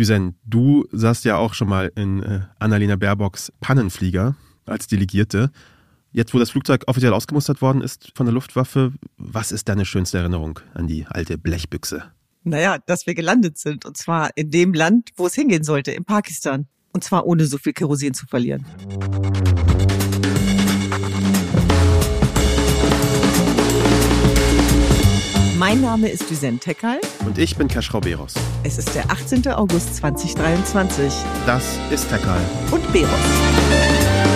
Düsen, 0.00 0.38
du 0.46 0.86
saßt 0.92 1.26
ja 1.26 1.36
auch 1.36 1.52
schon 1.52 1.68
mal 1.68 1.92
in 1.94 2.22
äh, 2.22 2.40
Annalena 2.58 2.96
Baerbocks 2.96 3.52
Pannenflieger 3.60 4.34
als 4.64 4.86
Delegierte. 4.86 5.50
Jetzt, 6.10 6.32
wo 6.32 6.38
das 6.38 6.48
Flugzeug 6.48 6.84
offiziell 6.86 7.12
ausgemustert 7.12 7.60
worden 7.60 7.82
ist 7.82 8.10
von 8.14 8.24
der 8.24 8.32
Luftwaffe, 8.32 8.94
was 9.18 9.52
ist 9.52 9.68
deine 9.68 9.84
schönste 9.84 10.16
Erinnerung 10.16 10.58
an 10.72 10.86
die 10.86 11.04
alte 11.06 11.36
Blechbüchse? 11.36 12.04
Naja, 12.44 12.78
dass 12.86 13.06
wir 13.06 13.14
gelandet 13.14 13.58
sind. 13.58 13.84
Und 13.84 13.98
zwar 13.98 14.30
in 14.36 14.50
dem 14.50 14.72
Land, 14.72 15.10
wo 15.16 15.26
es 15.26 15.34
hingehen 15.34 15.64
sollte, 15.64 15.90
in 15.90 16.06
Pakistan. 16.06 16.66
Und 16.94 17.04
zwar 17.04 17.26
ohne 17.26 17.44
so 17.44 17.58
viel 17.58 17.74
Kerosin 17.74 18.14
zu 18.14 18.26
verlieren. 18.26 18.64
Mein 25.60 25.82
Name 25.82 26.08
ist 26.08 26.30
Düsen 26.30 26.58
Tekal. 26.58 27.02
Und 27.26 27.36
ich 27.36 27.54
bin 27.54 27.68
Keschrau 27.68 28.00
Beros. 28.00 28.32
Es 28.62 28.78
ist 28.78 28.94
der 28.94 29.04
18. 29.10 29.46
August 29.48 29.94
2023. 29.96 31.12
Das 31.44 31.78
ist 31.90 32.08
Tekal. 32.08 32.40
Und 32.70 32.90
Beros. 32.94 34.29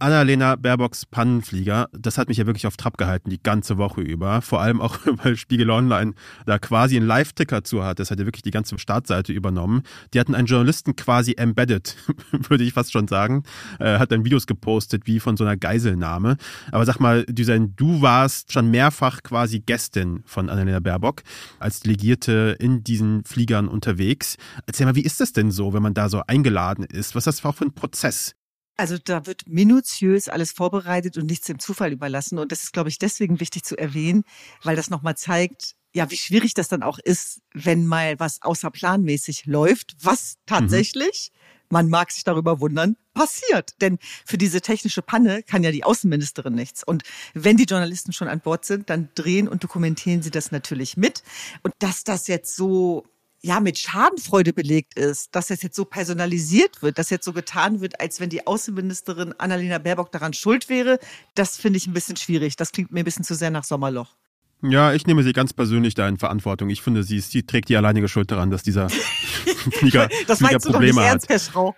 Annalena 0.00 0.56
Baerbocks 0.56 1.04
Pannenflieger, 1.04 1.90
das 1.92 2.16
hat 2.16 2.28
mich 2.28 2.38
ja 2.38 2.46
wirklich 2.46 2.66
auf 2.66 2.78
Trab 2.78 2.96
gehalten, 2.96 3.28
die 3.28 3.42
ganze 3.42 3.76
Woche 3.76 4.00
über. 4.00 4.40
Vor 4.40 4.62
allem 4.62 4.80
auch, 4.80 4.98
weil 5.22 5.36
Spiegel 5.36 5.70
Online 5.70 6.14
da 6.46 6.58
quasi 6.58 6.96
einen 6.96 7.06
Live-Ticker 7.06 7.64
zu 7.64 7.84
hat. 7.84 7.98
Das 7.98 8.10
hat 8.10 8.18
ja 8.18 8.24
wirklich 8.24 8.42
die 8.42 8.50
ganze 8.50 8.78
Startseite 8.78 9.32
übernommen. 9.32 9.82
Die 10.14 10.20
hatten 10.20 10.34
einen 10.34 10.46
Journalisten 10.46 10.96
quasi 10.96 11.34
embedded, 11.36 11.96
würde 12.32 12.64
ich 12.64 12.72
fast 12.72 12.92
schon 12.92 13.08
sagen. 13.08 13.42
Äh, 13.78 13.98
hat 13.98 14.10
dann 14.10 14.24
Videos 14.24 14.46
gepostet, 14.46 15.06
wie 15.06 15.20
von 15.20 15.36
so 15.36 15.44
einer 15.44 15.58
Geiselnahme. 15.58 16.38
Aber 16.72 16.86
sag 16.86 16.98
mal, 16.98 17.26
Düsen, 17.26 17.76
du 17.76 18.00
warst 18.00 18.52
schon 18.52 18.70
mehrfach 18.70 19.22
quasi 19.22 19.60
Gästin 19.60 20.22
von 20.24 20.48
Annalena 20.48 20.80
Baerbock 20.80 21.22
als 21.58 21.80
Delegierte 21.80 22.56
in 22.58 22.82
diesen 22.82 23.22
Fliegern 23.24 23.68
unterwegs. 23.68 24.36
Erzähl 24.66 24.86
mal, 24.86 24.94
wie 24.94 25.04
ist 25.04 25.20
das 25.20 25.34
denn 25.34 25.50
so, 25.50 25.74
wenn 25.74 25.82
man 25.82 25.92
da 25.92 26.08
so 26.08 26.22
eingeladen 26.26 26.84
ist? 26.84 27.14
Was 27.14 27.26
ist 27.26 27.40
das 27.40 27.44
auch 27.44 27.54
für 27.54 27.66
ein 27.66 27.74
Prozess? 27.74 28.34
Also 28.80 28.96
da 28.96 29.26
wird 29.26 29.46
minutiös 29.46 30.30
alles 30.30 30.52
vorbereitet 30.52 31.18
und 31.18 31.26
nichts 31.26 31.46
dem 31.46 31.58
Zufall 31.58 31.92
überlassen. 31.92 32.38
Und 32.38 32.50
das 32.50 32.62
ist, 32.62 32.72
glaube 32.72 32.88
ich, 32.88 32.98
deswegen 32.98 33.38
wichtig 33.38 33.62
zu 33.62 33.76
erwähnen, 33.76 34.24
weil 34.62 34.74
das 34.74 34.88
nochmal 34.88 35.18
zeigt, 35.18 35.76
ja, 35.92 36.10
wie 36.10 36.16
schwierig 36.16 36.54
das 36.54 36.68
dann 36.68 36.82
auch 36.82 36.98
ist, 36.98 37.42
wenn 37.52 37.84
mal 37.84 38.18
was 38.18 38.40
außerplanmäßig 38.40 39.44
läuft, 39.44 39.96
was 40.00 40.38
tatsächlich, 40.46 41.30
mhm. 41.32 41.66
man 41.68 41.88
mag 41.90 42.10
sich 42.10 42.24
darüber 42.24 42.60
wundern, 42.60 42.96
passiert. 43.12 43.74
Denn 43.82 43.98
für 44.24 44.38
diese 44.38 44.62
technische 44.62 45.02
Panne 45.02 45.42
kann 45.42 45.62
ja 45.62 45.72
die 45.72 45.84
Außenministerin 45.84 46.54
nichts. 46.54 46.82
Und 46.82 47.02
wenn 47.34 47.58
die 47.58 47.64
Journalisten 47.64 48.14
schon 48.14 48.28
an 48.28 48.40
Bord 48.40 48.64
sind, 48.64 48.88
dann 48.88 49.10
drehen 49.14 49.46
und 49.46 49.62
dokumentieren 49.62 50.22
sie 50.22 50.30
das 50.30 50.52
natürlich 50.52 50.96
mit. 50.96 51.22
Und 51.62 51.74
dass 51.80 52.02
das 52.02 52.28
jetzt 52.28 52.56
so 52.56 53.04
ja 53.42 53.60
mit 53.60 53.78
Schadenfreude 53.78 54.52
belegt 54.52 54.98
ist, 54.98 55.34
dass 55.34 55.46
das 55.48 55.62
jetzt 55.62 55.76
so 55.76 55.84
personalisiert 55.84 56.82
wird, 56.82 56.98
dass 56.98 57.10
jetzt 57.10 57.24
so 57.24 57.32
getan 57.32 57.80
wird, 57.80 58.00
als 58.00 58.20
wenn 58.20 58.28
die 58.28 58.46
Außenministerin 58.46 59.34
Annalena 59.38 59.78
Baerbock 59.78 60.12
daran 60.12 60.32
schuld 60.34 60.68
wäre, 60.68 60.98
das 61.34 61.56
finde 61.56 61.78
ich 61.78 61.86
ein 61.86 61.92
bisschen 61.94 62.16
schwierig. 62.16 62.56
Das 62.56 62.72
klingt 62.72 62.92
mir 62.92 63.00
ein 63.00 63.04
bisschen 63.04 63.24
zu 63.24 63.34
sehr 63.34 63.50
nach 63.50 63.64
Sommerloch. 63.64 64.16
Ja, 64.62 64.92
ich 64.92 65.06
nehme 65.06 65.22
sie 65.22 65.32
ganz 65.32 65.54
persönlich 65.54 65.94
da 65.94 66.06
in 66.06 66.18
Verantwortung. 66.18 66.68
Ich 66.68 66.82
finde, 66.82 67.02
sie, 67.02 67.20
sie 67.20 67.44
trägt 67.44 67.70
die 67.70 67.76
alleinige 67.78 68.08
Schuld 68.08 68.30
daran, 68.30 68.50
dass 68.50 68.62
dieser 68.62 68.90
Flieger, 69.72 70.08
das 70.26 70.38
Flieger 70.38 70.52
meinst 70.52 70.66
Probleme 70.66 70.66
du 70.66 70.72
doch 70.72 70.80
nicht 70.80 70.96
hat. 70.98 71.04
ernst, 71.06 71.28
Herr 71.30 71.38
Schrau. 71.38 71.76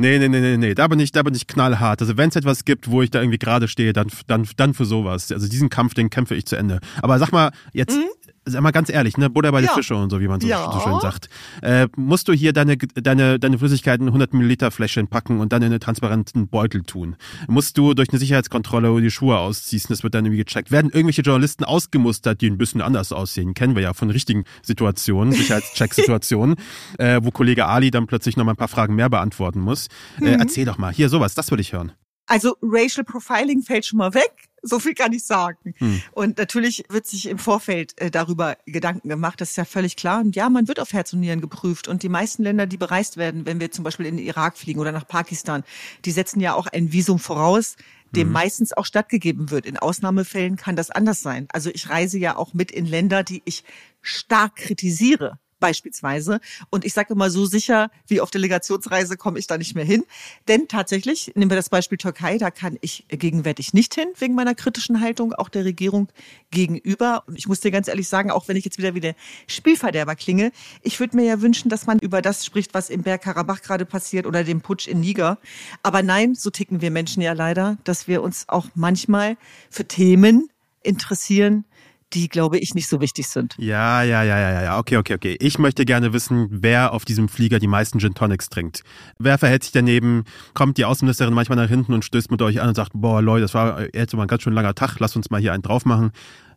Nee, 0.00 0.18
nee, 0.18 0.28
nee, 0.28 0.40
nee, 0.40 0.56
nee. 0.56 0.74
Da 0.74 0.86
bin 0.86 1.00
ich, 1.00 1.10
da 1.10 1.22
bin 1.24 1.34
ich 1.34 1.46
knallhart. 1.48 2.00
Also 2.02 2.16
wenn 2.16 2.28
es 2.28 2.36
etwas 2.36 2.64
gibt, 2.64 2.88
wo 2.88 3.02
ich 3.02 3.10
da 3.10 3.20
irgendwie 3.20 3.38
gerade 3.38 3.66
stehe, 3.66 3.92
dann, 3.92 4.08
dann, 4.28 4.46
dann 4.56 4.74
für 4.74 4.84
sowas. 4.84 5.32
Also 5.32 5.48
diesen 5.48 5.70
Kampf, 5.70 5.94
den 5.94 6.08
kämpfe 6.10 6.36
ich 6.36 6.46
zu 6.46 6.54
Ende. 6.56 6.78
Aber 7.02 7.18
sag 7.18 7.32
mal, 7.32 7.50
jetzt, 7.72 7.96
Mhm. 7.96 8.04
Sag 8.48 8.60
mal 8.62 8.70
ganz 8.70 8.90
ehrlich, 8.90 9.16
ne, 9.16 9.30
Butter 9.30 9.52
bei 9.52 9.60
den 9.60 9.66
Ja. 9.68 9.74
Fische 9.74 9.94
und 9.94 10.10
so, 10.10 10.20
wie 10.20 10.28
man 10.28 10.40
so, 10.40 10.48
Ja. 10.48 10.70
so 10.72 10.80
schön 10.80 11.00
sagt. 11.00 11.28
Äh, 11.62 11.88
musst 11.96 12.28
du 12.28 12.32
hier 12.32 12.52
deine, 12.52 12.76
deine, 12.76 13.38
deine 13.38 13.58
Flüssigkeiten 13.58 14.06
in 14.06 14.08
100 14.12 14.32
Milliliter 14.34 14.70
Fläschchen 14.70 15.08
packen 15.08 15.40
und 15.40 15.52
dann 15.52 15.62
in 15.62 15.70
einen 15.70 15.80
transparenten 15.80 16.48
Beutel 16.48 16.82
tun? 16.82 17.16
Musst 17.46 17.78
du 17.78 17.94
durch 17.94 18.10
eine 18.10 18.18
Sicherheitskontrolle 18.18 19.00
die 19.00 19.10
Schuhe 19.10 19.38
ausziehst, 19.38 19.90
das 19.90 20.02
wird 20.02 20.14
dann 20.14 20.24
irgendwie 20.26 20.44
gecheckt. 20.44 20.70
Werden 20.70 20.90
irgendwelche 20.90 21.22
Journalisten 21.22 21.64
ausgemustert, 21.64 22.40
die 22.40 22.50
ein 22.50 22.58
bisschen 22.58 22.80
anders 22.80 23.12
aussehen? 23.12 23.54
Kennen 23.54 23.74
wir 23.74 23.82
ja 23.82 23.92
von 23.94 24.10
richtigen 24.10 24.44
Situationen, 24.62 25.32
Sicherheitscheck-Situationen, 25.32 26.56
äh, 26.98 27.20
wo 27.22 27.30
Kollege 27.30 27.66
Ali 27.66 27.90
dann 27.90 28.06
plötzlich 28.06 28.36
noch 28.36 28.44
mal 28.44 28.52
ein 28.52 28.56
paar 28.56 28.68
Fragen 28.68 28.94
mehr 28.94 29.08
beantworten 29.10 29.60
muss. 29.60 29.86
Äh, 30.20 30.34
Mhm. 30.34 30.40
erzähl 30.40 30.64
doch 30.64 30.78
mal, 30.78 30.92
hier 30.92 31.08
sowas, 31.08 31.34
das 31.34 31.50
würde 31.50 31.60
ich 31.62 31.72
hören. 31.72 31.92
Also 32.26 32.56
Racial 32.62 33.04
Profiling 33.04 33.62
fällt 33.62 33.86
schon 33.86 33.98
mal 33.98 34.12
weg. 34.14 34.47
So 34.62 34.78
viel 34.78 34.94
kann 34.94 35.12
ich 35.12 35.24
sagen. 35.24 35.74
Hm. 35.78 36.02
Und 36.12 36.38
natürlich 36.38 36.84
wird 36.88 37.06
sich 37.06 37.28
im 37.28 37.38
Vorfeld 37.38 38.00
äh, 38.00 38.10
darüber 38.10 38.56
Gedanken 38.66 39.08
gemacht. 39.08 39.40
Das 39.40 39.50
ist 39.50 39.56
ja 39.56 39.64
völlig 39.64 39.96
klar. 39.96 40.20
Und 40.20 40.36
ja, 40.36 40.48
man 40.48 40.68
wird 40.68 40.80
auf 40.80 40.92
Herz 40.92 41.12
und 41.12 41.20
Nieren 41.20 41.40
geprüft. 41.40 41.88
Und 41.88 42.02
die 42.02 42.08
meisten 42.08 42.42
Länder, 42.42 42.66
die 42.66 42.76
bereist 42.76 43.16
werden, 43.16 43.46
wenn 43.46 43.60
wir 43.60 43.70
zum 43.70 43.84
Beispiel 43.84 44.06
in 44.06 44.16
den 44.16 44.26
Irak 44.26 44.58
fliegen 44.58 44.80
oder 44.80 44.92
nach 44.92 45.06
Pakistan, 45.06 45.64
die 46.04 46.10
setzen 46.10 46.40
ja 46.40 46.54
auch 46.54 46.66
ein 46.66 46.92
Visum 46.92 47.18
voraus, 47.18 47.76
dem 48.10 48.32
meistens 48.32 48.72
auch 48.72 48.86
stattgegeben 48.86 49.50
wird. 49.50 49.66
In 49.66 49.76
Ausnahmefällen 49.76 50.56
kann 50.56 50.76
das 50.76 50.90
anders 50.90 51.20
sein. 51.20 51.46
Also 51.52 51.70
ich 51.70 51.90
reise 51.90 52.18
ja 52.18 52.36
auch 52.36 52.54
mit 52.54 52.70
in 52.70 52.86
Länder, 52.86 53.22
die 53.22 53.42
ich 53.44 53.64
stark 54.00 54.56
kritisiere 54.56 55.38
beispielsweise. 55.58 56.40
Und 56.70 56.84
ich 56.84 56.92
sage 56.92 57.14
immer, 57.14 57.30
so 57.30 57.46
sicher 57.46 57.90
wie 58.06 58.20
auf 58.20 58.30
Delegationsreise 58.30 59.16
komme 59.16 59.38
ich 59.38 59.46
da 59.46 59.58
nicht 59.58 59.74
mehr 59.74 59.84
hin. 59.84 60.04
Denn 60.46 60.68
tatsächlich, 60.68 61.32
nehmen 61.34 61.50
wir 61.50 61.56
das 61.56 61.68
Beispiel 61.68 61.98
Türkei, 61.98 62.38
da 62.38 62.50
kann 62.50 62.78
ich 62.80 63.04
gegenwärtig 63.08 63.74
nicht 63.74 63.94
hin, 63.94 64.08
wegen 64.18 64.34
meiner 64.34 64.54
kritischen 64.54 65.00
Haltung 65.00 65.32
auch 65.32 65.48
der 65.48 65.64
Regierung 65.64 66.08
gegenüber. 66.50 67.24
Und 67.26 67.36
ich 67.36 67.48
muss 67.48 67.60
dir 67.60 67.70
ganz 67.70 67.88
ehrlich 67.88 68.08
sagen, 68.08 68.30
auch 68.30 68.48
wenn 68.48 68.56
ich 68.56 68.64
jetzt 68.64 68.78
wieder 68.78 68.94
wie 68.94 69.00
der 69.00 69.14
Spielverderber 69.46 70.14
klinge, 70.14 70.52
ich 70.82 71.00
würde 71.00 71.16
mir 71.16 71.24
ja 71.24 71.40
wünschen, 71.40 71.68
dass 71.68 71.86
man 71.86 71.98
über 71.98 72.22
das 72.22 72.44
spricht, 72.44 72.74
was 72.74 72.90
im 72.90 73.02
Bergkarabach 73.02 73.62
gerade 73.62 73.84
passiert 73.84 74.26
oder 74.26 74.44
dem 74.44 74.60
Putsch 74.60 74.86
in 74.86 75.00
Niger. 75.00 75.38
Aber 75.82 76.02
nein, 76.02 76.34
so 76.34 76.50
ticken 76.50 76.80
wir 76.80 76.90
Menschen 76.90 77.22
ja 77.22 77.32
leider, 77.32 77.78
dass 77.84 78.08
wir 78.08 78.22
uns 78.22 78.48
auch 78.48 78.66
manchmal 78.74 79.36
für 79.70 79.86
Themen 79.86 80.48
interessieren, 80.82 81.64
die, 82.12 82.28
glaube 82.28 82.58
ich, 82.58 82.74
nicht 82.74 82.88
so 82.88 83.00
wichtig 83.00 83.28
sind. 83.28 83.54
Ja, 83.58 84.02
ja, 84.02 84.22
ja, 84.22 84.38
ja, 84.38 84.62
ja, 84.62 84.78
okay, 84.78 84.96
okay, 84.96 85.14
okay. 85.14 85.36
Ich 85.40 85.58
möchte 85.58 85.84
gerne 85.84 86.12
wissen, 86.12 86.48
wer 86.50 86.92
auf 86.92 87.04
diesem 87.04 87.28
Flieger 87.28 87.58
die 87.58 87.66
meisten 87.66 88.00
Gin 88.00 88.14
Tonics 88.14 88.48
trinkt. 88.48 88.82
Wer 89.18 89.38
verhält 89.38 89.64
sich 89.64 89.72
daneben? 89.72 90.24
Kommt 90.54 90.78
die 90.78 90.84
Außenministerin 90.84 91.34
manchmal 91.34 91.56
nach 91.56 91.68
hinten 91.68 91.92
und 91.92 92.04
stößt 92.04 92.30
mit 92.30 92.40
euch 92.42 92.60
an 92.60 92.68
und 92.68 92.74
sagt, 92.74 92.92
boah, 92.94 93.20
Leute, 93.20 93.42
das 93.42 93.54
war 93.54 93.94
jetzt 93.94 94.14
mal 94.14 94.22
ein 94.22 94.28
ganz 94.28 94.42
schön 94.42 94.54
langer 94.54 94.74
Tag, 94.74 94.98
lasst 94.98 95.16
uns 95.16 95.30
mal 95.30 95.40
hier 95.40 95.52
einen 95.52 95.62
drauf 95.62 95.84
machen. 95.84 96.12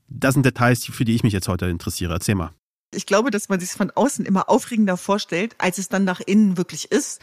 Das 0.08 0.34
sind 0.34 0.46
Details, 0.46 0.86
für 0.86 1.06
die 1.06 1.16
ich 1.16 1.24
mich 1.24 1.34
jetzt 1.34 1.48
heute 1.48 1.68
interessiere. 1.68 2.14
Erzähl 2.14 2.36
mal. 2.36 2.52
Ich 2.94 3.06
glaube, 3.06 3.32
dass 3.32 3.48
man 3.48 3.60
sich 3.62 3.70
von 3.72 3.90
außen 3.90 4.26
immer 4.26 4.50
aufregender 4.50 4.98
vorstellt, 4.98 5.56
als 5.60 5.78
es 5.78 5.88
dann 5.88 6.04
nach 6.04 6.20
innen 6.20 6.58
wirklich 6.58 6.92
ist. 6.92 7.22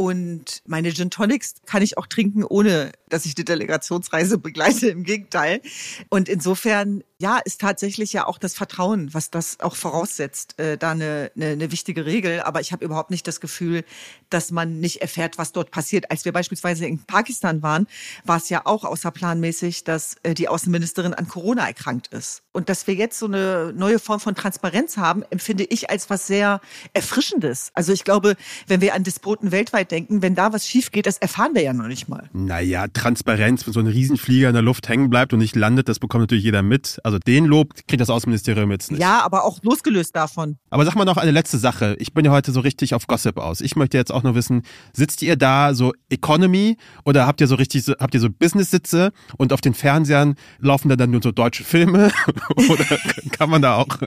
Und 0.00 0.62
meine 0.66 0.94
Gin 0.94 1.10
Tonics 1.10 1.56
kann 1.66 1.82
ich 1.82 1.98
auch 1.98 2.06
trinken, 2.06 2.42
ohne 2.42 2.90
dass 3.10 3.26
ich 3.26 3.34
die 3.34 3.44
Delegationsreise 3.44 4.38
begleite. 4.38 4.88
Im 4.88 5.04
Gegenteil. 5.04 5.60
Und 6.08 6.26
insofern, 6.30 7.04
ja, 7.18 7.36
ist 7.36 7.60
tatsächlich 7.60 8.14
ja 8.14 8.26
auch 8.26 8.38
das 8.38 8.54
Vertrauen, 8.54 9.12
was 9.12 9.30
das 9.30 9.60
auch 9.60 9.76
voraussetzt, 9.76 10.58
äh, 10.58 10.78
da 10.78 10.92
eine, 10.92 11.30
eine, 11.36 11.48
eine 11.48 11.70
wichtige 11.70 12.06
Regel. 12.06 12.40
Aber 12.40 12.62
ich 12.62 12.72
habe 12.72 12.82
überhaupt 12.82 13.10
nicht 13.10 13.28
das 13.28 13.42
Gefühl, 13.42 13.84
dass 14.30 14.50
man 14.50 14.80
nicht 14.80 15.02
erfährt, 15.02 15.36
was 15.36 15.52
dort 15.52 15.70
passiert. 15.70 16.10
Als 16.10 16.24
wir 16.24 16.32
beispielsweise 16.32 16.86
in 16.86 17.04
Pakistan 17.04 17.62
waren, 17.62 17.86
war 18.24 18.38
es 18.38 18.48
ja 18.48 18.62
auch 18.64 18.84
außerplanmäßig, 18.84 19.84
dass 19.84 20.16
äh, 20.22 20.32
die 20.32 20.48
Außenministerin 20.48 21.12
an 21.12 21.28
Corona 21.28 21.66
erkrankt 21.66 22.06
ist. 22.06 22.42
Und 22.52 22.68
dass 22.68 22.86
wir 22.88 22.94
jetzt 22.94 23.18
so 23.18 23.26
eine 23.26 23.72
neue 23.76 24.00
Form 24.00 24.18
von 24.18 24.34
Transparenz 24.34 24.96
haben, 24.96 25.22
empfinde 25.30 25.64
ich 25.64 25.88
als 25.88 26.10
was 26.10 26.26
sehr 26.26 26.60
Erfrischendes. 26.92 27.70
Also 27.74 27.92
ich 27.92 28.02
glaube, 28.02 28.34
wenn 28.66 28.80
wir 28.80 28.94
an 28.94 29.04
Despoten 29.04 29.52
weltweit 29.52 29.92
denken, 29.92 30.20
wenn 30.20 30.34
da 30.34 30.52
was 30.52 30.66
schief 30.66 30.90
geht, 30.90 31.06
das 31.06 31.18
erfahren 31.18 31.54
wir 31.54 31.62
ja 31.62 31.72
noch 31.72 31.86
nicht 31.86 32.08
mal. 32.08 32.28
Naja, 32.32 32.88
Transparenz, 32.88 33.66
wenn 33.66 33.72
so 33.72 33.80
ein 33.80 33.86
Riesenflieger 33.86 34.48
in 34.48 34.54
der 34.54 34.62
Luft 34.62 34.88
hängen 34.88 35.10
bleibt 35.10 35.32
und 35.32 35.38
nicht 35.38 35.54
landet, 35.54 35.88
das 35.88 36.00
bekommt 36.00 36.22
natürlich 36.22 36.42
jeder 36.42 36.62
mit. 36.62 36.98
Also 37.04 37.18
den 37.18 37.44
Lob 37.44 37.74
kriegt 37.86 38.00
das 38.00 38.10
Außenministerium 38.10 38.70
jetzt 38.72 38.90
nicht. 38.90 39.00
Ja, 39.00 39.22
aber 39.22 39.44
auch 39.44 39.60
losgelöst 39.62 40.16
davon. 40.16 40.58
Aber 40.70 40.84
sag 40.84 40.96
mal 40.96 41.04
noch 41.04 41.18
eine 41.18 41.30
letzte 41.30 41.58
Sache. 41.58 41.94
Ich 42.00 42.14
bin 42.14 42.24
ja 42.24 42.32
heute 42.32 42.50
so 42.50 42.60
richtig 42.60 42.94
auf 42.94 43.06
Gossip 43.06 43.38
aus. 43.38 43.60
Ich 43.60 43.76
möchte 43.76 43.96
jetzt 43.96 44.10
auch 44.10 44.24
nur 44.24 44.34
wissen, 44.34 44.62
sitzt 44.92 45.22
ihr 45.22 45.36
da 45.36 45.72
so 45.72 45.92
Economy 46.08 46.76
oder 47.04 47.28
habt 47.28 47.40
ihr 47.40 47.46
so 47.46 47.54
richtig, 47.54 47.84
so, 47.84 47.94
habt 48.00 48.14
ihr 48.14 48.20
so 48.20 48.28
Business-Sitze 48.28 49.12
und 49.36 49.52
auf 49.52 49.60
den 49.60 49.74
Fernsehern 49.74 50.34
laufen 50.58 50.88
da 50.88 50.96
dann 50.96 51.12
nur 51.12 51.22
so 51.22 51.30
deutsche 51.30 51.62
Filme 51.62 52.10
oder 52.68 52.84
kann 53.32 53.50
man 53.50 53.62
da 53.62 53.76
auch 53.76 54.00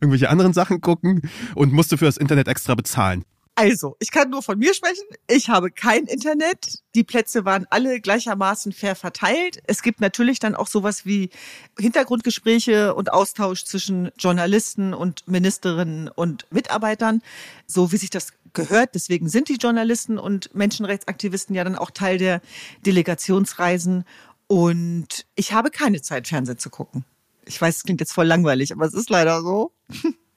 irgendwelche 0.00 0.30
anderen 0.30 0.52
Sachen 0.52 0.80
gucken 0.80 1.22
und 1.54 1.72
musst 1.72 1.92
du 1.92 1.96
für 1.96 2.06
das 2.06 2.16
Internet 2.16 2.48
extra 2.48 2.74
bezahlen? 2.74 3.24
Also, 3.60 3.96
ich 3.98 4.12
kann 4.12 4.30
nur 4.30 4.44
von 4.44 4.56
mir 4.56 4.72
sprechen. 4.72 5.02
Ich 5.26 5.48
habe 5.48 5.72
kein 5.72 6.04
Internet. 6.04 6.78
Die 6.94 7.02
Plätze 7.02 7.44
waren 7.44 7.66
alle 7.70 8.00
gleichermaßen 8.00 8.70
fair 8.70 8.94
verteilt. 8.94 9.58
Es 9.66 9.82
gibt 9.82 10.00
natürlich 10.00 10.38
dann 10.38 10.54
auch 10.54 10.68
sowas 10.68 11.04
wie 11.04 11.30
Hintergrundgespräche 11.76 12.94
und 12.94 13.12
Austausch 13.12 13.64
zwischen 13.64 14.12
Journalisten 14.16 14.94
und 14.94 15.26
Ministerinnen 15.26 16.06
und 16.06 16.46
Mitarbeitern, 16.52 17.20
so 17.66 17.90
wie 17.90 17.96
sich 17.96 18.10
das 18.10 18.28
gehört. 18.52 18.94
Deswegen 18.94 19.28
sind 19.28 19.48
die 19.48 19.56
Journalisten 19.56 20.18
und 20.18 20.54
Menschenrechtsaktivisten 20.54 21.56
ja 21.56 21.64
dann 21.64 21.74
auch 21.74 21.90
Teil 21.90 22.18
der 22.18 22.40
Delegationsreisen. 22.86 24.04
Und 24.46 25.26
ich 25.34 25.52
habe 25.52 25.72
keine 25.72 26.00
Zeit, 26.00 26.28
Fernsehen 26.28 26.58
zu 26.58 26.70
gucken. 26.70 27.04
Ich 27.48 27.60
weiß, 27.60 27.78
es 27.78 27.82
klingt 27.82 28.00
jetzt 28.00 28.12
voll 28.12 28.26
langweilig, 28.26 28.72
aber 28.72 28.84
es 28.84 28.94
ist 28.94 29.10
leider 29.10 29.40
so. 29.42 29.72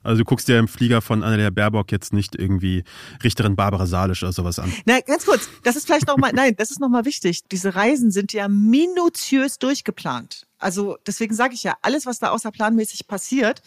Also 0.04 0.18
du 0.18 0.24
guckst 0.24 0.48
dir 0.48 0.58
im 0.58 0.66
Flieger 0.66 1.00
von 1.00 1.22
Annalena 1.22 1.50
Baerbock 1.50 1.92
jetzt 1.92 2.12
nicht 2.12 2.34
irgendwie 2.34 2.82
Richterin 3.22 3.54
Barbara 3.54 3.86
Salisch 3.86 4.22
oder 4.22 4.32
sowas 4.32 4.58
an. 4.58 4.72
Na, 4.84 5.00
ganz 5.00 5.24
kurz, 5.24 5.48
das 5.62 5.76
ist 5.76 5.86
vielleicht 5.86 6.08
nochmal, 6.08 6.32
nein, 6.32 6.54
das 6.56 6.72
ist 6.72 6.80
nochmal 6.80 7.04
wichtig. 7.04 7.42
Diese 7.52 7.74
Reisen 7.76 8.10
sind 8.10 8.32
ja 8.32 8.48
minutiös 8.48 9.58
durchgeplant. 9.60 10.46
Also 10.58 10.96
deswegen 11.06 11.34
sage 11.34 11.54
ich 11.54 11.62
ja, 11.62 11.76
alles, 11.82 12.06
was 12.06 12.18
da 12.18 12.30
außerplanmäßig 12.30 13.06
passiert, 13.06 13.62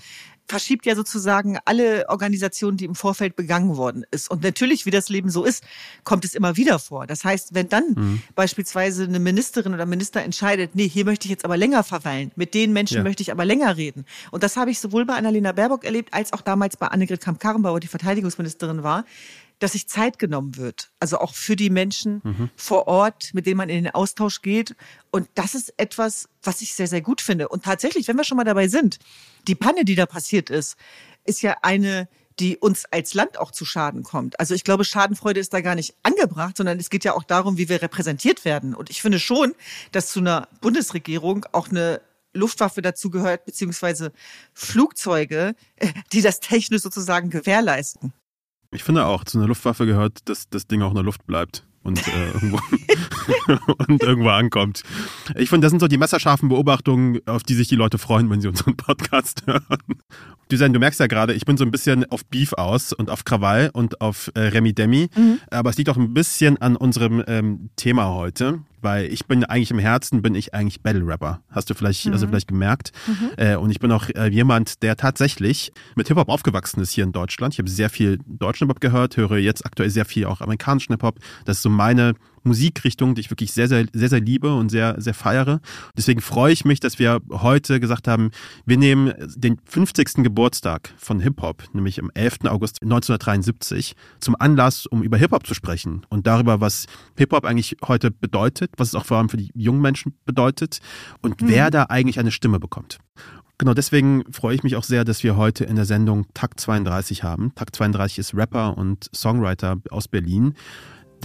verschiebt 0.48 0.86
ja 0.86 0.96
sozusagen 0.96 1.58
alle 1.66 2.08
Organisationen, 2.10 2.78
die 2.78 2.86
im 2.86 2.96
Vorfeld 2.96 3.36
begangen 3.36 3.78
worden 3.78 4.06
ist. 4.12 4.30
Und 4.30 4.44
natürlich, 4.44 4.86
wie 4.86 4.92
das 4.92 5.10
Leben 5.10 5.30
so 5.30 5.44
ist, 5.44 5.64
kommt 6.04 6.26
es 6.26 6.36
immer 6.36 6.56
wieder 6.58 6.80
vor. 6.80 7.08
Das 7.08 7.24
heißt, 7.24 7.54
wenn 7.54 7.70
dann 7.70 7.94
mhm. 7.96 8.22
beispielsweise 8.36 9.04
eine 9.06 9.20
Ministerin 9.20 9.74
oder 9.74 9.86
Minister 9.86 10.22
entscheidet, 10.22 10.76
nee, 10.76 10.88
hier 10.88 11.06
möchte 11.06 11.26
ich 11.26 11.32
jetzt 11.32 11.46
aber 11.46 11.58
länger 11.58 11.84
verweilen, 11.84 12.32
mit 12.36 12.54
den 12.54 12.74
Menschen 12.74 12.98
ja. 12.98 13.04
möchte 13.04 13.24
ich 13.24 13.32
aber 13.32 13.46
länger 13.46 13.76
reden. 13.78 14.06
Und 14.32 14.44
das 14.44 14.58
habe 14.58 14.72
ich 14.72 14.80
sowohl 14.80 15.06
bei 15.06 15.16
Annalena 15.16 15.52
Baerbock 15.52 15.84
erlebt, 15.84 16.14
als 16.14 16.34
auch 16.34 16.42
damals 16.42 16.78
bei 16.78 16.88
Annegret 16.88 17.22
Kramp-Karrenbauer, 17.22 17.80
die 17.80 17.88
Verteidigungsministerin 17.88 18.84
war, 18.84 19.06
dass 19.60 19.74
sich 19.74 19.88
Zeit 19.88 20.20
genommen 20.20 20.58
wird. 20.58 20.92
Also 21.00 21.20
auch 21.20 21.34
für 21.34 21.56
die 21.56 21.70
Menschen 21.70 22.22
mhm. 22.24 22.50
vor 22.56 22.88
Ort, 22.88 23.34
mit 23.34 23.46
denen 23.46 23.58
man 23.58 23.70
in 23.70 23.84
den 23.84 23.94
Austausch 23.94 24.42
geht. 24.42 24.76
Und 25.12 25.30
das 25.36 25.56
ist 25.56 25.74
etwas, 25.78 26.30
was 26.44 26.62
ich 26.62 26.74
sehr, 26.74 26.88
sehr 26.88 27.02
gut 27.02 27.22
finde. 27.22 27.48
Und 27.50 27.64
tatsächlich, 27.64 28.08
wenn 28.08 28.18
wir 28.18 28.24
schon 28.24 28.38
mal 28.38 28.44
dabei 28.44 28.68
sind, 28.68 29.00
die 29.48 29.56
Panne, 29.56 29.86
die 29.86 29.96
da 29.96 30.06
passiert 30.06 30.50
ist, 30.50 30.76
ist 31.24 31.42
ja 31.42 31.58
eine, 31.62 32.08
die 32.40 32.58
uns 32.58 32.86
als 32.92 33.14
Land 33.14 33.38
auch 33.38 33.52
zu 33.52 33.66
Schaden 33.66 34.04
kommt. 34.04 34.40
Also 34.40 34.54
ich 34.54 34.64
glaube, 34.64 34.84
Schadenfreude 34.84 35.40
ist 35.40 35.54
da 35.54 35.62
gar 35.62 35.76
nicht 35.76 35.96
angebracht, 36.04 36.58
sondern 36.58 36.80
es 36.80 36.90
geht 36.90 37.06
ja 37.06 37.14
auch 37.14 37.24
darum, 37.24 37.58
wie 37.58 37.70
wir 37.70 37.82
repräsentiert 37.82 38.46
werden. 38.46 38.76
Und 38.76 38.90
ich 38.90 39.02
finde 39.02 39.20
schon, 39.20 39.54
dass 39.92 40.10
zu 40.10 40.20
einer 40.20 40.48
Bundesregierung 40.62 41.46
auch 41.54 41.70
eine 41.70 42.02
Luftwaffe 42.34 42.82
dazu 42.82 43.10
gehört, 43.10 43.46
beziehungsweise 43.46 44.12
Flugzeuge, 44.54 45.56
äh, 45.78 45.88
die 46.12 46.22
das 46.22 46.42
technisch 46.42 46.82
sozusagen 46.82 47.30
gewährleisten. 47.30 48.14
Ich 48.76 48.84
finde 48.84 49.06
auch, 49.06 49.24
zu 49.24 49.38
einer 49.38 49.48
Luftwaffe 49.48 49.86
gehört, 49.86 50.20
dass 50.26 50.50
das 50.50 50.68
Ding 50.68 50.82
auch 50.82 50.90
in 50.90 50.96
der 50.96 51.04
Luft 51.04 51.26
bleibt 51.26 51.64
und, 51.84 52.06
äh, 52.08 52.32
irgendwo, 52.34 52.60
und 53.88 54.04
irgendwo 54.04 54.30
ankommt. 54.30 54.84
Ich 55.36 55.50
finde, 55.50 55.66
das 55.66 55.72
sind 55.72 55.80
so 55.80 55.88
die 55.88 55.98
messerscharfen 55.98 56.50
Beobachtungen, 56.50 57.20
auf 57.26 57.44
die 57.44 57.54
sich 57.54 57.68
die 57.68 57.76
Leute 57.76 57.98
freuen, 57.98 58.30
wenn 58.30 58.42
sie 58.42 58.50
unseren 58.50 58.76
Podcast 58.76 59.44
hören. 59.48 60.02
Dusan, 60.50 60.74
du 60.74 60.80
merkst 60.80 61.00
ja 61.00 61.08
gerade, 61.08 61.34
ich 61.34 61.46
bin 61.46 61.58
so 61.58 61.66
ein 61.66 61.72
bisschen 61.72 62.10
auf 62.12 62.26
Beef 62.26 62.54
aus 62.54 62.94
und 62.94 63.10
auf 63.10 63.26
Krawall 63.26 63.72
und 63.74 64.02
auf 64.02 64.32
äh, 64.36 64.42
Remi 64.42 64.74
Demi. 64.74 65.10
Mhm. 65.16 65.40
Aber 65.50 65.70
es 65.70 65.78
liegt 65.78 65.90
auch 65.90 65.98
ein 65.98 66.14
bisschen 66.14 66.62
an 66.62 66.76
unserem 66.76 67.24
ähm, 67.28 67.70
Thema 67.76 68.10
heute 68.10 68.60
weil 68.86 69.12
ich 69.12 69.26
bin 69.26 69.44
eigentlich 69.44 69.72
im 69.72 69.80
Herzen, 69.80 70.22
bin 70.22 70.36
ich 70.36 70.54
eigentlich 70.54 70.82
Battle 70.82 71.06
Rapper. 71.06 71.42
Hast 71.50 71.70
du 71.70 71.74
vielleicht, 71.74 72.06
mhm. 72.06 72.14
also 72.14 72.28
vielleicht 72.28 72.48
gemerkt. 72.48 72.92
Mhm. 73.08 73.32
Äh, 73.36 73.56
und 73.56 73.72
ich 73.72 73.80
bin 73.80 73.92
auch 73.92 74.08
äh, 74.16 74.28
jemand, 74.28 74.84
der 74.84 74.96
tatsächlich 74.96 75.74
mit 75.96 76.08
Hip-Hop 76.08 76.30
aufgewachsen 76.30 76.80
ist 76.82 76.92
hier 76.92 77.04
in 77.04 77.12
Deutschland. 77.12 77.56
Ich 77.56 77.60
habe 77.60 77.70
sehr 77.70 77.90
viel 77.90 78.20
deutschen 78.28 78.68
Hip-Hop 78.68 78.80
gehört, 78.80 79.18
höre 79.18 79.38
jetzt 79.38 79.66
aktuell 79.66 79.90
sehr 79.90 80.06
viel 80.06 80.26
auch 80.26 80.40
amerikanischen 80.40 80.94
Hip-Hop. 80.94 81.20
Das 81.46 81.58
ist 81.58 81.64
so 81.64 81.70
meine 81.70 82.14
Musikrichtung, 82.46 83.16
die 83.16 83.22
ich 83.22 83.30
wirklich 83.30 83.52
sehr, 83.52 83.68
sehr, 83.68 83.86
sehr, 83.92 84.10
sehr 84.10 84.22
liebe 84.22 84.54
und 84.54 84.70
sehr, 84.70 85.00
sehr 85.00 85.14
feiere. 85.14 85.60
Deswegen 85.98 86.22
freue 86.22 86.54
ich 86.54 86.66
mich, 86.66 86.80
dass 86.80 87.00
wir 87.00 87.20
heute 87.32 87.80
gesagt 87.80 88.08
haben, 88.08 88.32
wir 88.66 88.78
nehmen 88.78 89.14
den 89.36 89.58
50. 89.66 90.24
Geburtstag 90.24 90.94
von 90.98 91.20
Hip-Hop, 91.20 91.64
nämlich 91.74 92.02
am 92.02 92.12
11. 92.14 92.46
August 92.46 92.82
1973, 92.82 93.96
zum 94.20 94.36
Anlass, 94.40 94.86
um 94.86 95.04
über 95.04 95.18
Hip-Hop 95.18 95.46
zu 95.46 95.54
sprechen 95.54 96.06
und 96.10 96.28
darüber, 96.28 96.62
was 96.62 96.86
Hip-Hop 97.18 97.46
eigentlich 97.46 97.78
heute 97.86 98.12
bedeutet, 98.12 98.72
was 98.78 98.90
es 98.90 98.96
auch 98.96 99.06
vor 99.06 99.18
allem 99.18 99.30
für 99.30 99.38
die 99.38 99.52
jungen 99.54 99.82
Menschen 99.82 100.14
bedeutet 100.26 100.80
und 101.22 101.42
mhm. 101.42 101.48
wer 101.50 101.72
da 101.72 101.84
eigentlich 101.84 102.20
eine 102.20 102.32
Stimme 102.32 102.60
bekommt. 102.60 103.00
Genau, 103.58 103.74
deswegen 103.74 104.24
freue 104.34 104.56
ich 104.56 104.64
mich 104.64 104.76
auch 104.76 104.84
sehr, 104.84 105.06
dass 105.06 105.24
wir 105.24 105.38
heute 105.38 105.64
in 105.64 105.78
der 105.78 105.86
Sendung 105.86 106.26
Takt 106.34 106.60
32 106.60 107.24
haben. 107.24 107.56
Takt 107.56 107.76
32 107.76 108.20
ist 108.20 108.36
Rapper 108.36 108.78
und 108.78 109.10
Songwriter 109.16 109.78
aus 109.92 110.10
Berlin 110.10 110.56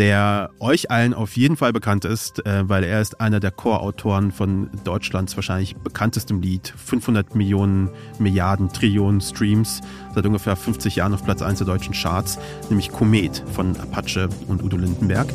der 0.01 0.51
euch 0.61 0.91
allen 0.91 1.13
auf 1.13 1.37
jeden 1.37 1.59
Fall 1.59 1.75
bekannt 1.75 2.07
ist, 2.07 2.47
äh, 2.47 2.67
weil 2.67 2.85
er 2.85 3.03
ist 3.03 3.21
einer 3.21 3.39
der 3.39 3.51
Chorautoren 3.51 4.33
von 4.33 4.71
Deutschlands 4.83 5.37
wahrscheinlich 5.37 5.77
bekanntestem 5.77 6.41
Lied. 6.41 6.73
500 6.75 7.35
Millionen, 7.35 7.91
Milliarden, 8.19 8.73
Trillionen 8.73 9.21
Streams, 9.21 9.83
seit 10.15 10.25
ungefähr 10.25 10.57
50 10.57 10.97
Jahren 10.97 11.13
auf 11.13 11.23
Platz 11.23 11.43
1 11.43 11.59
der 11.59 11.67
deutschen 11.67 11.93
Charts, 11.93 12.39
nämlich 12.71 12.91
Komet 12.91 13.45
von 13.53 13.77
Apache 13.77 14.31
und 14.49 14.63
Udo 14.63 14.79
Lindenberg. 14.79 15.29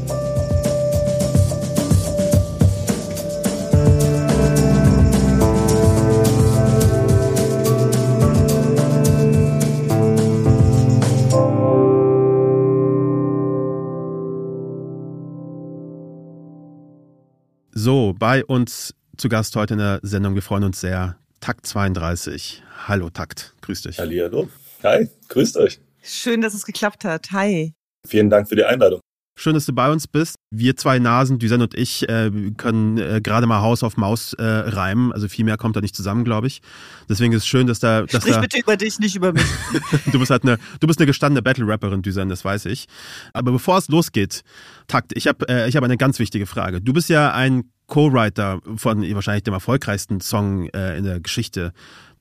So, 17.85 18.15
bei 18.17 18.43
uns 18.43 18.95
zu 19.15 19.29
Gast 19.29 19.55
heute 19.55 19.75
in 19.75 19.77
der 19.77 19.99
Sendung. 20.01 20.33
Wir 20.33 20.41
freuen 20.41 20.63
uns 20.63 20.81
sehr. 20.81 21.17
Takt 21.39 21.67
32. 21.67 22.63
Hallo 22.87 23.11
Takt, 23.11 23.53
grüß 23.61 23.83
dich. 23.83 23.99
Hallo. 23.99 24.49
Hi, 24.81 25.07
grüßt 25.29 25.55
euch. 25.57 25.79
Schön, 26.01 26.41
dass 26.41 26.55
es 26.55 26.65
geklappt 26.65 27.05
hat. 27.05 27.31
Hi. 27.31 27.75
Vielen 28.03 28.31
Dank 28.31 28.49
für 28.49 28.55
die 28.55 28.63
Einladung. 28.63 29.01
Schön, 29.37 29.53
dass 29.53 29.67
du 29.67 29.73
bei 29.73 29.91
uns 29.91 30.07
bist. 30.07 30.37
Wir 30.49 30.75
zwei 30.77 30.97
Nasen, 30.97 31.37
Düsen 31.37 31.61
und 31.61 31.77
ich, 31.77 32.09
äh, 32.09 32.31
können 32.57 32.97
äh, 32.97 33.21
gerade 33.21 33.45
mal 33.45 33.61
Haus 33.61 33.83
auf 33.83 33.97
Maus 33.97 34.33
äh, 34.33 34.43
reimen. 34.43 35.11
Also 35.11 35.27
viel 35.27 35.45
mehr 35.45 35.57
kommt 35.57 35.75
da 35.75 35.81
nicht 35.81 35.95
zusammen, 35.95 36.23
glaube 36.23 36.47
ich. 36.47 36.61
Deswegen 37.07 37.33
ist 37.33 37.43
es 37.43 37.47
schön, 37.47 37.67
dass 37.67 37.79
da. 37.79 38.03
Dass 38.03 38.21
Sprich 38.21 38.33
da, 38.33 38.41
bitte 38.41 38.57
über 38.57 38.77
dich, 38.77 38.97
nicht 38.97 39.15
über 39.15 39.31
mich. 39.31 39.45
du 40.11 40.17
bist 40.17 40.31
halt 40.31 40.41
eine, 40.41 40.57
du 40.79 40.87
bist 40.87 40.99
eine 40.99 41.05
gestandene 41.05 41.43
Battle-Rapperin, 41.43 42.01
Düsen, 42.01 42.29
das 42.29 42.43
weiß 42.43 42.65
ich. 42.65 42.87
Aber 43.33 43.51
bevor 43.51 43.77
es 43.77 43.89
losgeht, 43.89 44.41
Takt, 44.87 45.11
ich 45.15 45.27
habe 45.27 45.47
äh, 45.49 45.69
ich 45.69 45.75
hab 45.75 45.83
eine 45.83 45.97
ganz 45.97 46.17
wichtige 46.17 46.47
Frage. 46.47 46.81
Du 46.81 46.91
bist 46.91 47.09
ja 47.09 47.31
ein 47.31 47.69
Co-Writer 47.87 48.61
von 48.75 49.03
wahrscheinlich 49.13 49.43
dem 49.43 49.53
erfolgreichsten 49.53 50.21
Song 50.21 50.69
äh, 50.69 50.97
in 50.97 51.03
der 51.03 51.19
Geschichte 51.19 51.73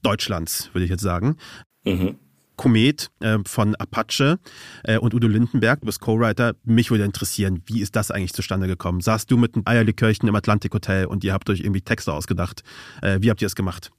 Deutschlands, 0.03 0.71
würde 0.73 0.85
ich 0.85 0.91
jetzt 0.91 1.03
sagen. 1.03 1.37
Mhm. 1.85 2.17
Komet 2.57 3.11
äh, 3.21 3.39
von 3.47 3.75
Apache 3.77 4.39
äh, 4.85 4.99
und 4.99 5.13
Udo 5.13 5.27
Lindenberg, 5.27 5.81
du 5.81 5.87
bist 5.87 6.01
Co-Writer. 6.01 6.55
Mich 6.65 6.91
würde 6.91 7.05
interessieren, 7.05 7.63
wie 7.67 7.81
ist 7.81 7.97
das 7.97 8.11
eigentlich 8.11 8.33
zustande 8.33 8.67
gekommen? 8.67 9.01
Saßt 9.01 9.31
du 9.31 9.37
mit 9.37 9.55
einem 9.55 9.65
Eierlikörchen 9.67 10.29
im 10.29 10.35
Atlantik-Hotel 10.37 11.07
und 11.07 11.25
ihr 11.25 11.33
habt 11.33 11.51
euch 11.51 11.61
irgendwie 11.61 11.81
Texte 11.81 12.13
ausgedacht? 12.13 12.63
Äh, 13.03 13.19
wie 13.21 13.31
habt 13.31 13.43
ihr 13.43 13.47
das 13.47 13.57
gemacht? 13.57 13.91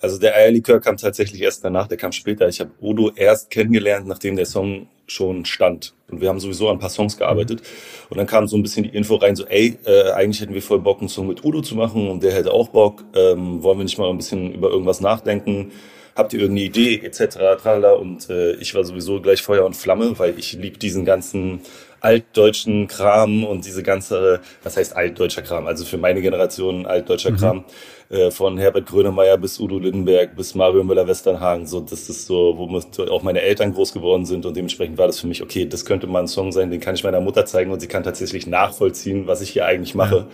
Also 0.00 0.18
der 0.18 0.34
Eierlikör 0.34 0.80
kam 0.80 0.96
tatsächlich 0.96 1.42
erst 1.42 1.64
danach, 1.64 1.86
der 1.86 1.96
kam 1.96 2.12
später. 2.12 2.48
Ich 2.48 2.60
habe 2.60 2.70
Udo 2.80 3.10
erst 3.14 3.50
kennengelernt, 3.50 4.06
nachdem 4.06 4.36
der 4.36 4.46
Song 4.46 4.88
schon 5.06 5.44
stand. 5.44 5.94
Und 6.10 6.20
wir 6.20 6.28
haben 6.28 6.40
sowieso 6.40 6.68
an 6.68 6.76
ein 6.76 6.78
paar 6.80 6.90
Songs 6.90 7.16
gearbeitet. 7.16 7.62
Und 8.10 8.18
dann 8.18 8.26
kam 8.26 8.48
so 8.48 8.56
ein 8.56 8.62
bisschen 8.62 8.84
die 8.84 8.90
Info 8.90 9.16
rein, 9.16 9.36
so, 9.36 9.46
ey, 9.46 9.78
äh, 9.84 10.10
eigentlich 10.12 10.40
hätten 10.40 10.54
wir 10.54 10.62
voll 10.62 10.80
Bock, 10.80 11.00
einen 11.00 11.08
Song 11.08 11.26
mit 11.28 11.44
Udo 11.44 11.62
zu 11.62 11.74
machen 11.74 12.08
und 12.08 12.22
der 12.22 12.32
hätte 12.32 12.52
auch 12.52 12.68
Bock. 12.68 13.04
Ähm, 13.14 13.62
wollen 13.62 13.78
wir 13.78 13.84
nicht 13.84 13.98
mal 13.98 14.10
ein 14.10 14.16
bisschen 14.16 14.52
über 14.52 14.70
irgendwas 14.70 15.00
nachdenken? 15.00 15.72
Habt 16.14 16.32
ihr 16.32 16.40
irgendeine 16.40 16.66
Idee, 16.66 17.00
etc., 17.04 17.60
tralala. 17.60 17.92
Und 17.92 18.30
äh, 18.30 18.54
ich 18.54 18.74
war 18.74 18.84
sowieso 18.84 19.20
gleich 19.20 19.42
Feuer 19.42 19.64
und 19.64 19.76
Flamme, 19.76 20.18
weil 20.18 20.38
ich 20.38 20.54
lieb 20.54 20.80
diesen 20.80 21.04
ganzen 21.04 21.60
altdeutschen 22.00 22.86
Kram 22.86 23.44
und 23.44 23.66
diese 23.66 23.82
ganze, 23.82 24.40
was 24.62 24.76
heißt 24.76 24.96
altdeutscher 24.96 25.42
Kram? 25.42 25.66
Also 25.66 25.84
für 25.84 25.98
meine 25.98 26.22
Generation 26.22 26.86
altdeutscher 26.86 27.32
mhm. 27.32 27.36
Kram. 27.36 27.64
Äh, 28.08 28.30
von 28.30 28.56
Herbert 28.56 28.86
Grönemeyer 28.86 29.36
bis 29.36 29.58
Udo 29.58 29.78
Lindenberg 29.78 30.36
bis 30.36 30.54
Mario 30.54 30.84
Müller-Westernhagen. 30.84 31.66
So, 31.66 31.80
das 31.80 32.08
ist 32.08 32.26
so, 32.26 32.54
womit 32.56 33.00
auch 33.10 33.24
meine 33.24 33.40
Eltern 33.40 33.72
groß 33.72 33.92
geworden 33.92 34.24
sind 34.24 34.46
und 34.46 34.56
dementsprechend 34.56 34.96
war 34.96 35.08
das 35.08 35.18
für 35.18 35.26
mich, 35.26 35.42
okay, 35.42 35.66
das 35.66 35.84
könnte 35.84 36.06
mal 36.06 36.20
ein 36.20 36.28
Song 36.28 36.52
sein, 36.52 36.70
den 36.70 36.78
kann 36.78 36.94
ich 36.94 37.02
meiner 37.02 37.20
Mutter 37.20 37.46
zeigen 37.46 37.72
und 37.72 37.80
sie 37.80 37.88
kann 37.88 38.04
tatsächlich 38.04 38.46
nachvollziehen, 38.46 39.26
was 39.26 39.40
ich 39.40 39.50
hier 39.50 39.66
eigentlich 39.66 39.96
mache. 39.96 40.16
Ja. 40.16 40.26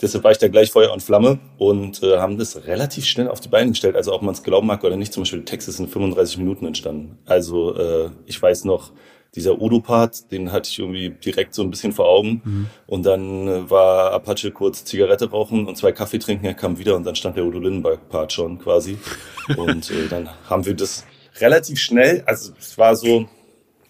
Deshalb 0.00 0.24
war 0.24 0.30
ich 0.30 0.38
da 0.38 0.48
gleich 0.48 0.70
Feuer 0.70 0.90
und 0.90 1.02
Flamme 1.02 1.38
und 1.58 2.02
äh, 2.02 2.16
haben 2.16 2.38
das 2.38 2.66
relativ 2.66 3.04
schnell 3.04 3.28
auf 3.28 3.40
die 3.40 3.48
Beine 3.48 3.72
gestellt. 3.72 3.96
Also 3.96 4.14
ob 4.14 4.22
man 4.22 4.32
es 4.32 4.42
glauben 4.42 4.66
mag 4.66 4.82
oder 4.82 4.96
nicht, 4.96 5.12
zum 5.12 5.24
Beispiel 5.24 5.40
der 5.40 5.46
Text 5.46 5.68
ist 5.68 5.80
in 5.80 5.88
35 5.88 6.38
Minuten 6.38 6.64
entstanden. 6.64 7.18
Also 7.26 7.76
äh, 7.76 8.08
ich 8.24 8.40
weiß 8.40 8.64
noch, 8.64 8.92
dieser 9.38 9.60
Udo-Part, 9.60 10.30
den 10.32 10.52
hatte 10.52 10.68
ich 10.68 10.78
irgendwie 10.78 11.10
direkt 11.10 11.54
so 11.54 11.62
ein 11.62 11.70
bisschen 11.70 11.92
vor 11.92 12.06
Augen. 12.08 12.42
Mhm. 12.44 12.66
Und 12.86 13.06
dann 13.06 13.48
äh, 13.48 13.70
war 13.70 14.12
Apache 14.12 14.50
kurz 14.50 14.84
Zigarette 14.84 15.30
rauchen 15.30 15.66
und 15.66 15.76
zwei 15.76 15.92
Kaffee 15.92 16.18
trinken, 16.18 16.44
er 16.46 16.54
kam 16.54 16.78
wieder 16.78 16.96
und 16.96 17.04
dann 17.04 17.14
stand 17.14 17.36
der 17.36 17.44
Udo 17.44 17.58
Lindenberg-Part 17.58 18.32
schon 18.32 18.58
quasi. 18.58 18.98
und 19.56 19.90
äh, 19.90 20.08
dann 20.08 20.28
haben 20.48 20.66
wir 20.66 20.74
das 20.74 21.06
relativ 21.40 21.78
schnell, 21.78 22.22
also 22.26 22.52
es 22.58 22.76
war 22.76 22.96
so, 22.96 23.26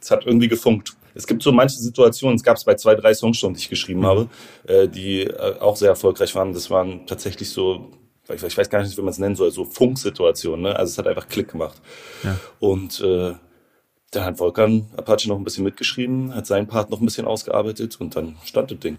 es 0.01 0.11
hat 0.11 0.27
irgendwie 0.27 0.49
gefunkt. 0.49 0.93
Es 1.15 1.27
gibt 1.27 1.43
so 1.43 1.51
manche 1.51 1.79
Situationen, 1.79 2.37
es 2.37 2.45
gab 2.45 2.59
es 2.59 2.65
bei 2.65 2.75
zwei, 2.75 2.95
drei 2.95 3.13
Songs 3.15 3.39
schon, 3.39 3.55
die 3.55 3.61
ich 3.61 3.69
geschrieben 3.69 4.01
mhm. 4.01 4.07
habe, 4.07 4.29
äh, 4.67 4.87
die 4.87 5.23
äh, 5.23 5.59
auch 5.59 5.77
sehr 5.77 5.89
erfolgreich 5.89 6.35
waren. 6.35 6.53
Das 6.53 6.71
waren 6.71 7.07
tatsächlich 7.07 7.51
so 7.51 7.91
ich 8.31 8.59
weiß 8.59 8.69
gar 8.69 8.83
nicht, 8.83 8.95
wie 8.95 9.01
man 9.01 9.09
es 9.11 9.19
nennen 9.19 9.37
soll, 9.37 9.51
so 9.51 9.65
Funksituationen. 9.65 10.65
Ne? 10.65 10.77
Also 10.77 10.91
es 10.91 10.99
hat 10.99 11.07
einfach 11.07 11.29
Klick 11.29 11.51
gemacht. 11.51 11.81
Ja. 12.23 12.39
Und 12.59 13.01
äh, 13.01 13.33
da 14.11 14.25
hat 14.25 14.39
Volkan 14.39 14.87
Apache 14.97 15.29
noch 15.29 15.37
ein 15.37 15.45
bisschen 15.45 15.65
mitgeschrieben, 15.65 16.35
hat 16.35 16.47
seinen 16.47 16.67
Part 16.67 16.91
noch 16.91 17.01
ein 17.01 17.05
bisschen 17.05 17.27
ausgearbeitet 17.27 18.01
und 18.01 18.17
dann 18.17 18.37
stand 18.45 18.71
das 18.71 18.79
Ding. 18.79 18.97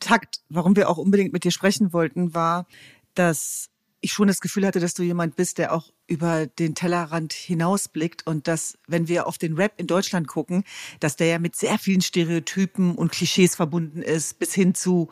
Takt, 0.00 0.40
warum 0.48 0.76
wir 0.76 0.88
auch 0.88 0.98
unbedingt 0.98 1.32
mit 1.32 1.44
dir 1.44 1.50
sprechen 1.50 1.92
wollten, 1.92 2.34
war, 2.34 2.66
dass 3.14 3.70
ich 4.00 4.12
schon 4.12 4.28
das 4.28 4.40
Gefühl 4.40 4.66
hatte, 4.66 4.78
dass 4.78 4.94
du 4.94 5.02
jemand 5.02 5.36
bist, 5.36 5.58
der 5.58 5.72
auch 5.72 5.90
über 6.06 6.46
den 6.46 6.74
Tellerrand 6.74 7.32
hinausblickt 7.32 8.26
und 8.26 8.46
dass, 8.46 8.78
wenn 8.86 9.08
wir 9.08 9.26
auf 9.26 9.38
den 9.38 9.54
Rap 9.54 9.72
in 9.78 9.86
Deutschland 9.86 10.28
gucken, 10.28 10.64
dass 11.00 11.16
der 11.16 11.26
ja 11.26 11.38
mit 11.38 11.56
sehr 11.56 11.78
vielen 11.78 12.02
Stereotypen 12.02 12.94
und 12.94 13.10
Klischees 13.10 13.56
verbunden 13.56 14.02
ist, 14.02 14.38
bis 14.38 14.54
hin 14.54 14.74
zu, 14.74 15.08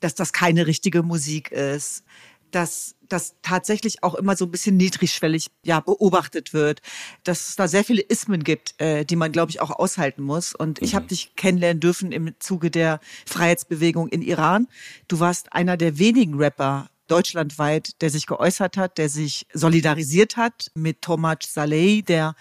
dass 0.00 0.14
das 0.14 0.32
keine 0.32 0.66
richtige 0.66 1.02
Musik 1.02 1.52
ist, 1.52 2.04
dass 2.50 2.96
das 3.14 3.36
tatsächlich 3.42 4.02
auch 4.02 4.14
immer 4.14 4.36
so 4.36 4.44
ein 4.44 4.50
bisschen 4.50 4.76
niedrigschwellig 4.76 5.46
ja 5.64 5.80
beobachtet 5.80 6.52
wird, 6.52 6.82
dass 7.22 7.48
es 7.48 7.56
da 7.56 7.68
sehr 7.68 7.84
viele 7.84 8.02
Ismen 8.02 8.44
gibt, 8.44 8.80
äh, 8.80 9.04
die 9.04 9.16
man 9.16 9.32
glaube 9.32 9.50
ich 9.50 9.60
auch 9.60 9.70
aushalten 9.70 10.22
muss. 10.22 10.54
Und 10.54 10.82
ich 10.82 10.94
habe 10.94 11.04
mhm. 11.04 11.08
dich 11.08 11.36
kennenlernen 11.36 11.80
dürfen 11.80 12.12
im 12.12 12.34
Zuge 12.40 12.70
der 12.70 13.00
Freiheitsbewegung 13.26 14.08
in 14.08 14.22
Iran. 14.22 14.68
Du 15.08 15.20
warst 15.20 15.52
einer 15.52 15.76
der 15.76 15.98
wenigen 15.98 16.34
Rapper 16.34 16.90
deutschlandweit, 17.06 18.00
der 18.00 18.10
sich 18.10 18.26
geäußert 18.26 18.76
hat, 18.76 18.98
der 18.98 19.08
sich 19.08 19.46
solidarisiert 19.52 20.36
hat 20.36 20.70
mit 20.74 21.02
Tomaj 21.02 21.46
Saleh, 21.46 22.02
der 22.02 22.34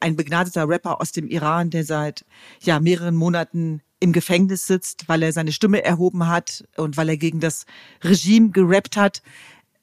ein 0.00 0.16
begnadeter 0.16 0.68
Rapper 0.68 1.00
aus 1.00 1.12
dem 1.12 1.28
Iran, 1.28 1.70
der 1.70 1.84
seit 1.84 2.24
ja 2.60 2.80
mehreren 2.80 3.14
Monaten 3.14 3.80
im 4.00 4.12
Gefängnis 4.12 4.66
sitzt, 4.66 5.08
weil 5.08 5.22
er 5.22 5.32
seine 5.32 5.52
Stimme 5.52 5.84
erhoben 5.84 6.28
hat 6.28 6.64
und 6.76 6.96
weil 6.96 7.08
er 7.08 7.16
gegen 7.16 7.40
das 7.40 7.66
Regime 8.02 8.50
gerappt 8.50 8.96
hat. 8.96 9.22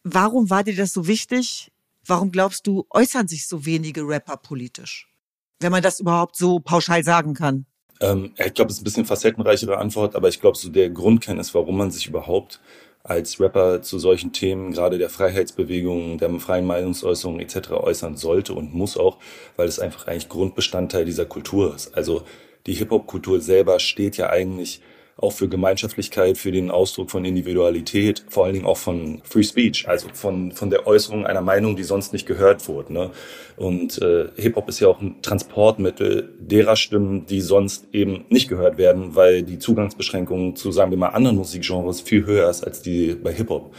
Warum 0.08 0.52
war 0.52 0.64
dir 0.64 0.76
das 0.76 0.94
so 0.94 1.08
wichtig? 1.08 1.72
Warum 2.06 2.32
glaubst 2.32 2.68
du, 2.68 2.86
äußern 2.92 3.28
sich 3.28 3.48
so 3.48 3.66
wenige 3.66 4.08
Rapper 4.08 4.38
politisch? 4.38 5.12
Wenn 5.60 5.72
man 5.72 5.82
das 5.82 6.00
überhaupt 6.00 6.38
so 6.38 6.60
pauschal 6.60 7.04
sagen 7.04 7.34
kann. 7.34 7.66
Ähm, 8.02 8.36
ich 8.38 8.54
glaube, 8.54 8.70
es 8.70 8.78
ist 8.78 8.82
ein 8.82 8.84
bisschen 8.84 9.06
facettenreichere 9.06 9.80
Antwort, 9.80 10.16
aber 10.16 10.28
ich 10.30 10.40
glaube, 10.40 10.60
so 10.60 10.70
der 10.70 10.92
Grundkern 10.92 11.42
warum 11.54 11.78
man 11.78 11.90
sich 11.90 12.06
überhaupt 12.06 12.62
als 13.02 13.40
Rapper 13.40 13.82
zu 13.82 13.98
solchen 13.98 14.32
Themen, 14.32 14.74
gerade 14.74 15.00
der 15.00 15.10
Freiheitsbewegung, 15.10 16.20
der 16.20 16.40
freien 16.40 16.68
Meinungsäußerung 16.68 17.40
etc. 17.40 17.72
äußern 17.72 18.16
sollte 18.16 18.54
und 18.54 18.76
muss 18.76 18.98
auch, 18.98 19.18
weil 19.56 19.68
es 19.68 19.80
einfach 19.80 20.06
eigentlich 20.06 20.30
Grundbestandteil 20.30 21.06
dieser 21.06 21.26
Kultur 21.26 21.74
ist. 21.74 21.96
Also 21.96 22.26
die 22.68 22.74
Hip-Hop-Kultur 22.76 23.42
selber 23.42 23.80
steht 23.80 24.18
ja 24.18 24.30
eigentlich 24.30 24.82
auch 25.18 25.32
für 25.32 25.48
Gemeinschaftlichkeit, 25.48 26.38
für 26.38 26.52
den 26.52 26.70
Ausdruck 26.70 27.10
von 27.10 27.24
Individualität, 27.24 28.26
vor 28.28 28.46
allen 28.46 28.54
Dingen 28.54 28.66
auch 28.66 28.78
von 28.78 29.22
Free 29.24 29.44
Speech, 29.44 29.88
also 29.88 30.10
von, 30.14 30.52
von 30.52 30.70
der 30.70 30.88
Äußerung 30.88 31.26
einer 31.26 31.42
Meinung, 31.42 31.78
die 31.78 31.84
sonst 31.84 32.12
nicht 32.12 32.26
gehört 32.26 32.68
wurde. 32.68 32.92
Ne? 32.92 33.12
Und 33.56 34.02
äh, 34.02 34.28
Hip-Hop 34.36 34.68
ist 34.68 34.82
ja 34.82 34.90
auch 34.90 35.00
ein 35.00 35.22
Transportmittel 35.22 36.34
derer 36.40 36.76
Stimmen, 36.76 37.26
die 37.28 37.40
sonst 37.40 37.88
eben 37.94 38.26
nicht 38.30 38.50
gehört 38.50 38.78
werden, 38.78 39.16
weil 39.16 39.44
die 39.44 39.58
Zugangsbeschränkungen 39.58 40.58
zu, 40.58 40.74
sagen 40.74 40.92
wir 40.92 40.98
mal, 40.98 41.10
anderen 41.10 41.38
Musikgenres 41.38 42.02
viel 42.02 42.26
höher 42.26 42.50
ist 42.50 42.66
als 42.66 42.82
die 42.82 43.16
bei 43.16 43.32
Hip-Hop. 43.32 43.74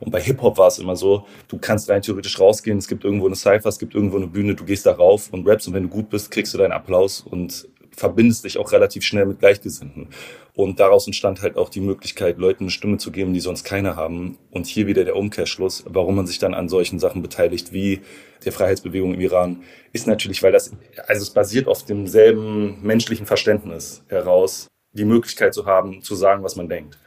Und 0.00 0.12
bei 0.12 0.20
Hip-Hop 0.20 0.58
war 0.58 0.68
es 0.68 0.78
immer 0.78 0.96
so, 0.96 1.24
du 1.48 1.58
kannst 1.58 1.88
rein 1.88 2.02
theoretisch 2.02 2.38
rausgehen, 2.38 2.78
es 2.78 2.86
gibt 2.86 3.04
irgendwo 3.04 3.26
eine 3.26 3.34
Cypher, 3.34 3.68
es 3.68 3.78
gibt 3.78 3.94
irgendwo 3.94 4.16
eine 4.16 4.28
Bühne, 4.28 4.54
du 4.54 4.64
gehst 4.64 4.86
da 4.86 4.92
rauf 4.92 5.28
und 5.32 5.46
rappst 5.46 5.68
und 5.68 5.74
wenn 5.74 5.84
du 5.84 5.88
gut 5.88 6.08
bist, 6.08 6.30
kriegst 6.30 6.54
du 6.54 6.58
deinen 6.58 6.72
Applaus 6.72 7.20
und 7.20 7.68
verbindest 7.98 8.44
dich 8.44 8.58
auch 8.58 8.72
relativ 8.72 9.02
schnell 9.02 9.26
mit 9.26 9.40
Gleichgesinnten. 9.40 10.08
Und 10.54 10.80
daraus 10.80 11.06
entstand 11.06 11.42
halt 11.42 11.56
auch 11.56 11.68
die 11.68 11.80
Möglichkeit, 11.80 12.38
Leuten 12.38 12.64
eine 12.64 12.70
Stimme 12.70 12.98
zu 12.98 13.10
geben, 13.10 13.34
die 13.34 13.40
sonst 13.40 13.64
keine 13.64 13.96
haben. 13.96 14.38
Und 14.50 14.66
hier 14.66 14.86
wieder 14.86 15.04
der 15.04 15.16
Umkehrschluss, 15.16 15.84
warum 15.86 16.16
man 16.16 16.26
sich 16.26 16.38
dann 16.38 16.54
an 16.54 16.68
solchen 16.68 16.98
Sachen 16.98 17.22
beteiligt 17.22 17.72
wie 17.72 18.00
der 18.44 18.52
Freiheitsbewegung 18.52 19.14
im 19.14 19.20
Iran, 19.20 19.62
ist 19.92 20.06
natürlich, 20.06 20.42
weil 20.42 20.52
das, 20.52 20.70
also 21.06 21.22
es 21.22 21.30
basiert 21.30 21.66
auf 21.66 21.84
demselben 21.84 22.80
menschlichen 22.82 23.26
Verständnis 23.26 24.04
heraus, 24.08 24.68
die 24.92 25.04
Möglichkeit 25.04 25.54
zu 25.54 25.66
haben, 25.66 26.02
zu 26.02 26.14
sagen, 26.14 26.42
was 26.42 26.56
man 26.56 26.68
denkt. 26.68 26.98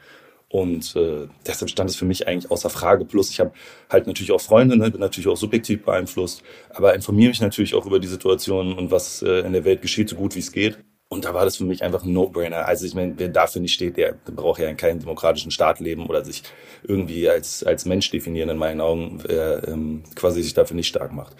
Und 0.52 0.94
äh, 0.96 1.28
deshalb 1.46 1.70
stand 1.70 1.88
es 1.88 1.96
für 1.96 2.04
mich 2.04 2.28
eigentlich 2.28 2.50
außer 2.50 2.68
Frage. 2.68 3.06
Plus 3.06 3.30
ich 3.30 3.40
habe 3.40 3.52
halt 3.88 4.06
natürlich 4.06 4.32
auch 4.32 4.40
Freunde, 4.40 4.76
ne, 4.76 4.90
bin 4.90 5.00
natürlich 5.00 5.26
auch 5.28 5.36
subjektiv 5.36 5.82
beeinflusst, 5.82 6.42
aber 6.68 6.94
informiere 6.94 7.30
mich 7.30 7.40
natürlich 7.40 7.74
auch 7.74 7.86
über 7.86 7.98
die 7.98 8.06
Situation 8.06 8.74
und 8.74 8.90
was 8.90 9.22
äh, 9.22 9.46
in 9.46 9.54
der 9.54 9.64
Welt 9.64 9.80
geschieht, 9.80 10.10
so 10.10 10.16
gut 10.16 10.34
wie 10.34 10.40
es 10.40 10.52
geht. 10.52 10.76
Und 11.08 11.24
da 11.24 11.32
war 11.32 11.46
das 11.46 11.56
für 11.56 11.64
mich 11.64 11.82
einfach 11.82 12.04
ein 12.04 12.12
No-Brainer. 12.12 12.66
Also 12.66 12.84
ich 12.84 12.94
meine, 12.94 13.14
wer 13.16 13.30
dafür 13.30 13.62
nicht 13.62 13.72
steht, 13.72 13.96
der 13.96 14.12
braucht 14.26 14.60
ja 14.60 14.68
in 14.68 14.76
keinem 14.76 14.98
demokratischen 14.98 15.50
Staat 15.50 15.80
leben 15.80 16.06
oder 16.06 16.22
sich 16.22 16.42
irgendwie 16.82 17.30
als, 17.30 17.64
als 17.64 17.86
Mensch 17.86 18.10
definieren, 18.10 18.50
in 18.50 18.58
meinen 18.58 18.82
Augen, 18.82 19.20
wer 19.26 19.66
ähm, 19.66 20.02
quasi 20.14 20.42
sich 20.42 20.52
dafür 20.52 20.76
nicht 20.76 20.88
stark 20.88 21.12
macht. 21.12 21.34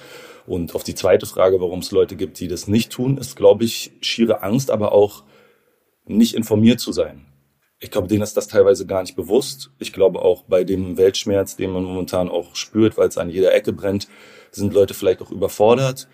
Und 0.46 0.74
auf 0.74 0.84
die 0.84 0.94
zweite 0.94 1.26
Frage, 1.26 1.60
warum 1.60 1.80
es 1.80 1.90
Leute 1.90 2.16
gibt, 2.16 2.40
die 2.40 2.48
das 2.48 2.66
nicht 2.66 2.92
tun, 2.92 3.18
ist, 3.18 3.36
glaube 3.36 3.64
ich, 3.64 3.92
schiere 4.00 4.42
Angst, 4.42 4.70
aber 4.70 4.92
auch 4.92 5.22
nicht 6.06 6.34
informiert 6.34 6.80
zu 6.80 6.92
sein. 6.92 7.26
Ich 7.82 7.90
glaube, 7.90 8.06
denen 8.06 8.22
ist 8.22 8.36
das 8.36 8.46
teilweise 8.46 8.86
gar 8.86 9.02
nicht 9.02 9.16
bewusst. 9.16 9.70
Ich 9.80 9.92
glaube 9.92 10.22
auch 10.22 10.44
bei 10.44 10.62
dem 10.62 10.96
Weltschmerz, 10.96 11.56
den 11.56 11.72
man 11.72 11.82
momentan 11.82 12.28
auch 12.28 12.54
spürt, 12.54 12.96
weil 12.96 13.08
es 13.08 13.18
an 13.18 13.28
jeder 13.28 13.52
Ecke 13.52 13.72
brennt, 13.72 14.06
sind 14.52 14.72
Leute 14.72 14.94
vielleicht 14.94 15.20
auch 15.20 15.32
überfordert. 15.32 16.06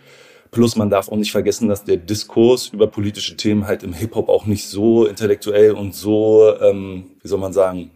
Plus 0.51 0.77
man 0.77 0.89
darf 0.89 1.11
auch 1.11 1.17
nicht 1.17 1.31
vergessen, 1.31 1.69
dass 1.69 1.85
der 1.85 1.99
Diskurs 1.99 2.69
über 2.69 2.87
politische 2.87 3.37
Themen 3.37 3.67
halt 3.67 3.83
im 3.83 3.93
Hip-Hop 3.93 4.31
auch 4.31 4.47
nicht 4.47 4.67
so 4.67 5.05
intellektuell 5.05 5.73
und 5.73 5.95
so, 5.95 6.55
ähm, 6.59 7.11
wie 7.21 7.29
soll 7.29 7.39
man 7.39 7.53
sagen, 7.53 7.91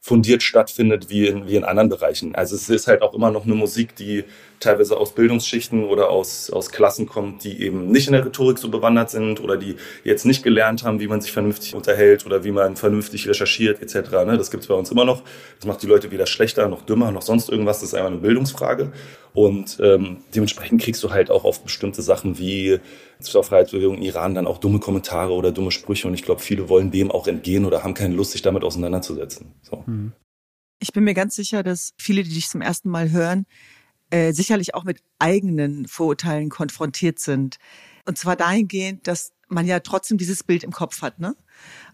fundiert 0.00 0.42
stattfindet 0.42 1.08
wie 1.08 1.26
in, 1.26 1.48
wie 1.48 1.56
in 1.56 1.64
anderen 1.64 1.88
Bereichen. 1.88 2.34
Also 2.34 2.56
es 2.56 2.68
ist 2.68 2.88
halt 2.88 3.00
auch 3.00 3.14
immer 3.14 3.30
noch 3.30 3.46
eine 3.46 3.54
Musik, 3.54 3.96
die 3.96 4.24
teilweise 4.64 4.96
aus 4.96 5.14
Bildungsschichten 5.14 5.84
oder 5.84 6.10
aus, 6.10 6.50
aus 6.50 6.70
Klassen 6.70 7.06
kommt, 7.06 7.44
die 7.44 7.62
eben 7.62 7.90
nicht 7.90 8.06
in 8.06 8.12
der 8.12 8.24
Rhetorik 8.24 8.58
so 8.58 8.68
bewandert 8.68 9.10
sind 9.10 9.40
oder 9.40 9.56
die 9.56 9.76
jetzt 10.02 10.26
nicht 10.26 10.42
gelernt 10.42 10.82
haben, 10.82 11.00
wie 11.00 11.06
man 11.06 11.20
sich 11.20 11.32
vernünftig 11.32 11.74
unterhält 11.74 12.26
oder 12.26 12.44
wie 12.44 12.50
man 12.50 12.76
vernünftig 12.76 13.28
recherchiert 13.28 13.80
etc. 13.80 14.10
Ne? 14.26 14.36
Das 14.38 14.50
gibt's 14.50 14.66
bei 14.66 14.74
uns 14.74 14.90
immer 14.90 15.04
noch. 15.04 15.22
Das 15.56 15.66
macht 15.66 15.82
die 15.82 15.86
Leute 15.86 16.10
weder 16.10 16.26
schlechter 16.26 16.68
noch 16.68 16.82
dümmer 16.82 17.12
noch 17.12 17.22
sonst 17.22 17.48
irgendwas. 17.48 17.80
Das 17.80 17.90
ist 17.90 17.94
einfach 17.94 18.10
eine 18.10 18.20
Bildungsfrage. 18.20 18.92
Und 19.32 19.78
ähm, 19.80 20.18
dementsprechend 20.34 20.80
kriegst 20.80 21.02
du 21.02 21.10
halt 21.10 21.30
auch 21.30 21.44
auf 21.44 21.62
bestimmte 21.62 22.02
Sachen 22.02 22.38
wie 22.38 22.78
zur 23.20 23.42
Freiheitsbewegung 23.42 24.00
Iran 24.00 24.34
dann 24.34 24.46
auch 24.46 24.58
dumme 24.58 24.78
Kommentare 24.78 25.32
oder 25.32 25.52
dumme 25.52 25.72
Sprüche. 25.72 26.08
Und 26.08 26.14
ich 26.14 26.22
glaube, 26.22 26.40
viele 26.40 26.68
wollen 26.68 26.90
dem 26.90 27.10
auch 27.10 27.26
entgehen 27.26 27.64
oder 27.64 27.82
haben 27.82 27.94
keine 27.94 28.14
Lust, 28.14 28.32
sich 28.32 28.42
damit 28.42 28.62
auseinanderzusetzen. 28.62 29.54
So. 29.62 29.84
Hm. 29.86 30.12
Ich 30.80 30.92
bin 30.92 31.04
mir 31.04 31.14
ganz 31.14 31.34
sicher, 31.34 31.62
dass 31.62 31.94
viele, 31.98 32.22
die 32.22 32.34
dich 32.34 32.48
zum 32.48 32.60
ersten 32.60 32.90
Mal 32.90 33.10
hören, 33.10 33.46
äh, 34.14 34.32
sicherlich 34.32 34.76
auch 34.76 34.84
mit 34.84 35.02
eigenen 35.18 35.88
Vorurteilen 35.88 36.48
konfrontiert 36.48 37.18
sind. 37.18 37.56
Und 38.06 38.16
zwar 38.16 38.36
dahingehend, 38.36 39.08
dass 39.08 39.32
man 39.48 39.66
ja 39.66 39.80
trotzdem 39.80 40.18
dieses 40.18 40.44
Bild 40.44 40.62
im 40.62 40.70
Kopf 40.70 41.02
hat, 41.02 41.18
ne? 41.18 41.34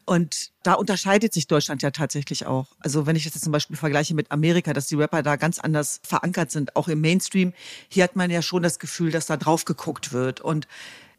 Und 0.04 0.50
da 0.62 0.74
unterscheidet 0.74 1.32
sich 1.32 1.46
Deutschland 1.46 1.82
ja 1.82 1.90
tatsächlich 1.92 2.44
auch. 2.44 2.66
Also 2.80 3.06
wenn 3.06 3.16
ich 3.16 3.24
das 3.24 3.34
jetzt 3.34 3.44
zum 3.44 3.52
Beispiel 3.52 3.76
vergleiche 3.76 4.14
mit 4.14 4.30
Amerika, 4.32 4.74
dass 4.74 4.86
die 4.86 4.96
Rapper 4.96 5.22
da 5.22 5.36
ganz 5.36 5.58
anders 5.58 6.00
verankert 6.02 6.50
sind, 6.50 6.76
auch 6.76 6.88
im 6.88 7.00
Mainstream, 7.00 7.54
hier 7.88 8.04
hat 8.04 8.16
man 8.16 8.30
ja 8.30 8.42
schon 8.42 8.62
das 8.62 8.78
Gefühl, 8.78 9.10
dass 9.10 9.24
da 9.24 9.38
drauf 9.38 9.64
geguckt 9.64 10.12
wird. 10.12 10.42
Und 10.42 10.68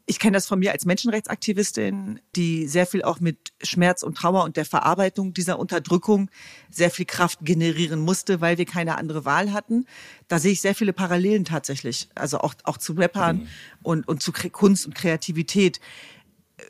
ich 0.06 0.18
kenne 0.18 0.36
das 0.36 0.46
von 0.46 0.58
mir 0.58 0.72
als 0.72 0.84
Menschenrechtsaktivistin, 0.84 2.20
die 2.34 2.66
sehr 2.66 2.86
viel 2.86 3.02
auch 3.02 3.20
mit 3.20 3.52
Schmerz 3.62 4.02
und 4.02 4.16
Trauer 4.16 4.44
und 4.44 4.56
der 4.56 4.64
Verarbeitung 4.64 5.32
dieser 5.32 5.58
Unterdrückung 5.58 6.30
sehr 6.70 6.90
viel 6.90 7.06
Kraft 7.06 7.40
generieren 7.42 8.00
musste, 8.00 8.40
weil 8.40 8.58
wir 8.58 8.64
keine 8.64 8.98
andere 8.98 9.24
Wahl 9.24 9.52
hatten. 9.52 9.86
Da 10.28 10.38
sehe 10.38 10.52
ich 10.52 10.60
sehr 10.60 10.74
viele 10.74 10.92
Parallelen 10.92 11.44
tatsächlich, 11.44 12.08
also 12.14 12.38
auch, 12.38 12.54
auch 12.64 12.78
zu 12.78 12.94
Rappern 12.94 13.36
mhm. 13.36 13.48
und, 13.82 14.08
und 14.08 14.22
zu 14.22 14.32
Kunst 14.32 14.86
und 14.86 14.94
Kreativität. 14.94 15.80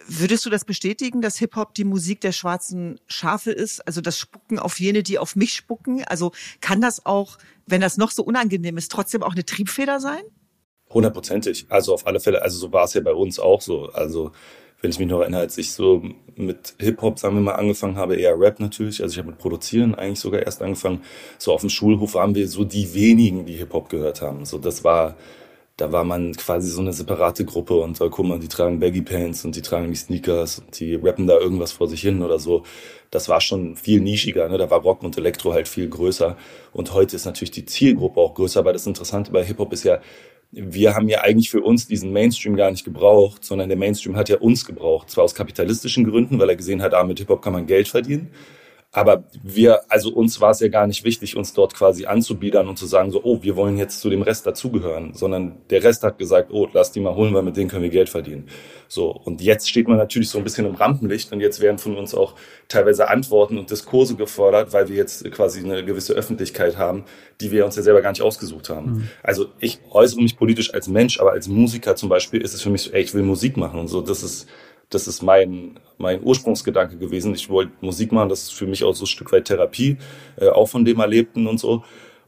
Würdest 0.06 0.44
du 0.44 0.50
das 0.50 0.64
bestätigen, 0.64 1.22
dass 1.22 1.38
Hip-Hop 1.38 1.74
die 1.74 1.84
Musik 1.84 2.20
der 2.20 2.32
schwarzen 2.32 3.00
Schafe 3.06 3.50
ist? 3.50 3.86
Also 3.86 4.00
das 4.00 4.18
Spucken 4.18 4.58
auf 4.58 4.78
jene, 4.78 5.02
die 5.02 5.18
auf 5.18 5.36
mich 5.36 5.54
spucken? 5.54 6.04
Also 6.04 6.32
kann 6.60 6.80
das 6.80 7.06
auch, 7.06 7.38
wenn 7.66 7.80
das 7.80 7.96
noch 7.96 8.10
so 8.10 8.22
unangenehm 8.22 8.76
ist, 8.76 8.92
trotzdem 8.92 9.22
auch 9.22 9.32
eine 9.32 9.44
Triebfeder 9.44 10.00
sein? 10.00 10.22
Hundertprozentig. 10.92 11.66
Also 11.68 11.94
auf 11.94 12.06
alle 12.06 12.20
Fälle, 12.20 12.42
also 12.42 12.58
so 12.58 12.72
war 12.72 12.84
es 12.84 12.94
ja 12.94 13.00
bei 13.00 13.14
uns 13.14 13.38
auch 13.38 13.60
so. 13.60 13.90
Also 13.92 14.32
wenn 14.82 14.90
ich 14.90 14.98
mich 14.98 15.08
noch 15.08 15.20
erinnere, 15.20 15.42
als 15.42 15.56
ich 15.58 15.72
so 15.72 16.02
mit 16.34 16.74
Hip-Hop, 16.80 17.18
sagen 17.18 17.36
wir 17.36 17.40
mal, 17.40 17.54
angefangen 17.54 17.96
habe, 17.96 18.16
eher 18.16 18.38
Rap 18.38 18.58
natürlich, 18.58 19.00
also 19.00 19.12
ich 19.12 19.18
habe 19.18 19.30
mit 19.30 19.38
Produzieren 19.38 19.94
eigentlich 19.94 20.18
sogar 20.18 20.42
erst 20.42 20.60
angefangen, 20.60 21.02
so 21.38 21.52
auf 21.52 21.60
dem 21.60 21.70
Schulhof 21.70 22.14
waren 22.14 22.34
wir 22.34 22.48
so 22.48 22.64
die 22.64 22.92
wenigen, 22.92 23.46
die 23.46 23.54
Hip-Hop 23.54 23.88
gehört 23.88 24.22
haben. 24.22 24.44
So 24.44 24.58
das 24.58 24.82
war, 24.82 25.14
da 25.76 25.92
war 25.92 26.02
man 26.02 26.32
quasi 26.32 26.68
so 26.68 26.80
eine 26.80 26.92
separate 26.92 27.44
Gruppe 27.44 27.76
und 27.76 28.00
da 28.00 28.08
guck 28.08 28.26
mal, 28.26 28.40
die 28.40 28.48
tragen 28.48 28.80
Baggy 28.80 29.02
Pants 29.02 29.44
und 29.44 29.54
die 29.54 29.62
tragen 29.62 29.88
die 29.88 29.96
Sneakers 29.96 30.58
und 30.58 30.78
die 30.80 30.96
rappen 30.96 31.28
da 31.28 31.38
irgendwas 31.38 31.70
vor 31.70 31.86
sich 31.88 32.00
hin 32.00 32.20
oder 32.20 32.40
so. 32.40 32.64
Das 33.12 33.28
war 33.28 33.40
schon 33.40 33.76
viel 33.76 34.00
nischiger, 34.00 34.48
ne? 34.48 34.58
da 34.58 34.68
war 34.68 34.80
Rock 34.80 35.04
und 35.04 35.16
Elektro 35.16 35.52
halt 35.52 35.68
viel 35.68 35.88
größer 35.88 36.36
und 36.72 36.92
heute 36.92 37.14
ist 37.14 37.24
natürlich 37.24 37.52
die 37.52 37.66
Zielgruppe 37.66 38.20
auch 38.20 38.34
größer, 38.34 38.58
aber 38.58 38.72
das 38.72 38.86
Interessante 38.86 39.30
bei 39.30 39.44
Hip-Hop 39.44 39.72
ist 39.72 39.84
ja, 39.84 40.00
wir 40.52 40.94
haben 40.94 41.08
ja 41.08 41.22
eigentlich 41.22 41.50
für 41.50 41.62
uns 41.62 41.86
diesen 41.86 42.12
Mainstream 42.12 42.56
gar 42.56 42.70
nicht 42.70 42.84
gebraucht, 42.84 43.42
sondern 43.42 43.70
der 43.70 43.78
Mainstream 43.78 44.16
hat 44.16 44.28
ja 44.28 44.36
uns 44.36 44.66
gebraucht. 44.66 45.10
Zwar 45.10 45.24
aus 45.24 45.34
kapitalistischen 45.34 46.04
Gründen, 46.04 46.38
weil 46.38 46.50
er 46.50 46.56
gesehen 46.56 46.82
hat, 46.82 46.92
ah, 46.92 47.04
mit 47.04 47.18
Hip-Hop 47.18 47.40
kann 47.40 47.54
man 47.54 47.66
Geld 47.66 47.88
verdienen. 47.88 48.30
Aber 48.94 49.24
wir, 49.42 49.90
also 49.90 50.12
uns 50.12 50.38
war 50.42 50.50
es 50.50 50.60
ja 50.60 50.68
gar 50.68 50.86
nicht 50.86 51.02
wichtig, 51.02 51.34
uns 51.34 51.54
dort 51.54 51.72
quasi 51.72 52.04
anzubiedern 52.04 52.68
und 52.68 52.76
zu 52.78 52.84
sagen, 52.84 53.10
so, 53.10 53.22
oh, 53.24 53.42
wir 53.42 53.56
wollen 53.56 53.78
jetzt 53.78 54.00
zu 54.00 54.10
dem 54.10 54.20
Rest 54.20 54.46
dazugehören, 54.46 55.14
sondern 55.14 55.56
der 55.70 55.82
Rest 55.82 56.02
hat 56.02 56.18
gesagt, 56.18 56.50
oh, 56.52 56.68
lass 56.74 56.92
die 56.92 57.00
mal 57.00 57.14
holen, 57.14 57.32
weil 57.32 57.42
mit 57.42 57.56
denen 57.56 57.70
können 57.70 57.84
wir 57.84 57.88
Geld 57.88 58.10
verdienen. 58.10 58.48
So. 58.88 59.10
Und 59.10 59.40
jetzt 59.40 59.70
steht 59.70 59.88
man 59.88 59.96
natürlich 59.96 60.28
so 60.28 60.36
ein 60.36 60.44
bisschen 60.44 60.66
im 60.66 60.74
Rampenlicht 60.74 61.32
und 61.32 61.40
jetzt 61.40 61.60
werden 61.60 61.78
von 61.78 61.96
uns 61.96 62.14
auch 62.14 62.34
teilweise 62.68 63.08
Antworten 63.08 63.56
und 63.56 63.70
Diskurse 63.70 64.14
gefordert, 64.14 64.74
weil 64.74 64.88
wir 64.88 64.96
jetzt 64.96 65.24
quasi 65.32 65.60
eine 65.60 65.82
gewisse 65.86 66.12
Öffentlichkeit 66.12 66.76
haben, 66.76 67.04
die 67.40 67.50
wir 67.50 67.64
uns 67.64 67.76
ja 67.76 67.82
selber 67.82 68.02
gar 68.02 68.10
nicht 68.10 68.20
ausgesucht 68.20 68.68
haben. 68.68 68.92
Mhm. 68.92 69.08
Also 69.22 69.46
ich 69.58 69.80
äußere 69.90 70.20
mich 70.20 70.36
politisch 70.36 70.74
als 70.74 70.88
Mensch, 70.88 71.18
aber 71.18 71.32
als 71.32 71.48
Musiker 71.48 71.96
zum 71.96 72.10
Beispiel 72.10 72.42
ist 72.42 72.52
es 72.52 72.60
für 72.60 72.68
mich 72.68 72.82
so, 72.82 72.90
ey, 72.90 73.00
ich 73.00 73.14
will 73.14 73.22
Musik 73.22 73.56
machen 73.56 73.80
und 73.80 73.88
so. 73.88 74.02
Das 74.02 74.22
ist, 74.22 74.46
das 74.94 75.06
ist 75.06 75.22
mein, 75.22 75.78
mein 75.98 76.22
Ursprungsgedanke 76.22 76.96
gewesen. 76.96 77.34
Ich 77.34 77.48
wollte 77.48 77.72
Musik 77.80 78.12
machen, 78.12 78.28
das 78.28 78.42
ist 78.44 78.54
für 78.54 78.66
mich 78.66 78.84
auch 78.84 78.94
so 78.94 79.04
ein 79.04 79.08
Stück 79.08 79.32
weit 79.32 79.46
Therapie, 79.46 79.96
äh, 80.36 80.48
auch 80.48 80.66
von 80.66 80.84
dem 80.84 81.00
Erlebten 81.00 81.46
und 81.46 81.58
so. 81.58 81.82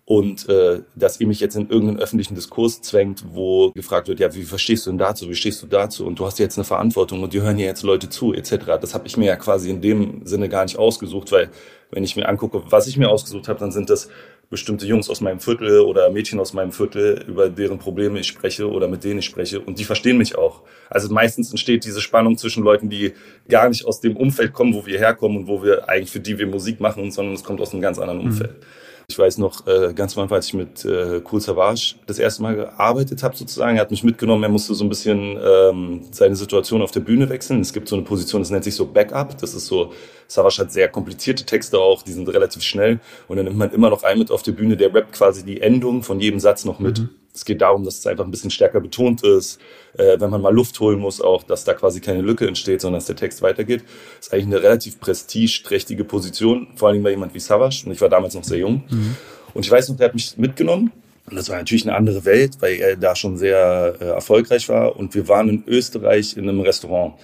Und 0.07 0.49
äh, 0.51 0.83
dass 0.95 1.19
ihr 1.19 1.27
mich 1.27 1.41
jetzt 1.41 1.57
in 1.57 1.71
irgendeinen 1.71 1.99
öffentlichen 1.99 2.35
Diskurs 2.35 2.83
zwängt, 2.83 3.25
wo 3.33 3.71
gefragt 3.73 4.09
wird, 4.09 4.21
ja, 4.21 4.35
wie 4.35 4.43
verstehst 4.43 4.85
du 4.85 4.91
denn 4.91 4.99
dazu, 4.99 5.31
wie 5.31 5.35
stehst 5.35 5.63
du 5.63 5.67
dazu 5.67 6.07
und 6.07 6.19
du 6.19 6.27
hast 6.27 6.39
jetzt 6.39 6.59
eine 6.59 6.65
Verantwortung 6.65 7.23
und 7.23 7.33
die 7.33 7.41
hören 7.41 7.59
ja 7.59 7.65
jetzt 7.67 7.83
Leute 7.85 8.11
zu, 8.11 8.35
etc. 8.35 8.79
Das 8.81 8.93
habe 8.93 9.07
ich 9.07 9.17
mir 9.17 9.27
ja 9.27 9.37
quasi 9.37 9.71
in 9.71 9.81
dem 9.81 10.27
Sinne 10.27 10.51
gar 10.51 10.65
nicht 10.65 10.77
ausgesucht, 10.77 11.33
weil 11.33 11.51
wenn 11.91 12.05
ich 12.05 12.17
mir 12.17 12.29
angucke, 12.29 12.65
was 12.67 12.87
ich 12.87 12.99
mir 12.99 13.09
ausgesucht 13.09 13.49
habe, 13.49 13.59
dann 13.59 13.73
sind 13.73 13.89
das 13.89 14.11
bestimmte 14.51 14.87
Jungs 14.87 15.11
aus 15.11 15.21
meinem 15.21 15.41
Viertel 15.41 15.81
oder 15.81 16.11
Mädchen 16.11 16.41
aus 16.41 16.53
meinem 16.53 16.73
Viertel, 16.73 17.25
über 17.27 17.49
deren 17.49 17.79
Probleme 17.79 18.21
ich 18.21 18.27
spreche 18.27 18.71
oder 18.71 18.89
mit 18.89 19.05
denen 19.05 19.19
ich 19.19 19.25
spreche. 19.25 19.61
Und 19.61 19.79
die 19.79 19.85
verstehen 19.85 20.19
mich 20.19 20.37
auch. 20.37 20.63
Also 20.91 21.13
meistens 21.13 21.51
entsteht 21.51 21.85
diese 21.85 22.01
Spannung 22.01 22.37
zwischen 22.37 22.63
Leuten, 22.63 22.89
die 22.89 23.15
gar 23.49 23.69
nicht 23.69 23.85
aus 23.85 24.01
dem 24.01 24.17
Umfeld 24.17 24.53
kommen, 24.53 24.75
wo 24.75 24.87
wir 24.87 24.99
herkommen 24.99 25.39
und 25.39 25.49
wo 25.49 25.63
wir 25.63 25.89
eigentlich 25.89 26.11
für 26.11 26.21
die 26.21 26.39
wir 26.39 26.47
Musik 26.47 26.81
machen, 26.81 27.11
sondern 27.11 27.35
es 27.35 27.45
kommt 27.45 27.61
aus 27.61 27.73
einem 27.73 27.83
ganz 27.83 27.99
anderen 27.99 28.21
mhm. 28.21 28.27
Umfeld. 28.27 28.53
Mhm. 28.53 28.65
Ich 29.07 29.19
weiß 29.19 29.39
noch 29.39 29.67
äh, 29.67 29.93
ganz 29.95 30.17
am 30.17 30.33
als 30.33 30.47
ich 30.49 30.55
mit 30.55 30.85
äh, 30.85 31.21
Cool 31.31 31.41
Savage 31.41 31.97
das 32.07 32.19
erste 32.19 32.43
Mal 32.43 32.57
gearbeitet 32.57 33.23
habe, 33.23 33.37
sozusagen, 33.37 33.77
er 33.77 33.83
hat 33.83 33.91
mich 33.91 34.03
mitgenommen, 34.03 34.43
er 34.43 34.49
musste 34.49 34.75
so 34.75 34.85
ein 34.85 34.89
bisschen 34.89 35.39
ähm, 35.43 36.03
seine 36.11 36.37
Situation 36.37 36.81
auf 36.81 36.91
der 36.91 37.01
Bühne 37.01 37.29
wechseln. 37.29 37.61
Es 37.61 37.73
gibt 37.73 37.89
so 37.89 37.97
eine 37.97 38.05
Position, 38.05 38.41
das 38.41 38.51
nennt 38.51 38.65
sich 38.65 38.75
so 38.75 38.87
Backup. 38.87 39.37
Das 39.39 39.55
ist 39.55 39.67
so, 39.67 39.93
Savage 40.27 40.59
hat 40.59 40.73
sehr 40.73 40.89
komplizierte 40.89 41.45
Texte 41.45 41.79
auch, 41.79 42.03
die 42.03 42.13
sind 42.13 42.29
relativ 42.29 42.63
schnell. 42.63 43.01
Und 43.29 43.37
dann 43.37 43.45
nimmt 43.45 43.59
man 43.59 43.71
immer 43.73 43.91
noch 43.91 44.03
einen 44.05 44.21
mit 44.21 44.31
auf 44.31 44.43
der 44.43 44.53
Bühne, 44.53 44.77
der 44.77 44.95
rappt 44.95 45.13
quasi 45.13 45.45
die 45.45 45.61
Endung 45.61 46.03
von 46.03 46.21
jedem 46.21 46.41
Satz 46.41 46.65
noch 46.65 46.79
mit. 46.79 47.01
Mhm. 47.01 47.11
Es 47.35 47.45
geht 47.45 47.61
darum, 47.61 47.85
dass 47.85 47.99
es 47.99 48.07
einfach 48.07 48.25
ein 48.25 48.31
bisschen 48.31 48.51
stärker 48.51 48.81
betont 48.81 49.25
ist, 49.25 49.61
äh, 49.99 50.21
wenn 50.21 50.31
man 50.31 50.41
mal 50.41 50.55
Luft 50.55 50.79
holen 50.79 51.01
muss, 51.01 51.21
auch, 51.21 51.43
dass 51.43 51.65
da 51.65 51.75
quasi 51.75 52.01
keine 52.01 52.23
Lücke 52.23 52.47
entsteht, 52.47 52.81
sondern 52.81 52.99
dass 52.99 53.07
der 53.07 53.17
Text 53.17 53.43
weitergeht. 53.43 53.83
Das 54.19 54.29
ist 54.29 54.33
eigentlich 54.33 54.47
eine 54.47 54.63
relativ 54.63 55.01
prestigeträchtige 55.01 56.05
Position, 56.05 56.69
vor 56.77 56.89
allem 56.89 57.03
bei 57.03 57.11
jemand 57.11 57.35
wie 57.35 57.41
Savage. 57.41 57.83
Und 57.87 57.93
ich 57.93 58.01
war 58.01 58.09
damals 58.09 58.35
noch 58.35 58.45
sehr 58.45 58.59
jung. 58.59 58.85
Mhm. 58.89 59.17
Und 59.53 59.65
ich 59.67 59.71
weiß 59.71 59.89
noch, 59.89 59.97
der 59.97 60.09
hat 60.09 60.15
mich 60.15 60.39
mitgenommen. 60.39 60.93
Und 61.29 61.37
das 61.37 61.49
war 61.49 61.57
natürlich 61.57 61.87
eine 61.87 61.97
andere 61.97 62.25
Welt, 62.25 62.59
weil 62.61 62.75
er 62.75 62.97
da 62.97 63.17
schon 63.17 63.37
sehr 63.37 63.97
äh, 63.99 64.05
erfolgreich 64.05 64.69
war. 64.69 64.95
Und 64.97 65.15
wir 65.15 65.27
waren 65.27 65.49
in 65.49 65.65
Österreich 65.67 66.37
in 66.37 66.49
einem 66.49 66.61
Restaurant. 66.61 67.15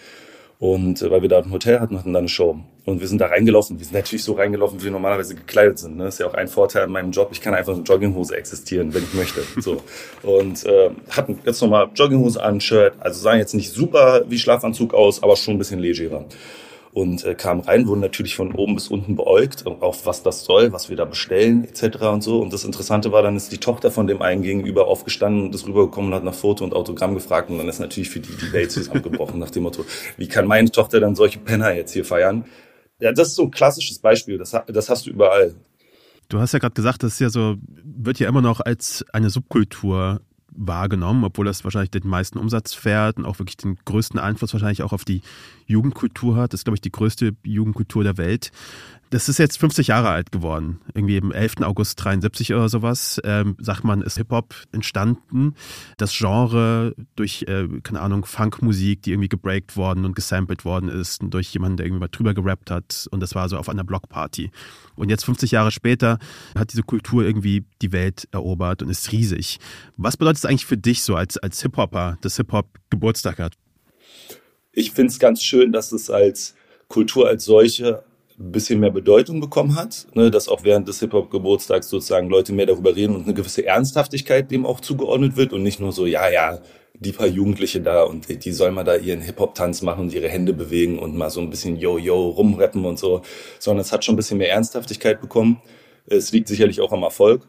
Und 0.60 1.00
äh, 1.00 1.10
weil 1.10 1.22
wir 1.22 1.28
da 1.30 1.38
ein 1.38 1.50
Hotel 1.50 1.80
hatten, 1.80 1.98
hatten 1.98 2.12
da 2.12 2.18
eine 2.18 2.28
Show. 2.28 2.60
Und 2.84 3.00
wir 3.00 3.08
sind 3.08 3.18
da 3.18 3.26
reingelaufen. 3.26 3.78
Wir 3.78 3.86
sind 3.86 3.94
natürlich 3.94 4.22
so 4.22 4.34
reingelaufen, 4.34 4.78
wie 4.78 4.84
wir 4.84 4.90
normalerweise 4.90 5.34
gekleidet 5.34 5.78
sind. 5.78 5.96
Ne? 5.96 6.04
Das 6.04 6.14
ist 6.14 6.20
ja 6.20 6.26
auch 6.26 6.34
ein 6.34 6.48
Vorteil 6.48 6.84
in 6.84 6.92
meinem 6.92 7.12
Job. 7.12 7.30
Ich 7.32 7.40
kann 7.40 7.54
einfach 7.54 7.74
in 7.74 7.84
Jogginghose 7.84 8.36
existieren, 8.36 8.92
wenn 8.94 9.02
ich 9.02 9.14
möchte. 9.14 9.40
So. 9.60 9.82
Und 10.22 10.64
äh, 10.64 10.90
hatten 11.10 11.38
jetzt 11.44 11.60
nochmal 11.60 11.88
Jogginghose 11.94 12.42
an, 12.42 12.60
Shirt. 12.60 12.94
Also 13.00 13.20
sahen 13.20 13.38
jetzt 13.38 13.54
nicht 13.54 13.72
super 13.72 14.22
wie 14.28 14.38
Schlafanzug 14.38 14.94
aus, 14.94 15.22
aber 15.22 15.36
schon 15.36 15.54
ein 15.54 15.58
bisschen 15.58 15.80
legerer 15.80 16.26
und 16.92 17.24
äh, 17.24 17.34
kamen 17.34 17.60
rein, 17.60 17.86
wurden 17.86 18.00
natürlich 18.00 18.34
von 18.34 18.52
oben 18.52 18.74
bis 18.74 18.88
unten 18.88 19.14
beäugt, 19.14 19.64
auf 19.66 20.06
was 20.06 20.22
das 20.22 20.44
soll, 20.44 20.72
was 20.72 20.90
wir 20.90 20.96
da 20.96 21.04
bestellen 21.04 21.64
etc. 21.64 22.02
und 22.02 22.22
so. 22.22 22.40
Und 22.40 22.52
das 22.52 22.64
Interessante 22.64 23.12
war, 23.12 23.22
dann 23.22 23.36
ist 23.36 23.52
die 23.52 23.58
Tochter 23.58 23.90
von 23.90 24.06
dem 24.06 24.22
einen 24.22 24.42
gegenüber 24.42 24.88
aufgestanden 24.88 25.44
und 25.44 25.54
ist 25.54 25.66
rübergekommen 25.66 26.10
und 26.10 26.16
hat 26.16 26.24
nach 26.24 26.34
Foto 26.34 26.64
und 26.64 26.74
Autogramm 26.74 27.14
gefragt 27.14 27.50
und 27.50 27.58
dann 27.58 27.68
ist 27.68 27.78
natürlich 27.78 28.10
für 28.10 28.20
die 28.20 28.34
die 28.34 28.52
Welt 28.52 28.72
zusammengebrochen 28.72 29.38
nach 29.38 29.50
dem 29.50 29.62
Motto, 29.62 29.84
wie 30.16 30.28
kann 30.28 30.46
meine 30.46 30.70
Tochter 30.70 31.00
dann 31.00 31.14
solche 31.14 31.38
Penner 31.38 31.72
jetzt 31.72 31.92
hier 31.92 32.04
feiern? 32.04 32.44
Ja, 32.98 33.12
das 33.12 33.28
ist 33.28 33.36
so 33.36 33.44
ein 33.44 33.50
klassisches 33.50 33.98
Beispiel, 33.98 34.36
das, 34.36 34.54
das 34.66 34.88
hast 34.90 35.06
du 35.06 35.10
überall. 35.10 35.54
Du 36.28 36.38
hast 36.38 36.52
ja 36.52 36.58
gerade 36.58 36.74
gesagt, 36.74 37.02
das 37.02 37.14
ist 37.14 37.20
ja 37.20 37.30
so, 37.30 37.56
wird 37.82 38.18
ja 38.18 38.28
immer 38.28 38.42
noch 38.42 38.60
als 38.60 39.04
eine 39.12 39.30
Subkultur 39.30 40.20
wahrgenommen, 40.52 41.24
obwohl 41.24 41.46
das 41.46 41.64
wahrscheinlich 41.64 41.90
den 41.90 42.08
meisten 42.08 42.38
Umsatz 42.38 42.74
fährt 42.74 43.18
und 43.18 43.24
auch 43.24 43.38
wirklich 43.38 43.56
den 43.56 43.78
größten 43.84 44.18
Einfluss 44.18 44.52
wahrscheinlich 44.52 44.82
auch 44.82 44.92
auf 44.92 45.04
die 45.04 45.22
Jugendkultur 45.66 46.36
hat. 46.36 46.52
Das 46.52 46.60
ist, 46.60 46.64
glaube 46.64 46.76
ich, 46.76 46.80
die 46.80 46.92
größte 46.92 47.34
Jugendkultur 47.44 48.04
der 48.04 48.16
Welt. 48.16 48.50
Das 49.10 49.28
ist 49.28 49.38
jetzt 49.38 49.58
50 49.58 49.88
Jahre 49.88 50.10
alt 50.10 50.30
geworden. 50.30 50.80
Irgendwie 50.94 51.16
im 51.16 51.32
11. 51.32 51.62
August 51.62 52.02
73 52.04 52.54
oder 52.54 52.68
sowas, 52.68 53.20
ähm, 53.24 53.56
sagt 53.58 53.82
man, 53.82 54.02
ist 54.02 54.16
Hip-Hop 54.18 54.54
entstanden. 54.70 55.56
Das 55.96 56.16
Genre 56.16 56.94
durch, 57.16 57.42
äh, 57.48 57.66
keine 57.82 58.02
Ahnung, 58.02 58.24
Funkmusik, 58.24 59.02
die 59.02 59.10
irgendwie 59.10 59.28
gebreakt 59.28 59.76
worden 59.76 60.04
und 60.04 60.14
gesampelt 60.14 60.64
worden 60.64 60.88
ist, 60.88 61.22
und 61.22 61.34
durch 61.34 61.52
jemanden, 61.52 61.78
der 61.78 61.86
irgendwie 61.86 62.02
mal 62.02 62.08
drüber 62.08 62.34
gerappt 62.34 62.70
hat. 62.70 63.08
Und 63.10 63.18
das 63.18 63.34
war 63.34 63.48
so 63.48 63.58
auf 63.58 63.68
einer 63.68 63.82
Blockparty. 63.82 64.52
Und 64.94 65.08
jetzt 65.08 65.24
50 65.24 65.50
Jahre 65.50 65.72
später 65.72 66.20
hat 66.56 66.72
diese 66.72 66.84
Kultur 66.84 67.24
irgendwie 67.24 67.64
die 67.82 67.90
Welt 67.90 68.28
erobert 68.30 68.80
und 68.80 68.90
ist 68.90 69.10
riesig. 69.10 69.58
Was 69.96 70.16
bedeutet 70.16 70.38
es 70.38 70.44
eigentlich 70.44 70.66
für 70.66 70.78
dich 70.78 71.02
so 71.02 71.16
als, 71.16 71.36
als 71.36 71.60
Hip-Hopper, 71.62 72.16
dass 72.20 72.36
Hip-Hop 72.36 72.68
Geburtstag 72.90 73.40
hat? 73.40 73.54
Ich 74.70 74.92
finde 74.92 75.10
es 75.10 75.18
ganz 75.18 75.42
schön, 75.42 75.72
dass 75.72 75.90
es 75.90 76.10
als 76.10 76.54
Kultur 76.86 77.26
als 77.26 77.44
solche 77.44 78.04
ein 78.40 78.52
bisschen 78.52 78.80
mehr 78.80 78.90
Bedeutung 78.90 79.40
bekommen 79.40 79.76
hat, 79.76 80.06
ne, 80.14 80.30
dass 80.30 80.48
auch 80.48 80.64
während 80.64 80.88
des 80.88 80.98
Hip-Hop-Geburtstags 81.00 81.90
sozusagen 81.90 82.30
Leute 82.30 82.54
mehr 82.54 82.66
darüber 82.66 82.96
reden 82.96 83.14
und 83.14 83.24
eine 83.24 83.34
gewisse 83.34 83.66
Ernsthaftigkeit 83.66 84.50
dem 84.50 84.64
auch 84.64 84.80
zugeordnet 84.80 85.36
wird 85.36 85.52
und 85.52 85.62
nicht 85.62 85.78
nur 85.78 85.92
so, 85.92 86.06
ja, 86.06 86.30
ja, 86.30 86.58
die 86.94 87.12
paar 87.12 87.26
Jugendliche 87.26 87.80
da 87.80 88.02
und 88.02 88.44
die 88.44 88.52
sollen 88.52 88.74
mal 88.74 88.84
da 88.84 88.96
ihren 88.96 89.20
Hip-Hop-Tanz 89.20 89.82
machen 89.82 90.06
und 90.06 90.14
ihre 90.14 90.28
Hände 90.28 90.54
bewegen 90.54 90.98
und 90.98 91.16
mal 91.16 91.30
so 91.30 91.40
ein 91.40 91.50
bisschen 91.50 91.76
Yo-Yo 91.76 92.30
rumrappen 92.30 92.84
und 92.86 92.98
so, 92.98 93.22
sondern 93.58 93.82
es 93.82 93.92
hat 93.92 94.04
schon 94.04 94.14
ein 94.14 94.16
bisschen 94.16 94.38
mehr 94.38 94.50
Ernsthaftigkeit 94.50 95.20
bekommen. 95.20 95.60
Es 96.06 96.32
liegt 96.32 96.48
sicherlich 96.48 96.80
auch 96.80 96.92
am 96.92 97.02
Erfolg. 97.02 97.46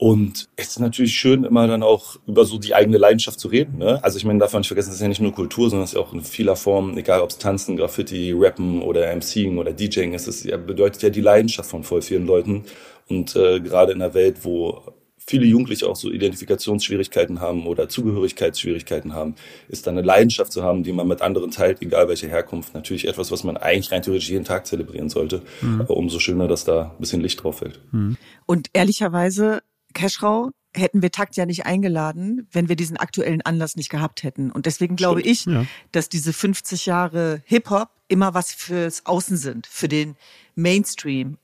Und 0.00 0.48
es 0.54 0.68
ist 0.68 0.78
natürlich 0.78 1.14
schön, 1.14 1.42
immer 1.42 1.66
dann 1.66 1.82
auch 1.82 2.16
über 2.28 2.44
so 2.44 2.58
die 2.58 2.72
eigene 2.72 2.98
Leidenschaft 2.98 3.40
zu 3.40 3.48
reden. 3.48 3.78
Ne? 3.78 4.02
Also 4.04 4.16
ich 4.16 4.24
meine, 4.24 4.38
darf 4.38 4.52
man 4.52 4.60
nicht 4.60 4.68
vergessen, 4.68 4.90
das 4.90 4.96
ist 4.96 5.02
ja 5.02 5.08
nicht 5.08 5.20
nur 5.20 5.32
Kultur, 5.32 5.68
sondern 5.68 5.84
es 5.84 5.90
ist 5.90 5.96
ja 5.96 6.00
auch 6.00 6.12
in 6.12 6.22
vieler 6.22 6.54
Form, 6.54 6.96
egal 6.96 7.20
ob 7.20 7.30
es 7.30 7.38
Tanzen, 7.38 7.76
Graffiti, 7.76 8.32
Rappen 8.32 8.80
oder 8.80 9.12
MCing 9.14 9.58
oder 9.58 9.72
DJing 9.72 10.14
ist, 10.14 10.28
es 10.28 10.44
bedeutet 10.44 11.02
ja 11.02 11.10
die 11.10 11.20
Leidenschaft 11.20 11.68
von 11.68 11.82
voll 11.82 12.00
vielen 12.00 12.26
Leuten. 12.26 12.64
Und 13.08 13.34
äh, 13.34 13.58
gerade 13.58 13.90
in 13.90 14.00
einer 14.00 14.14
Welt, 14.14 14.44
wo 14.44 14.82
viele 15.28 15.46
Jugendliche 15.46 15.88
auch 15.88 15.96
so 15.96 16.10
Identifikationsschwierigkeiten 16.10 17.40
haben 17.40 17.66
oder 17.66 17.88
Zugehörigkeitsschwierigkeiten 17.88 19.12
haben, 19.12 19.34
ist 19.68 19.86
dann 19.86 19.98
eine 19.98 20.06
Leidenschaft 20.06 20.52
zu 20.52 20.62
haben, 20.62 20.84
die 20.84 20.92
man 20.92 21.08
mit 21.08 21.22
anderen 21.22 21.50
teilt, 21.50 21.82
egal 21.82 22.08
welche 22.08 22.28
Herkunft, 22.28 22.72
natürlich 22.72 23.06
etwas, 23.06 23.30
was 23.30 23.44
man 23.44 23.56
eigentlich 23.56 23.90
rein 23.92 24.02
theoretisch 24.02 24.30
jeden 24.30 24.44
Tag 24.44 24.66
zelebrieren 24.66 25.10
sollte. 25.10 25.42
Mhm. 25.60 25.82
Aber 25.82 25.96
umso 25.96 26.18
schöner, 26.18 26.48
dass 26.48 26.64
da 26.64 26.92
ein 26.94 27.00
bisschen 27.00 27.20
Licht 27.20 27.42
drauf 27.42 27.58
fällt. 27.58 27.80
Mhm. 27.92 28.16
Und 28.46 28.68
ehrlicherweise 28.72 29.60
Keschrau 29.94 30.50
hätten 30.74 31.02
wir 31.02 31.10
Takt 31.10 31.36
ja 31.36 31.46
nicht 31.46 31.66
eingeladen, 31.66 32.46
wenn 32.52 32.68
wir 32.68 32.76
diesen 32.76 32.96
aktuellen 32.96 33.42
Anlass 33.42 33.76
nicht 33.76 33.88
gehabt 33.88 34.22
hätten. 34.22 34.50
Und 34.50 34.66
deswegen 34.66 34.96
glaube 34.96 35.20
Stimmt, 35.20 35.32
ich, 35.32 35.44
ja. 35.46 35.66
dass 35.92 36.08
diese 36.08 36.32
50 36.32 36.86
Jahre 36.86 37.42
Hip-Hop 37.46 37.88
immer 38.08 38.34
was 38.34 38.52
fürs 38.52 39.06
Außen 39.06 39.36
sind, 39.36 39.66
für 39.66 39.88
den 39.88 40.16
Mainstream. 40.54 41.38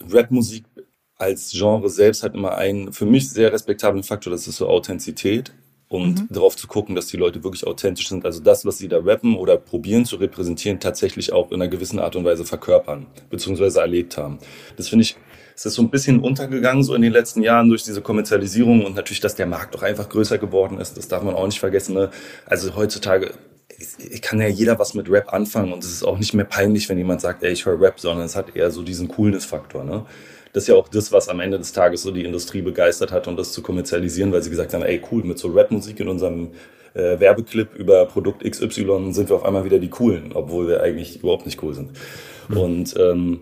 Rapmusik 0.00 0.64
als 1.16 1.50
Genre 1.52 1.88
selbst 1.90 2.22
hat 2.22 2.34
immer 2.34 2.56
einen 2.56 2.92
für 2.92 3.04
mich 3.04 3.28
sehr 3.28 3.52
respektablen 3.52 4.02
Faktor, 4.02 4.32
das 4.32 4.48
ist 4.48 4.56
so 4.56 4.68
Authentizität 4.68 5.52
und 5.88 6.20
mhm. 6.20 6.28
darauf 6.30 6.56
zu 6.56 6.66
gucken, 6.66 6.94
dass 6.94 7.08
die 7.08 7.18
Leute 7.18 7.44
wirklich 7.44 7.66
authentisch 7.66 8.08
sind. 8.08 8.24
Also 8.24 8.40
das, 8.40 8.64
was 8.64 8.78
sie 8.78 8.88
da 8.88 8.98
rappen 8.98 9.36
oder 9.36 9.58
probieren 9.58 10.06
zu 10.06 10.16
repräsentieren, 10.16 10.80
tatsächlich 10.80 11.32
auch 11.32 11.50
in 11.50 11.60
einer 11.60 11.68
gewissen 11.68 11.98
Art 11.98 12.16
und 12.16 12.24
Weise 12.24 12.44
verkörpern, 12.44 13.06
beziehungsweise 13.28 13.80
erlebt 13.80 14.16
haben. 14.16 14.38
Das 14.76 14.88
finde 14.88 15.02
ich 15.02 15.16
es 15.60 15.66
ist 15.66 15.74
so 15.74 15.82
ein 15.82 15.90
bisschen 15.90 16.20
untergegangen 16.20 16.82
so 16.82 16.94
in 16.94 17.02
den 17.02 17.12
letzten 17.12 17.42
Jahren 17.42 17.68
durch 17.68 17.82
diese 17.82 18.00
Kommerzialisierung 18.00 18.82
und 18.82 18.96
natürlich, 18.96 19.20
dass 19.20 19.34
der 19.34 19.44
Markt 19.44 19.74
doch 19.74 19.82
einfach 19.82 20.08
größer 20.08 20.38
geworden 20.38 20.80
ist. 20.80 20.96
Das 20.96 21.06
darf 21.06 21.22
man 21.22 21.34
auch 21.34 21.44
nicht 21.44 21.60
vergessen. 21.60 21.94
Ne? 21.94 22.08
Also 22.46 22.74
heutzutage 22.76 23.34
kann 24.22 24.40
ja 24.40 24.48
jeder 24.48 24.78
was 24.78 24.94
mit 24.94 25.10
Rap 25.10 25.34
anfangen 25.34 25.74
und 25.74 25.84
es 25.84 25.92
ist 25.92 26.02
auch 26.02 26.18
nicht 26.18 26.32
mehr 26.32 26.46
peinlich, 26.46 26.88
wenn 26.88 26.96
jemand 26.96 27.20
sagt, 27.20 27.42
ey, 27.42 27.52
ich 27.52 27.66
höre 27.66 27.78
Rap, 27.78 28.00
sondern 28.00 28.24
es 28.24 28.36
hat 28.36 28.56
eher 28.56 28.70
so 28.70 28.82
diesen 28.82 29.08
Coolness-Faktor. 29.08 29.84
Ne? 29.84 30.06
Das 30.54 30.62
ist 30.62 30.68
ja 30.68 30.76
auch 30.76 30.88
das, 30.88 31.12
was 31.12 31.28
am 31.28 31.40
Ende 31.40 31.58
des 31.58 31.72
Tages 31.72 32.02
so 32.02 32.10
die 32.10 32.24
Industrie 32.24 32.62
begeistert 32.62 33.12
hat 33.12 33.28
und 33.28 33.38
das 33.38 33.52
zu 33.52 33.60
kommerzialisieren, 33.60 34.32
weil 34.32 34.42
sie 34.42 34.48
gesagt 34.48 34.72
haben, 34.72 34.82
ey, 34.82 35.02
cool, 35.12 35.24
mit 35.24 35.38
so 35.38 35.48
Rap-Musik 35.48 36.00
in 36.00 36.08
unserem 36.08 36.52
äh, 36.94 37.20
Werbeclip 37.20 37.74
über 37.74 38.06
Produkt 38.06 38.50
XY 38.50 39.12
sind 39.12 39.28
wir 39.28 39.36
auf 39.36 39.44
einmal 39.44 39.64
wieder 39.64 39.78
die 39.78 39.90
Coolen, 39.90 40.32
obwohl 40.32 40.68
wir 40.68 40.82
eigentlich 40.82 41.22
überhaupt 41.22 41.44
nicht 41.44 41.62
cool 41.62 41.74
sind. 41.74 41.90
Mhm. 42.48 42.56
Und 42.56 42.94
ähm, 42.98 43.40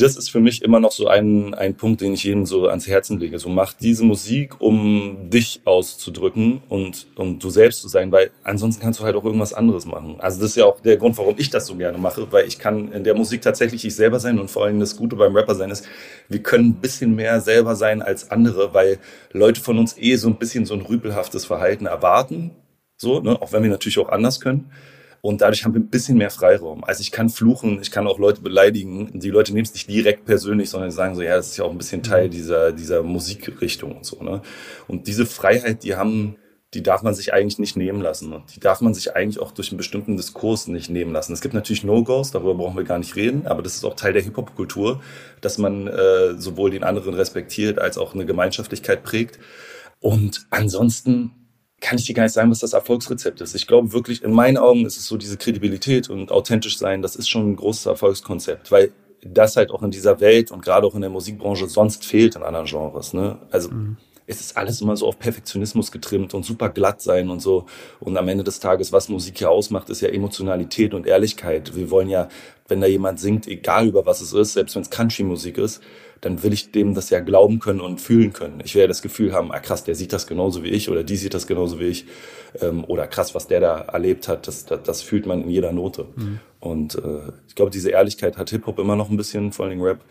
das 0.00 0.16
ist 0.16 0.30
für 0.30 0.40
mich 0.40 0.62
immer 0.62 0.80
noch 0.80 0.92
so 0.92 1.08
ein, 1.08 1.54
ein 1.54 1.74
Punkt, 1.74 2.00
den 2.00 2.14
ich 2.14 2.24
jedem 2.24 2.46
so 2.46 2.68
ans 2.68 2.86
Herzen 2.86 3.18
lege. 3.18 3.38
So 3.38 3.48
mach 3.48 3.72
diese 3.72 4.04
Musik, 4.04 4.60
um 4.60 5.28
dich 5.30 5.60
auszudrücken 5.64 6.62
und 6.68 7.08
um 7.16 7.38
du 7.38 7.50
selbst 7.50 7.82
zu 7.82 7.88
sein, 7.88 8.12
weil 8.12 8.30
ansonsten 8.44 8.80
kannst 8.82 9.00
du 9.00 9.04
halt 9.04 9.16
auch 9.16 9.24
irgendwas 9.24 9.52
anderes 9.52 9.86
machen. 9.86 10.16
Also 10.20 10.40
das 10.40 10.50
ist 10.50 10.56
ja 10.56 10.64
auch 10.64 10.80
der 10.80 10.96
Grund, 10.96 11.18
warum 11.18 11.34
ich 11.38 11.50
das 11.50 11.66
so 11.66 11.74
gerne 11.74 11.98
mache, 11.98 12.30
weil 12.30 12.46
ich 12.46 12.58
kann 12.58 12.92
in 12.92 13.04
der 13.04 13.14
Musik 13.14 13.42
tatsächlich 13.42 13.84
ich 13.84 13.94
selber 13.94 14.20
sein 14.20 14.38
und 14.38 14.50
vor 14.50 14.64
allem 14.64 14.80
das 14.80 14.96
Gute 14.96 15.16
beim 15.16 15.34
Rapper 15.34 15.54
sein 15.54 15.70
ist, 15.70 15.86
wir 16.28 16.42
können 16.42 16.70
ein 16.70 16.80
bisschen 16.80 17.14
mehr 17.14 17.40
selber 17.40 17.74
sein 17.74 18.00
als 18.00 18.30
andere, 18.30 18.74
weil 18.74 18.98
Leute 19.32 19.60
von 19.60 19.78
uns 19.78 19.98
eh 19.98 20.16
so 20.16 20.28
ein 20.28 20.36
bisschen 20.36 20.64
so 20.64 20.74
ein 20.74 20.82
rüpelhaftes 20.82 21.44
Verhalten 21.44 21.86
erwarten, 21.86 22.52
so, 22.96 23.20
ne, 23.20 23.40
auch 23.40 23.52
wenn 23.52 23.62
wir 23.62 23.70
natürlich 23.70 23.98
auch 23.98 24.08
anders 24.08 24.40
können. 24.40 24.70
Und 25.20 25.40
dadurch 25.40 25.64
haben 25.64 25.74
wir 25.74 25.80
ein 25.80 25.88
bisschen 25.88 26.16
mehr 26.16 26.30
Freiraum. 26.30 26.84
Also 26.84 27.00
ich 27.00 27.10
kann 27.10 27.28
fluchen, 27.28 27.80
ich 27.82 27.90
kann 27.90 28.06
auch 28.06 28.18
Leute 28.18 28.40
beleidigen. 28.40 29.18
Die 29.18 29.30
Leute 29.30 29.52
nehmen 29.52 29.64
es 29.64 29.74
nicht 29.74 29.88
direkt 29.88 30.24
persönlich, 30.24 30.70
sondern 30.70 30.90
sagen 30.90 31.14
so, 31.14 31.22
ja, 31.22 31.36
das 31.36 31.48
ist 31.48 31.56
ja 31.56 31.64
auch 31.64 31.70
ein 31.70 31.78
bisschen 31.78 32.02
Teil 32.02 32.26
mhm. 32.26 32.30
dieser, 32.30 32.72
dieser 32.72 33.02
Musikrichtung 33.02 33.96
und 33.96 34.06
so. 34.06 34.22
Ne? 34.22 34.42
Und 34.86 35.06
diese 35.08 35.26
Freiheit, 35.26 35.82
die 35.82 35.96
haben, 35.96 36.36
die 36.74 36.82
darf 36.82 37.02
man 37.02 37.14
sich 37.14 37.32
eigentlich 37.32 37.58
nicht 37.58 37.76
nehmen 37.76 38.00
lassen. 38.00 38.32
Und 38.32 38.54
die 38.54 38.60
darf 38.60 38.80
man 38.80 38.94
sich 38.94 39.16
eigentlich 39.16 39.40
auch 39.40 39.50
durch 39.50 39.70
einen 39.70 39.78
bestimmten 39.78 40.16
Diskurs 40.16 40.68
nicht 40.68 40.88
nehmen 40.88 41.12
lassen. 41.12 41.32
Es 41.32 41.40
gibt 41.40 41.54
natürlich 41.54 41.82
No-Gos, 41.82 42.30
darüber 42.30 42.54
brauchen 42.54 42.76
wir 42.76 42.84
gar 42.84 42.98
nicht 42.98 43.16
reden, 43.16 43.46
aber 43.46 43.62
das 43.62 43.74
ist 43.74 43.84
auch 43.84 43.96
Teil 43.96 44.12
der 44.12 44.22
Hip-Hop-Kultur, 44.22 45.00
dass 45.40 45.58
man 45.58 45.88
äh, 45.88 46.34
sowohl 46.38 46.70
den 46.70 46.84
anderen 46.84 47.14
respektiert 47.14 47.78
als 47.78 47.98
auch 47.98 48.14
eine 48.14 48.26
Gemeinschaftlichkeit 48.26 49.02
prägt. 49.02 49.40
Und 50.00 50.46
ansonsten 50.50 51.32
kann 51.80 51.98
ich 51.98 52.06
dir 52.06 52.14
gar 52.14 52.24
nicht 52.24 52.32
sagen, 52.32 52.50
was 52.50 52.60
das 52.60 52.72
Erfolgsrezept 52.72 53.40
ist. 53.40 53.54
Ich 53.54 53.66
glaube 53.66 53.92
wirklich, 53.92 54.22
in 54.22 54.32
meinen 54.32 54.56
Augen 54.56 54.84
ist 54.84 54.96
es 54.96 55.06
so 55.06 55.16
diese 55.16 55.36
Kredibilität 55.36 56.10
und 56.10 56.32
authentisch 56.32 56.78
sein, 56.78 57.02
das 57.02 57.16
ist 57.16 57.28
schon 57.28 57.52
ein 57.52 57.56
großes 57.56 57.86
Erfolgskonzept, 57.86 58.72
weil 58.72 58.92
das 59.22 59.56
halt 59.56 59.70
auch 59.70 59.82
in 59.82 59.90
dieser 59.90 60.20
Welt 60.20 60.50
und 60.50 60.62
gerade 60.62 60.86
auch 60.86 60.94
in 60.94 61.00
der 61.00 61.10
Musikbranche 61.10 61.68
sonst 61.68 62.04
fehlt 62.04 62.36
in 62.36 62.42
anderen 62.42 62.66
Genres. 62.66 63.12
Ne? 63.12 63.38
Also 63.50 63.70
mhm. 63.70 63.96
es 64.26 64.40
ist 64.40 64.56
alles 64.56 64.80
immer 64.80 64.96
so 64.96 65.06
auf 65.06 65.18
Perfektionismus 65.18 65.92
getrimmt 65.92 66.34
und 66.34 66.44
super 66.44 66.68
glatt 66.68 67.00
sein 67.00 67.30
und 67.30 67.40
so. 67.40 67.66
Und 68.00 68.16
am 68.16 68.28
Ende 68.28 68.44
des 68.44 68.60
Tages, 68.60 68.92
was 68.92 69.08
Musik 69.08 69.40
ja 69.40 69.48
ausmacht, 69.48 69.90
ist 69.90 70.00
ja 70.00 70.08
Emotionalität 70.08 70.94
und 70.94 71.06
Ehrlichkeit. 71.06 71.74
Wir 71.74 71.90
wollen 71.90 72.08
ja, 72.08 72.28
wenn 72.68 72.80
da 72.80 72.86
jemand 72.86 73.20
singt, 73.20 73.46
egal 73.46 73.88
über 73.88 74.06
was 74.06 74.20
es 74.20 74.32
ist, 74.32 74.52
selbst 74.52 74.74
wenn 74.74 74.82
es 74.82 74.90
Country-Musik 74.90 75.58
ist, 75.58 75.80
dann 76.20 76.42
will 76.42 76.52
ich 76.52 76.72
dem 76.72 76.94
das 76.94 77.10
ja 77.10 77.20
glauben 77.20 77.58
können 77.58 77.80
und 77.80 78.00
fühlen 78.00 78.32
können. 78.32 78.60
Ich 78.64 78.74
will 78.74 78.82
ja 78.82 78.88
das 78.88 79.02
Gefühl 79.02 79.32
haben, 79.32 79.52
ah 79.52 79.60
krass, 79.60 79.84
der 79.84 79.94
sieht 79.94 80.12
das 80.12 80.26
genauso 80.26 80.62
wie 80.62 80.68
ich 80.68 80.88
oder 80.88 81.04
die 81.04 81.16
sieht 81.16 81.34
das 81.34 81.46
genauso 81.46 81.78
wie 81.80 81.86
ich. 81.86 82.06
Ähm, 82.60 82.84
oder 82.84 83.06
krass, 83.06 83.34
was 83.34 83.46
der 83.46 83.60
da 83.60 83.78
erlebt 83.80 84.28
hat, 84.28 84.46
das, 84.46 84.64
das, 84.64 84.82
das 84.82 85.02
fühlt 85.02 85.26
man 85.26 85.42
in 85.42 85.50
jeder 85.50 85.72
Note. 85.72 86.06
Mhm. 86.16 86.40
Und 86.60 86.94
äh, 86.96 87.32
ich 87.46 87.54
glaube, 87.54 87.70
diese 87.70 87.90
Ehrlichkeit 87.90 88.36
hat 88.36 88.50
Hip-Hop 88.50 88.78
immer 88.78 88.96
noch 88.96 89.10
ein 89.10 89.16
bisschen, 89.16 89.52
vor 89.52 89.66
allem 89.66 89.80
Rap, 89.82 90.04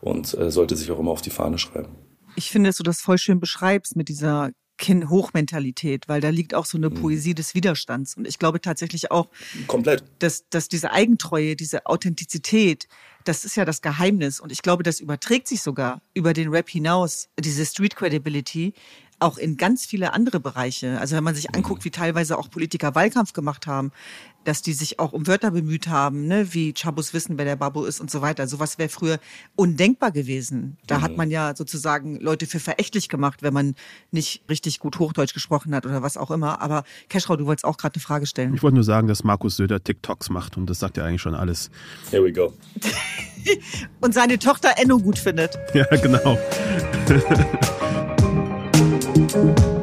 und 0.00 0.32
äh, 0.34 0.50
sollte 0.50 0.76
sich 0.76 0.90
auch 0.90 0.98
immer 0.98 1.10
auf 1.10 1.22
die 1.22 1.30
Fahne 1.30 1.58
schreiben. 1.58 1.88
Ich 2.36 2.50
finde, 2.50 2.68
dass 2.68 2.76
du 2.76 2.82
das 2.82 3.00
voll 3.00 3.18
schön 3.18 3.40
beschreibst 3.40 3.96
mit 3.96 4.08
dieser 4.08 4.50
Hochmentalität, 5.08 6.08
weil 6.08 6.20
da 6.20 6.30
liegt 6.30 6.54
auch 6.54 6.64
so 6.64 6.78
eine 6.78 6.90
mhm. 6.90 6.94
Poesie 6.94 7.34
des 7.34 7.54
Widerstands. 7.54 8.16
Und 8.16 8.26
ich 8.26 8.38
glaube 8.38 8.60
tatsächlich 8.60 9.10
auch, 9.10 9.28
Komplett. 9.66 10.04
Dass, 10.20 10.48
dass 10.48 10.68
diese 10.68 10.92
Eigentreue, 10.92 11.56
diese 11.56 11.86
Authentizität, 11.86 12.88
das 13.24 13.44
ist 13.44 13.56
ja 13.56 13.64
das 13.64 13.82
Geheimnis. 13.82 14.40
Und 14.40 14.52
ich 14.52 14.62
glaube, 14.62 14.82
das 14.82 15.00
überträgt 15.00 15.48
sich 15.48 15.62
sogar 15.62 16.00
über 16.14 16.32
den 16.32 16.48
Rap 16.48 16.70
hinaus, 16.70 17.28
diese 17.38 17.66
Street 17.66 17.96
Credibility, 17.96 18.72
auch 19.20 19.38
in 19.38 19.56
ganz 19.56 19.84
viele 19.84 20.12
andere 20.12 20.40
Bereiche. 20.40 20.98
Also 21.00 21.16
wenn 21.16 21.24
man 21.24 21.34
sich 21.34 21.54
anguckt, 21.54 21.84
wie 21.84 21.90
teilweise 21.90 22.38
auch 22.38 22.50
Politiker 22.50 22.94
Wahlkampf 22.94 23.32
gemacht 23.32 23.66
haben, 23.66 23.92
dass 24.44 24.62
die 24.62 24.72
sich 24.72 24.98
auch 24.98 25.12
um 25.12 25.26
Wörter 25.26 25.50
bemüht 25.50 25.88
haben, 25.88 26.26
ne, 26.26 26.54
wie 26.54 26.72
Chabus 26.72 27.12
wissen, 27.12 27.36
wer 27.36 27.44
der 27.44 27.56
Babu 27.56 27.84
ist 27.84 28.00
und 28.00 28.10
so 28.10 28.22
weiter. 28.22 28.46
Sowas 28.46 28.78
wäre 28.78 28.88
früher 28.88 29.18
undenkbar 29.56 30.10
gewesen. 30.10 30.78
Da 30.86 30.98
mhm. 30.98 31.02
hat 31.02 31.16
man 31.16 31.30
ja 31.30 31.54
sozusagen 31.54 32.16
Leute 32.16 32.46
für 32.46 32.60
verächtlich 32.60 33.08
gemacht, 33.08 33.42
wenn 33.42 33.52
man 33.52 33.74
nicht 34.10 34.42
richtig 34.48 34.78
gut 34.78 34.98
Hochdeutsch 34.98 35.34
gesprochen 35.34 35.74
hat 35.74 35.84
oder 35.84 36.02
was 36.02 36.16
auch 36.16 36.30
immer. 36.30 36.62
Aber 36.62 36.84
Keschrau, 37.08 37.36
du 37.36 37.44
wolltest 37.46 37.66
auch 37.66 37.76
gerade 37.76 37.96
eine 37.96 38.02
Frage 38.02 38.26
stellen. 38.26 38.54
Ich 38.54 38.62
wollte 38.62 38.76
nur 38.76 38.84
sagen, 38.84 39.08
dass 39.08 39.22
Markus 39.22 39.56
Söder 39.56 39.82
TikToks 39.82 40.30
macht 40.30 40.56
und 40.56 40.70
das 40.70 40.78
sagt 40.78 40.96
ja 40.96 41.04
eigentlich 41.04 41.22
schon 41.22 41.34
alles. 41.34 41.70
Here 42.10 42.24
we 42.24 42.32
go. 42.32 42.54
und 44.00 44.14
seine 44.14 44.38
Tochter 44.38 44.70
Enno 44.78 44.98
gut 44.98 45.18
findet. 45.18 45.58
Ja, 45.74 45.84
genau. 45.96 46.38
Thank 49.28 49.58
you. 49.60 49.77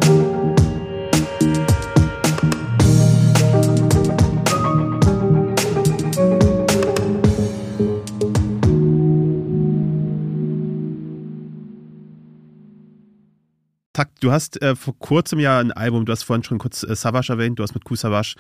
Takt, 13.96 14.22
du 14.22 14.34
hast 14.34 14.62
äh, 14.62 14.76
vor 14.76 15.00
kurzem 15.00 15.40
ja 15.40 15.58
ein 15.58 15.72
Album, 15.72 16.04
du 16.04 16.12
hast 16.12 16.24
vorhin 16.24 16.44
schon 16.44 16.58
kurz 16.58 16.84
äh, 16.84 16.98
Savage 16.98 17.32
erwähnt, 17.32 17.58
du 17.58 17.64
hast 17.64 17.76
mit 17.76 17.86
Ku 17.86 17.96
Savage 17.96 18.36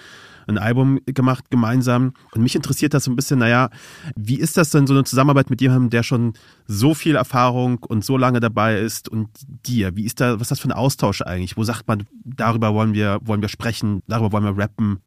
ein 0.47 0.57
Album 0.57 0.99
gemacht 1.05 1.49
gemeinsam. 1.49 2.13
Und 2.33 2.41
mich 2.41 2.57
interessiert 2.57 2.93
das 2.93 3.05
so 3.05 3.11
ein 3.11 3.15
bisschen, 3.15 3.39
naja, 3.39 3.69
wie 4.17 4.37
ist 4.37 4.57
das 4.57 4.71
denn 4.71 4.85
so 4.85 4.93
eine 4.93 5.05
Zusammenarbeit 5.05 5.49
mit 5.49 5.61
jemandem, 5.61 5.91
der 5.91 6.03
schon 6.03 6.33
so 6.67 6.93
viel 6.93 7.15
Erfahrung 7.15 7.77
und 7.85 8.03
so 8.03 8.17
lange 8.17 8.41
dabei 8.41 8.79
ist 8.79 9.07
und 9.07 9.29
dir? 9.65 9.95
Wie 9.95 10.03
ist 10.03 10.19
da, 10.19 10.33
was 10.33 10.41
ist 10.41 10.51
das 10.51 10.59
für 10.59 10.67
ein 10.67 10.73
Austausch 10.73 11.21
eigentlich? 11.21 11.55
Wo 11.55 11.63
sagt 11.63 11.87
man, 11.87 12.03
darüber 12.25 12.73
wollen 12.73 12.93
wir, 12.93 13.19
wollen 13.23 13.41
wir 13.41 13.47
sprechen, 13.47 14.03
darüber 14.07 14.33
wollen 14.33 14.43
wir 14.43 14.61
rappen? 14.61 14.99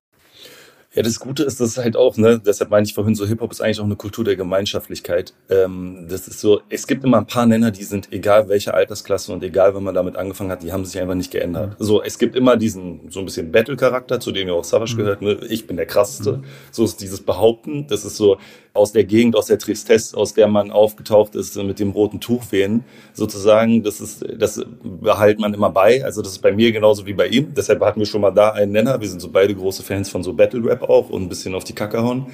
Ja, 0.98 1.04
das 1.04 1.20
Gute 1.20 1.44
ist, 1.44 1.60
das 1.60 1.68
ist 1.68 1.78
halt 1.78 1.96
auch, 1.96 2.16
ne, 2.16 2.42
deshalb 2.44 2.72
meine 2.72 2.84
ich 2.84 2.92
vorhin 2.92 3.14
so, 3.14 3.24
Hip-Hop 3.24 3.52
ist 3.52 3.60
eigentlich 3.60 3.78
auch 3.78 3.84
eine 3.84 3.94
Kultur 3.94 4.24
der 4.24 4.34
Gemeinschaftlichkeit. 4.34 5.32
Ähm, 5.48 6.08
das 6.10 6.26
ist 6.26 6.40
so, 6.40 6.60
es 6.70 6.88
gibt 6.88 7.04
immer 7.04 7.18
ein 7.18 7.26
paar 7.28 7.46
Nenner, 7.46 7.70
die 7.70 7.84
sind, 7.84 8.12
egal 8.12 8.48
welche 8.48 8.74
Altersklasse 8.74 9.32
und 9.32 9.44
egal, 9.44 9.76
wenn 9.76 9.84
man 9.84 9.94
damit 9.94 10.16
angefangen 10.16 10.50
hat, 10.50 10.64
die 10.64 10.72
haben 10.72 10.84
sich 10.84 11.00
einfach 11.00 11.14
nicht 11.14 11.30
geändert. 11.30 11.78
Mhm. 11.78 11.84
So, 11.84 12.02
es 12.02 12.18
gibt 12.18 12.34
immer 12.34 12.56
diesen, 12.56 13.12
so 13.12 13.20
ein 13.20 13.26
bisschen 13.26 13.52
Battle-Charakter, 13.52 14.18
zu 14.18 14.32
dem 14.32 14.48
ja 14.48 14.54
auch 14.54 14.64
Savage 14.64 14.94
mhm. 14.94 14.96
gehört, 14.96 15.22
ne? 15.22 15.38
ich 15.48 15.68
bin 15.68 15.76
der 15.76 15.86
krasseste. 15.86 16.38
Mhm. 16.38 16.44
So 16.72 16.82
ist 16.82 17.00
dieses 17.00 17.20
Behaupten, 17.20 17.86
das 17.86 18.04
ist 18.04 18.16
so, 18.16 18.38
aus 18.78 18.92
der 18.92 19.04
Gegend, 19.04 19.36
aus 19.36 19.46
der 19.46 19.58
Tristesse, 19.58 20.16
aus 20.16 20.34
der 20.34 20.48
man 20.48 20.70
aufgetaucht 20.70 21.34
ist 21.34 21.56
mit 21.56 21.78
dem 21.78 21.90
roten 21.90 22.20
Tuchwehen, 22.20 22.84
sozusagen, 23.12 23.82
das 23.82 24.00
ist, 24.00 24.24
das 24.38 24.64
behält 24.82 25.40
man 25.40 25.52
immer 25.52 25.70
bei. 25.70 26.04
Also 26.04 26.22
das 26.22 26.32
ist 26.32 26.38
bei 26.38 26.52
mir 26.52 26.72
genauso 26.72 27.04
wie 27.04 27.12
bei 27.12 27.26
ihm. 27.26 27.52
Deshalb 27.54 27.80
hatten 27.82 28.00
wir 28.00 28.06
schon 28.06 28.20
mal 28.20 28.30
da 28.30 28.50
einen 28.50 28.72
Nenner. 28.72 29.00
Wir 29.00 29.08
sind 29.08 29.20
so 29.20 29.28
beide 29.30 29.54
große 29.54 29.82
Fans 29.82 30.08
von 30.08 30.22
so 30.22 30.32
Battle 30.32 30.64
Rap 30.64 30.87
auch 30.88 31.10
und 31.10 31.22
ein 31.22 31.28
bisschen 31.28 31.54
auf 31.54 31.64
die 31.64 31.74
Kacke 31.74 32.02
hauen. 32.02 32.26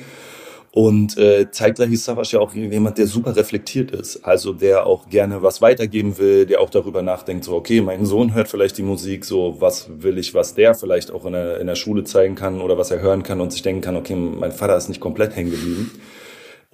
Und 0.75 1.17
äh, 1.19 1.49
zeitgleich 1.53 1.93
ist 1.93 2.05
Savas 2.05 2.33
ja 2.33 2.41
auch 2.41 2.53
jemand, 2.53 2.99
der 2.99 3.07
super 3.07 3.37
reflektiert 3.37 3.93
ist. 3.93 4.25
Also 4.25 4.53
der 4.53 4.89
auch 4.89 5.09
gerne 5.09 5.41
was 5.41 5.63
weitergeben 5.63 6.19
will, 6.19 6.47
der 6.47 6.61
auch 6.61 6.69
darüber 6.69 7.01
nachdenkt, 7.01 7.45
so, 7.45 7.55
okay, 7.55 7.81
mein 7.81 8.05
Sohn 8.07 8.35
hört 8.35 8.49
vielleicht 8.49 8.77
die 8.79 8.83
Musik, 8.83 9.25
so, 9.25 9.55
was 9.61 9.89
will 10.03 10.19
ich, 10.19 10.35
was 10.35 10.55
der 10.55 10.75
vielleicht 10.75 11.13
auch 11.13 11.27
in 11.27 11.35
der, 11.35 11.61
in 11.61 11.69
der 11.69 11.77
Schule 11.77 12.03
zeigen 12.03 12.35
kann 12.35 12.61
oder 12.61 12.77
was 12.77 12.91
er 12.91 13.01
hören 13.01 13.23
kann 13.23 13.41
und 13.41 13.53
sich 13.53 13.63
denken 13.63 13.83
kann, 13.83 13.95
okay, 13.95 14.17
mein 14.17 14.51
Vater 14.51 14.77
ist 14.77 14.89
nicht 14.89 15.01
komplett 15.01 15.37
hängen 15.37 15.53
geblieben. 15.53 15.93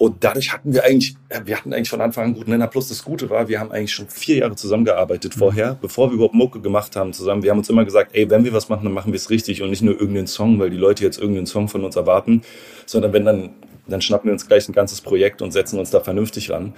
Und 0.00 0.24
dadurch 0.24 0.50
hatten 0.50 0.72
wir 0.72 0.82
eigentlich, 0.82 1.14
wir 1.44 1.58
hatten 1.58 1.74
eigentlich 1.74 1.90
von 1.90 2.00
Anfang 2.00 2.24
an 2.24 2.28
einen 2.28 2.36
guten 2.38 2.52
Nenner. 2.52 2.68
Plus 2.68 2.88
das 2.88 3.04
Gute 3.04 3.28
war, 3.28 3.48
wir 3.48 3.60
haben 3.60 3.70
eigentlich 3.70 3.92
schon 3.92 4.08
vier 4.08 4.36
Jahre 4.36 4.56
zusammengearbeitet 4.56 5.36
mhm. 5.36 5.38
vorher, 5.38 5.78
bevor 5.78 6.08
wir 6.08 6.14
überhaupt 6.14 6.32
Mucke 6.32 6.62
gemacht 6.62 6.96
haben 6.96 7.12
zusammen. 7.12 7.42
Wir 7.42 7.50
haben 7.50 7.58
uns 7.58 7.68
immer 7.68 7.84
gesagt, 7.84 8.12
ey, 8.14 8.30
wenn 8.30 8.42
wir 8.42 8.54
was 8.54 8.70
machen, 8.70 8.84
dann 8.84 8.94
machen 8.94 9.12
wir 9.12 9.18
es 9.18 9.28
richtig 9.28 9.60
und 9.60 9.68
nicht 9.68 9.82
nur 9.82 9.92
irgendeinen 9.92 10.26
Song, 10.26 10.58
weil 10.58 10.70
die 10.70 10.78
Leute 10.78 11.04
jetzt 11.04 11.18
irgendeinen 11.18 11.44
Song 11.44 11.68
von 11.68 11.84
uns 11.84 11.96
erwarten, 11.96 12.40
sondern 12.86 13.12
wenn 13.12 13.26
dann, 13.26 13.50
dann 13.88 14.00
schnappen 14.00 14.28
wir 14.28 14.32
uns 14.32 14.48
gleich 14.48 14.66
ein 14.70 14.72
ganzes 14.72 15.02
Projekt 15.02 15.42
und 15.42 15.50
setzen 15.50 15.78
uns 15.78 15.90
da 15.90 16.00
vernünftig 16.00 16.50
ran. 16.50 16.72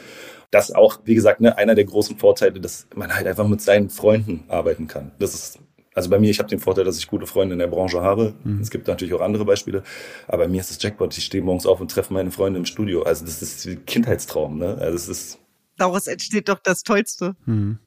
Das 0.50 0.72
auch, 0.74 0.98
wie 1.04 1.14
gesagt, 1.14 1.40
ne, 1.40 1.56
einer 1.56 1.76
der 1.76 1.84
großen 1.84 2.18
Vorteile, 2.18 2.58
dass 2.58 2.88
man 2.96 3.14
halt 3.14 3.28
einfach 3.28 3.46
mit 3.46 3.60
seinen 3.60 3.88
Freunden 3.88 4.42
arbeiten 4.48 4.88
kann. 4.88 5.12
Das 5.20 5.32
ist 5.32 5.60
also 5.94 6.08
bei 6.08 6.18
mir, 6.18 6.30
ich 6.30 6.38
habe 6.38 6.48
den 6.48 6.58
Vorteil, 6.58 6.84
dass 6.84 6.98
ich 6.98 7.06
gute 7.06 7.26
Freunde 7.26 7.52
in 7.54 7.58
der 7.58 7.66
Branche 7.66 8.00
habe. 8.00 8.34
Mhm. 8.44 8.60
Es 8.60 8.70
gibt 8.70 8.88
natürlich 8.88 9.12
auch 9.14 9.20
andere 9.20 9.44
Beispiele. 9.44 9.82
Aber 10.26 10.44
bei 10.44 10.48
mir 10.48 10.60
ist 10.60 10.70
das 10.70 10.82
Jackpot. 10.82 11.16
Ich 11.16 11.24
stehe 11.24 11.42
morgens 11.42 11.66
auf 11.66 11.80
und 11.80 11.90
treffe 11.90 12.14
meine 12.14 12.30
Freunde 12.30 12.58
im 12.58 12.66
Studio. 12.66 13.02
Also 13.02 13.24
das 13.24 13.42
ist 13.42 13.66
ein 13.66 13.84
Kindheitstraum. 13.84 14.58
Ne? 14.58 14.78
Also 14.80 14.96
es 14.96 15.08
ist 15.08 15.38
Daraus 15.76 16.06
entsteht 16.06 16.48
doch 16.48 16.58
das 16.62 16.82
Tollste. 16.82 17.34
Mhm. 17.46 17.78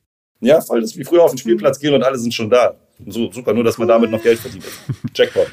Ja, 0.42 0.62
voll. 0.62 0.82
Das 0.82 0.92
ist 0.92 0.98
wie 0.98 1.04
früher 1.04 1.24
auf 1.24 1.32
den 1.32 1.38
Spielplatz 1.38 1.80
gehen 1.80 1.94
und 1.94 2.04
alle 2.04 2.18
sind 2.18 2.34
schon 2.34 2.50
da. 2.50 2.76
So, 3.08 3.32
super, 3.32 3.54
nur 3.54 3.64
dass 3.64 3.78
man 3.78 3.88
damit 3.88 4.10
noch 4.10 4.22
Geld 4.22 4.40
verdient. 4.40 4.66
Jackpot. 5.16 5.48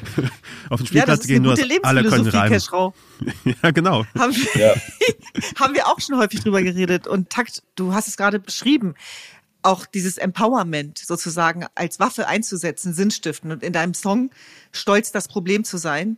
auf 0.69 0.79
den 0.79 0.87
Spielplatz 0.87 1.23
ja, 1.23 1.33
gehen, 1.33 1.43
nur 1.43 1.55
dass 1.55 1.65
alle 1.83 2.03
können 2.03 2.27
rein. 2.27 2.51
ja, 3.63 3.71
genau. 3.71 4.05
Haben 4.17 4.33
wir, 4.33 4.61
ja. 4.61 4.75
haben 5.59 5.73
wir 5.73 5.87
auch 5.87 5.99
schon 5.99 6.17
häufig 6.17 6.41
drüber 6.41 6.61
geredet. 6.61 7.07
Und 7.07 7.29
Takt, 7.29 7.63
du 7.75 7.93
hast 7.93 8.07
es 8.07 8.17
gerade 8.17 8.39
beschrieben 8.39 8.95
auch 9.63 9.85
dieses 9.85 10.17
Empowerment 10.17 10.99
sozusagen 10.99 11.65
als 11.75 11.99
Waffe 11.99 12.27
einzusetzen, 12.27 12.93
sinnstiften. 12.93 13.51
Und 13.51 13.63
in 13.63 13.73
deinem 13.73 13.93
Song 13.93 14.29
Stolz 14.71 15.11
das 15.11 15.27
Problem 15.27 15.63
zu 15.63 15.77
sein, 15.77 16.17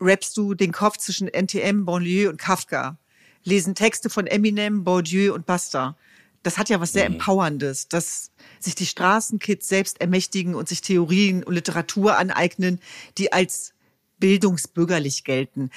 rappst 0.00 0.36
du 0.36 0.54
den 0.54 0.72
Kopf 0.72 0.98
zwischen 0.98 1.28
NTM, 1.28 1.84
Bonlieu 1.84 2.28
und 2.28 2.38
Kafka, 2.38 2.98
lesen 3.42 3.74
Texte 3.74 4.10
von 4.10 4.26
Eminem, 4.26 4.84
Bourdieu 4.84 5.34
und 5.34 5.46
Basta. 5.46 5.96
Das 6.42 6.58
hat 6.58 6.68
ja 6.68 6.80
was 6.80 6.92
sehr 6.92 7.08
mhm. 7.08 7.16
Empowerndes, 7.16 7.88
dass 7.88 8.30
sich 8.60 8.74
die 8.74 8.86
Straßenkids 8.86 9.66
selbst 9.66 10.00
ermächtigen 10.00 10.54
und 10.54 10.68
sich 10.68 10.82
Theorien 10.82 11.42
und 11.42 11.54
Literatur 11.54 12.18
aneignen, 12.18 12.80
die 13.16 13.32
als 13.32 13.72
bildungsbürgerlich 14.18 15.24
gelten. 15.24 15.70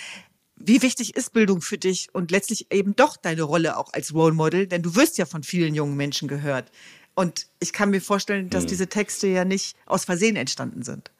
Wie 0.57 0.81
wichtig 0.81 1.15
ist 1.15 1.33
Bildung 1.33 1.61
für 1.61 1.77
dich 1.77 2.09
und 2.13 2.31
letztlich 2.31 2.71
eben 2.71 2.95
doch 2.95 3.17
deine 3.17 3.43
Rolle 3.43 3.77
auch 3.77 3.93
als 3.93 4.13
Role 4.13 4.33
Model, 4.33 4.67
denn 4.67 4.81
du 4.81 4.95
wirst 4.95 5.17
ja 5.17 5.25
von 5.25 5.43
vielen 5.43 5.75
jungen 5.75 5.95
Menschen 5.95 6.27
gehört. 6.27 6.71
Und 7.15 7.47
ich 7.59 7.73
kann 7.73 7.89
mir 7.89 8.01
vorstellen, 8.01 8.49
dass 8.49 8.63
mhm. 8.63 8.67
diese 8.67 8.87
Texte 8.87 9.27
ja 9.27 9.45
nicht 9.45 9.75
aus 9.85 10.05
Versehen 10.05 10.35
entstanden 10.35 10.83
sind. 10.83 11.11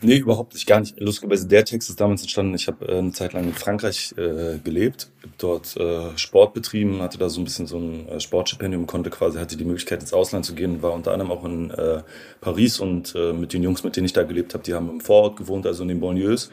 Nee, 0.00 0.16
überhaupt 0.16 0.54
nicht, 0.54 0.66
gar 0.66 0.80
nicht. 0.80 0.98
Lustigerweise, 0.98 1.46
der 1.46 1.64
Text 1.64 1.88
ist 1.88 2.00
damals 2.00 2.22
entstanden. 2.22 2.54
Ich 2.54 2.66
habe 2.66 2.86
äh, 2.86 2.98
eine 2.98 3.12
Zeit 3.12 3.32
lang 3.32 3.44
in 3.44 3.54
Frankreich 3.54 4.14
äh, 4.16 4.58
gelebt, 4.58 5.10
dort 5.38 5.76
äh, 5.76 6.16
Sport 6.18 6.54
betrieben, 6.54 7.00
hatte 7.00 7.18
da 7.18 7.28
so 7.28 7.40
ein 7.40 7.44
bisschen 7.44 7.66
so 7.66 7.78
ein 7.78 8.08
äh, 8.08 8.20
Sportstipendium, 8.20 8.86
konnte 8.86 9.10
quasi, 9.10 9.38
hatte 9.38 9.56
die 9.56 9.64
Möglichkeit 9.64 10.00
ins 10.00 10.12
Ausland 10.12 10.44
zu 10.44 10.54
gehen, 10.54 10.82
war 10.82 10.92
unter 10.92 11.12
anderem 11.12 11.30
auch 11.30 11.44
in 11.44 11.70
äh, 11.70 12.02
Paris 12.40 12.80
und 12.80 13.14
mit 13.14 13.52
den 13.52 13.62
Jungs, 13.62 13.84
mit 13.84 13.96
denen 13.96 14.06
ich 14.06 14.12
da 14.12 14.22
gelebt 14.22 14.54
habe, 14.54 14.64
die 14.64 14.74
haben 14.74 14.90
im 14.90 15.00
Vorort 15.00 15.36
gewohnt, 15.36 15.66
also 15.66 15.82
in 15.82 15.88
den 15.88 16.00
Banlieues. 16.00 16.50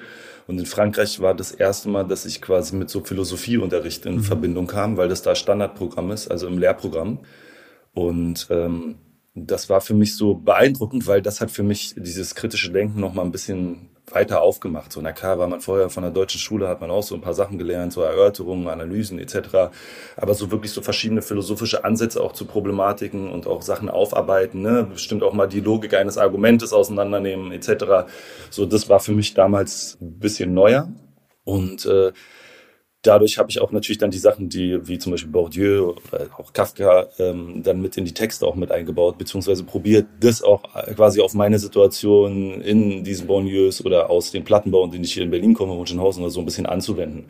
Und 0.49 0.57
in 0.57 0.65
Frankreich 0.65 1.19
war 1.19 1.35
das 1.35 1.51
erste 1.51 1.89
Mal, 1.89 2.07
dass 2.07 2.25
ich 2.25 2.41
quasi 2.41 2.75
mit 2.75 2.89
so 2.89 3.03
Philosophieunterricht 3.03 4.07
in 4.07 4.15
mhm. 4.15 4.23
Verbindung 4.23 4.65
kam, 4.65 4.97
weil 4.97 5.07
das 5.07 5.21
da 5.21 5.35
Standardprogramm 5.35 6.09
ist, 6.09 6.27
also 6.27 6.47
im 6.47 6.57
Lehrprogramm. 6.57 7.19
Und 7.93 8.47
ähm, 8.49 8.95
das 9.35 9.69
war 9.69 9.79
für 9.79 9.93
mich 9.93 10.15
so 10.15 10.33
beeindruckend, 10.33 11.05
weil 11.05 11.21
das 11.21 11.39
hat 11.39 11.51
für 11.51 11.61
mich 11.61 11.93
dieses 11.95 12.33
kritische 12.33 12.71
Denken 12.71 12.99
noch 12.99 13.13
mal 13.13 13.21
ein 13.21 13.31
bisschen 13.31 13.89
weiter 14.13 14.41
aufgemacht. 14.41 14.91
So, 14.91 15.01
na 15.01 15.11
klar, 15.11 15.39
war 15.39 15.47
man 15.47 15.61
vorher 15.61 15.89
von 15.89 16.03
der 16.03 16.11
deutschen 16.11 16.39
Schule, 16.39 16.67
hat 16.67 16.81
man 16.81 16.91
auch 16.91 17.03
so 17.03 17.15
ein 17.15 17.21
paar 17.21 17.33
Sachen 17.33 17.57
gelernt, 17.57 17.93
so 17.93 18.01
Erörterungen, 18.01 18.67
Analysen 18.67 19.19
etc. 19.19 19.71
Aber 20.17 20.33
so 20.33 20.51
wirklich 20.51 20.71
so 20.71 20.81
verschiedene 20.81 21.21
philosophische 21.21 21.83
Ansätze 21.83 22.21
auch 22.21 22.33
zu 22.33 22.45
Problematiken 22.45 23.31
und 23.31 23.47
auch 23.47 23.61
Sachen 23.61 23.89
aufarbeiten, 23.89 24.61
ne? 24.61 24.87
bestimmt 24.91 25.23
auch 25.23 25.33
mal 25.33 25.47
die 25.47 25.61
Logik 25.61 25.93
eines 25.93 26.17
Argumentes 26.17 26.73
auseinandernehmen 26.73 27.51
etc. 27.51 28.09
So, 28.49 28.65
das 28.65 28.89
war 28.89 28.99
für 28.99 29.13
mich 29.13 29.33
damals 29.33 29.97
ein 30.01 30.19
bisschen 30.19 30.53
neuer. 30.53 30.89
Und 31.43 31.85
äh, 31.85 32.11
dadurch 33.01 33.37
habe 33.37 33.49
ich 33.49 33.61
auch 33.61 33.71
natürlich 33.71 33.97
dann 33.97 34.11
die 34.11 34.17
Sachen, 34.17 34.49
die 34.49 34.87
wie 34.87 34.97
zum 34.97 35.11
Beispiel 35.11 35.31
Bourdieu 35.31 35.93
oder 36.11 36.29
auch 36.37 36.51
Kafka 36.53 37.07
ähm, 37.17 37.63
dann 37.63 37.81
mit 37.81 37.95
in 37.97 38.05
die 38.05 38.13
Texte 38.13 38.45
auch 38.45 38.55
mit 38.55 38.71
eingebaut, 38.71 39.17
beziehungsweise 39.17 39.63
probiert, 39.63 40.07
das 40.19 40.41
auch 40.41 40.63
quasi 40.95 41.21
auf 41.21 41.33
meine 41.33 41.59
Situation 41.59 42.61
in 42.61 43.03
diesen 43.03 43.27
Bonlieus 43.27 43.85
oder 43.85 44.09
aus 44.09 44.31
den 44.31 44.43
Plattenbau, 44.43 44.85
in 44.85 44.91
denen 44.91 45.03
ich 45.03 45.13
hier 45.13 45.23
in 45.23 45.31
Berlin 45.31 45.53
komme, 45.53 45.75
Wunschenhausen 45.75 46.23
oder 46.23 46.31
so 46.31 46.41
ein 46.41 46.45
bisschen 46.45 46.65
anzuwenden. 46.65 47.27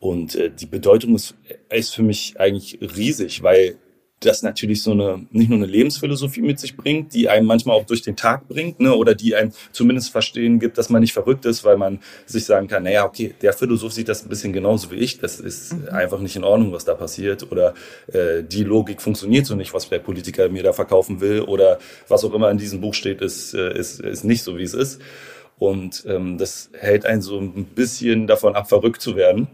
Und 0.00 0.34
äh, 0.36 0.50
die 0.50 0.66
Bedeutung 0.66 1.14
ist, 1.14 1.34
ist 1.70 1.94
für 1.94 2.02
mich 2.02 2.38
eigentlich 2.38 2.78
riesig, 2.80 3.42
weil 3.42 3.78
das 4.24 4.42
natürlich 4.42 4.82
so 4.82 4.92
eine, 4.92 5.26
nicht 5.30 5.48
nur 5.48 5.58
eine 5.58 5.66
Lebensphilosophie 5.66 6.42
mit 6.42 6.58
sich 6.58 6.76
bringt, 6.76 7.14
die 7.14 7.28
einem 7.28 7.46
manchmal 7.46 7.76
auch 7.76 7.84
durch 7.84 8.02
den 8.02 8.16
Tag 8.16 8.48
bringt, 8.48 8.80
ne, 8.80 8.94
oder 8.94 9.14
die 9.14 9.34
einem 9.34 9.52
zumindest 9.72 10.10
verstehen 10.10 10.58
gibt, 10.58 10.78
dass 10.78 10.90
man 10.90 11.00
nicht 11.00 11.12
verrückt 11.12 11.44
ist, 11.44 11.64
weil 11.64 11.76
man 11.76 12.00
sich 12.26 12.44
sagen 12.44 12.68
kann, 12.68 12.84
naja, 12.84 13.04
okay, 13.04 13.34
der 13.42 13.52
Philosoph 13.52 13.92
sieht 13.92 14.08
das 14.08 14.24
ein 14.24 14.28
bisschen 14.28 14.52
genauso 14.52 14.90
wie 14.90 14.96
ich, 14.96 15.18
das 15.18 15.40
ist 15.40 15.74
mhm. 15.74 15.88
einfach 15.88 16.20
nicht 16.20 16.36
in 16.36 16.44
Ordnung, 16.44 16.72
was 16.72 16.84
da 16.84 16.94
passiert, 16.94 17.50
oder 17.50 17.74
äh, 18.12 18.42
die 18.42 18.64
Logik 18.64 19.02
funktioniert 19.02 19.46
so 19.46 19.54
nicht, 19.54 19.74
was 19.74 19.88
der 19.88 19.98
Politiker 19.98 20.48
mir 20.48 20.62
da 20.62 20.72
verkaufen 20.72 21.20
will, 21.20 21.40
oder 21.42 21.78
was 22.08 22.24
auch 22.24 22.34
immer 22.34 22.50
in 22.50 22.58
diesem 22.58 22.80
Buch 22.80 22.94
steht, 22.94 23.20
ist, 23.20 23.54
äh, 23.54 23.78
ist, 23.78 24.00
ist 24.00 24.24
nicht 24.24 24.42
so, 24.42 24.58
wie 24.58 24.62
es 24.62 24.74
ist. 24.74 25.00
Und 25.58 26.04
ähm, 26.06 26.36
das 26.38 26.70
hält 26.72 27.06
einen 27.06 27.22
so 27.22 27.38
ein 27.38 27.64
bisschen 27.64 28.26
davon 28.26 28.56
ab, 28.56 28.68
verrückt 28.68 29.00
zu 29.00 29.16
werden. 29.16 29.46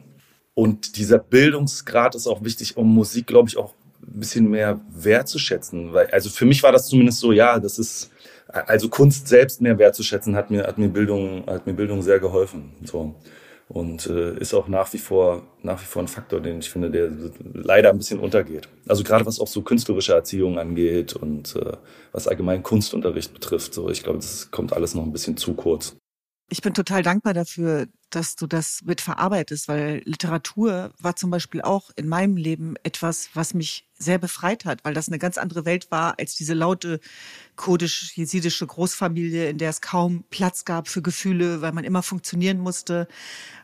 Und 0.55 0.97
dieser 0.97 1.19
Bildungsgrad 1.19 2.15
ist 2.15 2.27
auch 2.27 2.43
wichtig, 2.43 2.77
um 2.77 2.93
Musik, 2.93 3.27
glaube 3.27 3.49
ich, 3.49 3.57
auch 3.57 3.75
bisschen 4.19 4.51
mehr 4.51 4.81
wertzuschätzen. 4.91 5.93
Weil, 5.93 6.07
also 6.09 6.31
für 6.31 6.47
mich 6.47 6.63
war 6.63 6.73
das 6.73 6.89
zumindest 6.89 7.21
so, 7.21 7.33
ja, 7.33 7.59
das 7.59 7.79
ist, 7.79 8.11
also 8.49 8.89
Kunst 8.89 9.29
selbst 9.29 9.61
mehr 9.61 9.79
wertzuschätzen, 9.79 10.37
hat 10.37 10.51
mir, 10.51 10.67
hat 10.67 10.79
mir 10.79 10.89
Bildung, 10.89 11.45
hat 11.47 11.67
mir 11.67 11.75
Bildung 11.75 12.03
sehr 12.03 12.19
geholfen. 12.19 12.73
So. 12.85 13.15
Und 13.69 14.09
äh, 14.09 14.37
ist 14.39 14.53
auch 14.53 14.67
nach 14.67 14.93
wie 14.93 14.99
vor, 14.99 15.45
nach 15.63 15.81
wie 15.81 15.85
vor 15.87 16.03
ein 16.03 16.09
Faktor, 16.09 16.41
den 16.41 16.59
ich 16.59 16.71
finde, 16.71 16.91
der 16.91 17.09
leider 17.55 17.91
ein 17.91 17.99
bisschen 17.99 18.19
untergeht. 18.19 18.69
Also 18.89 19.05
gerade 19.05 19.25
was 19.27 19.39
auch 19.39 19.47
so 19.47 19.63
künstlerische 19.63 20.13
Erziehung 20.13 20.59
angeht 20.59 21.15
und 21.15 21.55
äh, 21.55 21.77
was 22.11 22.27
allgemein 22.27 22.65
Kunstunterricht 22.65 23.33
betrifft. 23.33 23.73
So, 23.73 23.89
ich 23.89 24.03
glaube, 24.03 24.19
das 24.19 24.51
kommt 24.51 24.73
alles 24.73 24.97
noch 24.97 25.05
ein 25.05 25.13
bisschen 25.13 25.37
zu 25.37 25.55
kurz. 25.55 25.97
Ich 26.53 26.63
bin 26.63 26.75
total 26.75 27.05
dankbar 27.05 27.33
dafür, 27.33 27.87
dass 28.11 28.35
du 28.35 28.49
das 28.49 28.83
mit 28.83 29.01
verarbeitest, 29.01 29.69
weil 29.69 30.03
Literatur 30.05 30.93
war 30.99 31.15
zum 31.15 31.31
Beispiel 31.31 31.63
auch 31.63 31.93
in 31.95 32.09
meinem 32.09 32.37
Leben 32.37 32.75
etwas, 32.83 33.31
was 33.35 33.55
mich 33.55 33.87
sehr 33.97 34.19
befreit 34.19 34.65
hat, 34.65 34.85
weil 34.85 34.93
das 34.93 35.07
eine 35.07 35.21
ganz 35.21 35.39
andere 35.39 35.65
Welt 35.65 35.93
war 35.93 36.19
als 36.19 36.35
diese 36.35 36.55
laute 36.55 36.99
kurdisch-jesidische 37.55 38.67
Großfamilie, 38.67 39.49
in 39.49 39.59
der 39.59 39.71
es 39.71 39.81
kaum 39.81 40.25
Platz 40.31 40.65
gab 40.65 40.89
für 40.89 41.03
Gefühle, 41.03 41.63
weil 41.63 41.71
man 41.71 41.85
immer 41.85 42.03
funktionieren 42.03 42.59
musste. 42.59 43.07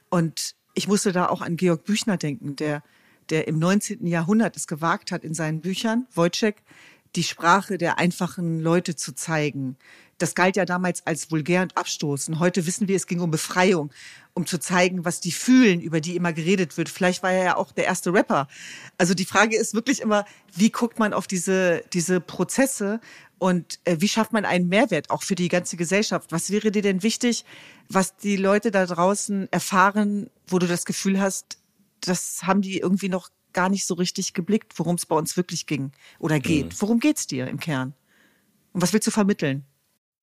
Und 0.09 0.55
ich 0.75 0.87
musste 0.87 1.11
da 1.11 1.29
auch 1.29 1.43
an 1.43 1.57
Georg 1.57 1.85
Büchner 1.85 2.19
denken, 2.19 2.55
der, 2.55 2.85
der 3.31 3.49
im 3.49 3.59
19. 3.59 4.07
Jahrhundert 4.07 4.57
es 4.57 4.69
gewagt 4.69 5.11
hat, 5.11 5.25
in 5.25 5.35
seinen 5.35 5.61
Büchern, 5.61 6.07
Wojciech, 6.15 6.55
die 7.17 7.25
Sprache 7.25 7.79
der 7.79 7.99
einfachen 7.99 8.61
Leute 8.61 8.95
zu 8.95 9.15
zeigen, 9.15 9.77
das 10.19 10.35
galt 10.35 10.57
ja 10.57 10.65
damals 10.65 11.07
als 11.07 11.31
vulgär 11.31 11.63
und 11.63 11.77
abstoßend. 11.77 12.39
Heute 12.39 12.67
wissen 12.67 12.89
wir, 12.89 12.97
es 12.97 13.07
ging 13.07 13.21
um 13.21 13.31
Befreiung, 13.31 13.91
um 14.33 14.47
zu 14.47 14.59
zeigen, 14.59 15.05
was 15.05 15.21
die 15.21 15.33
fühlen, 15.33 15.81
über 15.81 16.01
die 16.01 16.17
immer 16.17 16.33
geredet 16.33 16.77
wird. 16.79 16.89
Vielleicht 16.89 17.23
war 17.23 17.33
er 17.33 17.45
ja 17.45 17.57
auch 17.57 17.73
der 17.73 17.85
erste 17.85 18.13
Rapper. 18.13 18.49
Also 18.97 19.13
die 19.13 19.27
Frage 19.27 19.57
ist 19.57 19.75
wirklich 19.75 20.01
immer, 20.01 20.25
wie 20.55 20.71
guckt 20.71 20.99
man 20.99 21.13
auf 21.13 21.27
diese, 21.27 21.83
diese 21.93 22.21
Prozesse 22.21 23.01
und 23.39 23.79
äh, 23.85 23.97
wie 24.01 24.09
schafft 24.09 24.33
man 24.33 24.47
einen 24.47 24.69
Mehrwert 24.69 25.11
auch 25.11 25.23
für 25.23 25.35
die 25.35 25.49
ganze 25.49 25.77
Gesellschaft? 25.77 26.33
Was 26.33 26.51
wäre 26.51 26.71
dir 26.71 26.83
denn 26.83 27.03
wichtig, 27.03 27.45
was 27.89 28.17
die 28.17 28.37
Leute 28.37 28.71
da 28.71 28.87
draußen 28.87 29.53
erfahren, 29.53 30.31
wo 30.47 30.59
du 30.59 30.67
das 30.67 30.87
Gefühl 30.87 31.21
hast, 31.21 31.59
das 32.01 32.43
haben 32.45 32.63
die 32.63 32.79
irgendwie 32.79 33.09
noch 33.09 33.29
gar 33.57 33.71
nicht 33.71 33.87
so 33.87 33.95
richtig 33.95 34.35
geblickt, 34.35 34.75
worum 34.77 34.97
es 34.97 35.07
bei 35.07 35.17
uns 35.17 35.37
wirklich 35.37 35.67
ging 35.67 35.91
oder 36.19 36.39
geht? 36.39 36.67
Mhm. 36.67 36.77
Worum 36.79 37.01
geht's 37.01 37.27
dir 37.27 37.49
im 37.49 37.59
Kern? 37.59 37.95
Und 38.73 38.83
was 38.83 38.93
willst 38.93 39.07
du 39.07 39.11
vermitteln? 39.11 39.65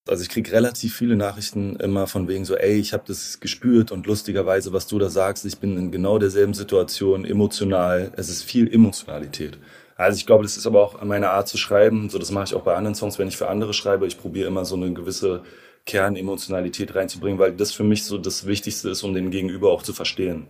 Also 0.08 0.22
ich 0.22 0.30
kriege 0.30 0.52
relativ 0.52 0.96
viele 0.96 1.16
Nachrichten 1.16 1.78
immer 1.78 2.08
von 2.08 2.28
wegen 2.28 2.46
so, 2.46 2.56
ey, 2.56 2.78
ich 2.78 2.94
habe 2.94 3.04
das 3.08 3.40
gespürt 3.40 3.92
und 3.92 4.06
lustigerweise, 4.06 4.72
was 4.72 4.86
du 4.86 5.00
da 5.00 5.10
sagst, 5.10 5.46
ich 5.46 5.58
bin 5.58 5.78
in 5.78 5.92
genau 5.92 6.20
derselben 6.20 6.54
Situation, 6.54 7.26
emotional. 7.26 8.12
Es 8.18 8.30
ist 8.30 8.44
viel 8.44 8.72
Emotionalität. 8.72 9.58
Also 9.96 10.18
ich 10.18 10.26
glaube, 10.26 10.44
das 10.44 10.58
ist 10.58 10.68
aber 10.68 10.84
auch 10.84 11.02
meine 11.04 11.30
Art 11.30 11.48
zu 11.48 11.58
schreiben. 11.58 12.10
So, 12.10 12.20
das 12.20 12.32
mache 12.32 12.46
ich 12.46 12.54
auch 12.54 12.64
bei 12.64 12.76
anderen 12.76 12.96
Songs, 12.96 13.18
wenn 13.18 13.30
ich 13.30 13.38
für 13.38 13.50
andere 13.50 13.74
schreibe. 13.74 14.06
Ich 14.06 14.20
probiere 14.20 14.48
immer 14.48 14.66
so 14.66 14.76
eine 14.76 14.94
gewisse 14.94 15.44
Kernemotionalität 15.86 16.94
reinzubringen, 16.94 17.40
weil 17.40 17.54
das 17.54 17.72
für 17.72 17.84
mich 17.84 18.04
so 18.04 18.18
das 18.18 18.46
Wichtigste 18.46 18.90
ist, 18.90 19.04
um 19.04 19.14
den 19.14 19.32
Gegenüber 19.32 19.72
auch 19.72 19.84
zu 19.84 19.94
verstehen. 19.94 20.48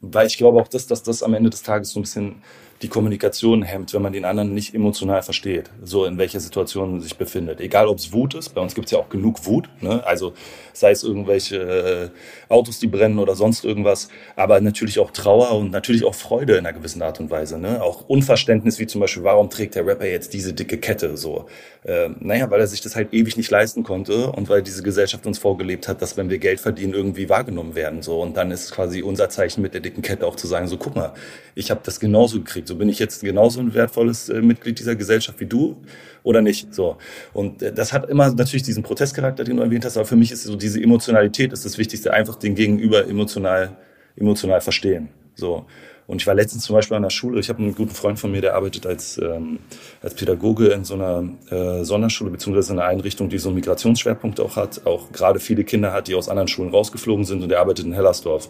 Weil 0.00 0.26
ich 0.26 0.38
glaube 0.38 0.60
auch, 0.60 0.68
dass, 0.68 0.86
dass 0.86 1.02
das 1.02 1.22
am 1.22 1.34
Ende 1.34 1.50
des 1.50 1.62
Tages 1.62 1.90
so 1.90 2.00
ein 2.00 2.02
bisschen 2.02 2.42
die 2.82 2.88
Kommunikation 2.88 3.62
hemmt, 3.62 3.92
wenn 3.92 4.02
man 4.02 4.12
den 4.12 4.24
anderen 4.24 4.54
nicht 4.54 4.74
emotional 4.74 5.22
versteht, 5.22 5.70
so 5.82 6.04
in 6.04 6.16
welcher 6.16 6.38
Situation 6.38 6.96
er 6.96 7.00
sich 7.00 7.16
befindet. 7.16 7.60
Egal, 7.60 7.88
ob 7.88 7.98
es 7.98 8.12
Wut 8.12 8.34
ist, 8.34 8.50
bei 8.50 8.60
uns 8.60 8.74
gibt 8.74 8.86
es 8.86 8.92
ja 8.92 8.98
auch 8.98 9.08
genug 9.08 9.44
Wut, 9.46 9.68
ne? 9.80 10.06
also 10.06 10.32
sei 10.72 10.92
es 10.92 11.02
irgendwelche 11.02 11.56
äh, 11.56 12.52
Autos, 12.52 12.78
die 12.78 12.86
brennen 12.86 13.18
oder 13.18 13.34
sonst 13.34 13.64
irgendwas, 13.64 14.08
aber 14.36 14.60
natürlich 14.60 15.00
auch 15.00 15.10
Trauer 15.10 15.52
und 15.52 15.72
natürlich 15.72 16.04
auch 16.04 16.14
Freude 16.14 16.52
in 16.52 16.60
einer 16.60 16.72
gewissen 16.72 17.02
Art 17.02 17.18
und 17.18 17.30
Weise. 17.30 17.58
Ne? 17.58 17.82
Auch 17.82 18.08
Unverständnis, 18.08 18.78
wie 18.78 18.86
zum 18.86 19.00
Beispiel, 19.00 19.24
warum 19.24 19.50
trägt 19.50 19.74
der 19.74 19.84
Rapper 19.84 20.06
jetzt 20.06 20.32
diese 20.32 20.52
dicke 20.52 20.78
Kette 20.78 21.16
so? 21.16 21.46
Äh, 21.84 22.10
naja, 22.20 22.50
weil 22.50 22.60
er 22.60 22.66
sich 22.66 22.80
das 22.80 22.94
halt 22.94 23.12
ewig 23.12 23.36
nicht 23.36 23.50
leisten 23.50 23.82
konnte 23.82 24.30
und 24.30 24.48
weil 24.48 24.62
diese 24.62 24.82
Gesellschaft 24.82 25.26
uns 25.26 25.38
vorgelebt 25.38 25.88
hat, 25.88 26.00
dass 26.00 26.16
wenn 26.16 26.30
wir 26.30 26.38
Geld 26.38 26.60
verdienen, 26.60 26.94
irgendwie 26.94 27.28
wahrgenommen 27.28 27.74
werden. 27.74 28.02
So. 28.02 28.20
Und 28.20 28.36
dann 28.36 28.50
ist 28.52 28.70
quasi 28.70 29.02
unser 29.02 29.28
Zeichen 29.28 29.62
mit 29.62 29.74
der 29.74 29.80
dicken 29.80 30.02
Kette 30.02 30.26
auch 30.26 30.36
zu 30.36 30.46
sagen, 30.46 30.68
so 30.68 30.76
guck 30.76 30.94
mal, 30.94 31.14
ich 31.54 31.70
habe 31.70 31.80
das 31.82 31.98
genauso 31.98 32.38
gekriegt. 32.38 32.67
So 32.68 32.76
bin 32.76 32.88
ich 32.88 32.98
jetzt 32.98 33.22
genauso 33.22 33.60
ein 33.60 33.74
wertvolles 33.74 34.28
äh, 34.28 34.40
Mitglied 34.40 34.78
dieser 34.78 34.94
Gesellschaft 34.94 35.40
wie 35.40 35.46
du 35.46 35.76
oder 36.22 36.42
nicht. 36.42 36.72
So. 36.74 36.96
Und 37.32 37.62
äh, 37.62 37.72
das 37.72 37.92
hat 37.92 38.08
immer 38.08 38.32
natürlich 38.32 38.62
diesen 38.62 38.82
Protestcharakter, 38.82 39.44
den 39.44 39.56
du 39.56 39.62
erwähnt 39.62 39.84
hast, 39.84 39.96
aber 39.96 40.06
für 40.06 40.16
mich 40.16 40.30
ist 40.30 40.44
so 40.44 40.56
diese 40.56 40.80
Emotionalität 40.80 41.52
ist 41.52 41.64
das 41.64 41.78
Wichtigste, 41.78 42.12
einfach 42.12 42.36
den 42.36 42.54
Gegenüber 42.54 43.08
emotional, 43.08 43.76
emotional 44.16 44.60
verstehen. 44.60 45.08
So. 45.34 45.66
Und 46.08 46.22
ich 46.22 46.26
war 46.26 46.34
letztens 46.34 46.64
zum 46.64 46.74
Beispiel 46.74 46.96
an 46.96 47.02
der 47.02 47.10
Schule, 47.10 47.38
ich 47.38 47.50
habe 47.50 47.58
einen 47.58 47.74
guten 47.74 47.94
Freund 47.94 48.18
von 48.18 48.32
mir, 48.32 48.40
der 48.40 48.54
arbeitet 48.54 48.86
als, 48.86 49.18
ähm, 49.18 49.58
als 50.00 50.14
Pädagoge 50.14 50.68
in 50.68 50.82
so 50.84 50.94
einer 50.94 51.28
äh, 51.50 51.84
Sonderschule, 51.84 52.30
beziehungsweise 52.30 52.72
in 52.72 52.78
einer 52.78 52.88
Einrichtung, 52.88 53.28
die 53.28 53.36
so 53.36 53.50
einen 53.50 53.56
Migrationsschwerpunkt 53.56 54.40
auch 54.40 54.56
hat, 54.56 54.86
auch 54.86 55.12
gerade 55.12 55.38
viele 55.38 55.64
Kinder 55.64 55.92
hat, 55.92 56.08
die 56.08 56.14
aus 56.14 56.30
anderen 56.30 56.48
Schulen 56.48 56.70
rausgeflogen 56.70 57.26
sind 57.26 57.42
und 57.42 57.50
der 57.50 57.60
arbeitet 57.60 57.84
in 57.84 57.92
Hellersdorf, 57.92 58.48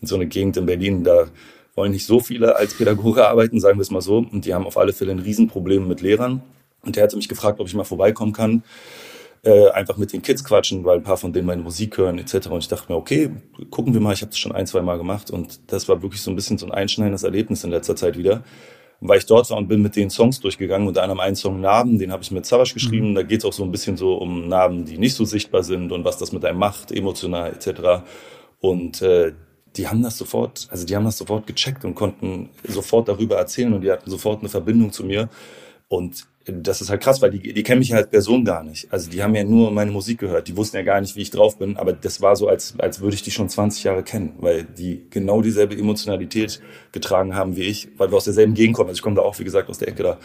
in 0.00 0.06
so 0.06 0.14
einer 0.14 0.24
Gegend 0.24 0.56
in 0.56 0.64
Berlin, 0.64 1.04
da 1.04 1.26
wollen 1.76 1.92
nicht 1.92 2.06
so 2.06 2.18
viele 2.18 2.56
als 2.56 2.74
Pädagoge 2.74 3.28
arbeiten, 3.28 3.60
sagen 3.60 3.78
wir 3.78 3.82
es 3.82 3.90
mal 3.90 4.00
so. 4.00 4.18
Und 4.18 4.44
die 4.44 4.54
haben 4.54 4.66
auf 4.66 4.76
alle 4.76 4.92
Fälle 4.92 5.12
ein 5.12 5.20
Riesenproblem 5.20 5.86
mit 5.86 6.00
Lehrern. 6.00 6.42
Und 6.82 6.96
der 6.96 7.04
hatte 7.04 7.16
mich 7.16 7.28
gefragt, 7.28 7.60
ob 7.60 7.66
ich 7.66 7.74
mal 7.74 7.84
vorbeikommen 7.84 8.32
kann, 8.32 8.62
äh, 9.42 9.70
einfach 9.70 9.96
mit 9.96 10.12
den 10.12 10.22
Kids 10.22 10.42
quatschen, 10.42 10.84
weil 10.84 10.98
ein 10.98 11.02
paar 11.02 11.16
von 11.18 11.32
denen 11.32 11.46
meine 11.46 11.62
Musik 11.62 11.98
hören 11.98 12.18
etc. 12.18 12.48
Und 12.48 12.58
ich 12.58 12.68
dachte 12.68 12.90
mir, 12.90 12.96
okay, 12.96 13.30
gucken 13.70 13.92
wir 13.92 14.00
mal. 14.00 14.14
Ich 14.14 14.22
habe 14.22 14.30
das 14.30 14.38
schon 14.38 14.52
ein, 14.52 14.66
zwei 14.66 14.80
Mal 14.80 14.96
gemacht 14.96 15.30
und 15.30 15.60
das 15.70 15.88
war 15.88 16.02
wirklich 16.02 16.22
so 16.22 16.30
ein 16.30 16.36
bisschen 16.36 16.58
so 16.58 16.66
ein 16.66 16.72
einschneidendes 16.72 17.22
Erlebnis 17.22 17.62
in 17.62 17.70
letzter 17.70 17.94
Zeit 17.94 18.16
wieder. 18.16 18.42
Weil 19.00 19.18
ich 19.18 19.26
dort 19.26 19.50
war 19.50 19.58
und 19.58 19.68
bin 19.68 19.82
mit 19.82 19.94
den 19.94 20.08
Songs 20.08 20.40
durchgegangen, 20.40 20.88
unter 20.88 21.02
anderem 21.02 21.20
einen 21.20 21.36
Song 21.36 21.60
Narben, 21.60 21.98
den 21.98 22.10
habe 22.10 22.22
ich 22.22 22.30
mit 22.30 22.46
Savage 22.46 22.72
geschrieben. 22.72 23.10
Mhm. 23.10 23.14
Da 23.14 23.22
geht 23.22 23.40
es 23.40 23.44
auch 23.44 23.52
so 23.52 23.62
ein 23.62 23.70
bisschen 23.70 23.98
so 23.98 24.14
um 24.14 24.48
Narben, 24.48 24.86
die 24.86 24.96
nicht 24.96 25.14
so 25.14 25.26
sichtbar 25.26 25.62
sind 25.62 25.92
und 25.92 26.04
was 26.04 26.16
das 26.16 26.32
mit 26.32 26.44
einem 26.46 26.58
macht, 26.58 26.90
emotional 26.90 27.50
etc. 27.50 28.06
Und 28.60 29.02
äh, 29.02 29.32
die 29.76 29.88
haben 29.88 30.02
das 30.02 30.18
sofort, 30.18 30.68
also 30.70 30.86
die 30.86 30.96
haben 30.96 31.04
das 31.04 31.18
sofort 31.18 31.46
gecheckt 31.46 31.84
und 31.84 31.94
konnten 31.94 32.50
sofort 32.66 33.08
darüber 33.08 33.36
erzählen 33.36 33.72
und 33.72 33.82
die 33.82 33.90
hatten 33.90 34.10
sofort 34.10 34.40
eine 34.40 34.48
Verbindung 34.48 34.92
zu 34.92 35.04
mir. 35.04 35.28
Und 35.88 36.26
das 36.46 36.80
ist 36.80 36.90
halt 36.90 37.02
krass, 37.02 37.20
weil 37.22 37.30
die, 37.30 37.52
die 37.52 37.62
kennen 37.62 37.80
mich 37.80 37.88
ja 37.88 37.96
als 37.96 38.08
Person 38.08 38.44
gar 38.44 38.62
nicht. 38.62 38.92
Also 38.92 39.10
die 39.10 39.22
haben 39.22 39.34
ja 39.34 39.44
nur 39.44 39.70
meine 39.72 39.90
Musik 39.90 40.18
gehört. 40.18 40.46
Die 40.46 40.56
wussten 40.56 40.76
ja 40.76 40.82
gar 40.82 41.00
nicht, 41.00 41.16
wie 41.16 41.22
ich 41.22 41.30
drauf 41.30 41.58
bin. 41.58 41.76
Aber 41.76 41.92
das 41.92 42.20
war 42.20 42.36
so, 42.36 42.48
als, 42.48 42.74
als 42.78 43.00
würde 43.00 43.14
ich 43.14 43.22
die 43.22 43.32
schon 43.32 43.48
20 43.48 43.84
Jahre 43.84 44.04
kennen, 44.04 44.34
weil 44.38 44.64
die 44.64 45.06
genau 45.10 45.42
dieselbe 45.42 45.76
Emotionalität 45.76 46.60
getragen 46.92 47.34
haben 47.34 47.56
wie 47.56 47.62
ich, 47.62 47.88
weil 47.96 48.10
wir 48.10 48.16
aus 48.16 48.24
derselben 48.24 48.54
Gegend 48.54 48.76
kommen. 48.76 48.88
Also 48.88 48.98
ich 48.98 49.02
komme 49.02 49.16
da 49.16 49.22
auch, 49.22 49.38
wie 49.38 49.44
gesagt, 49.44 49.68
aus 49.68 49.78
der 49.78 49.88
Ecke 49.88 50.02
da. 50.02 50.18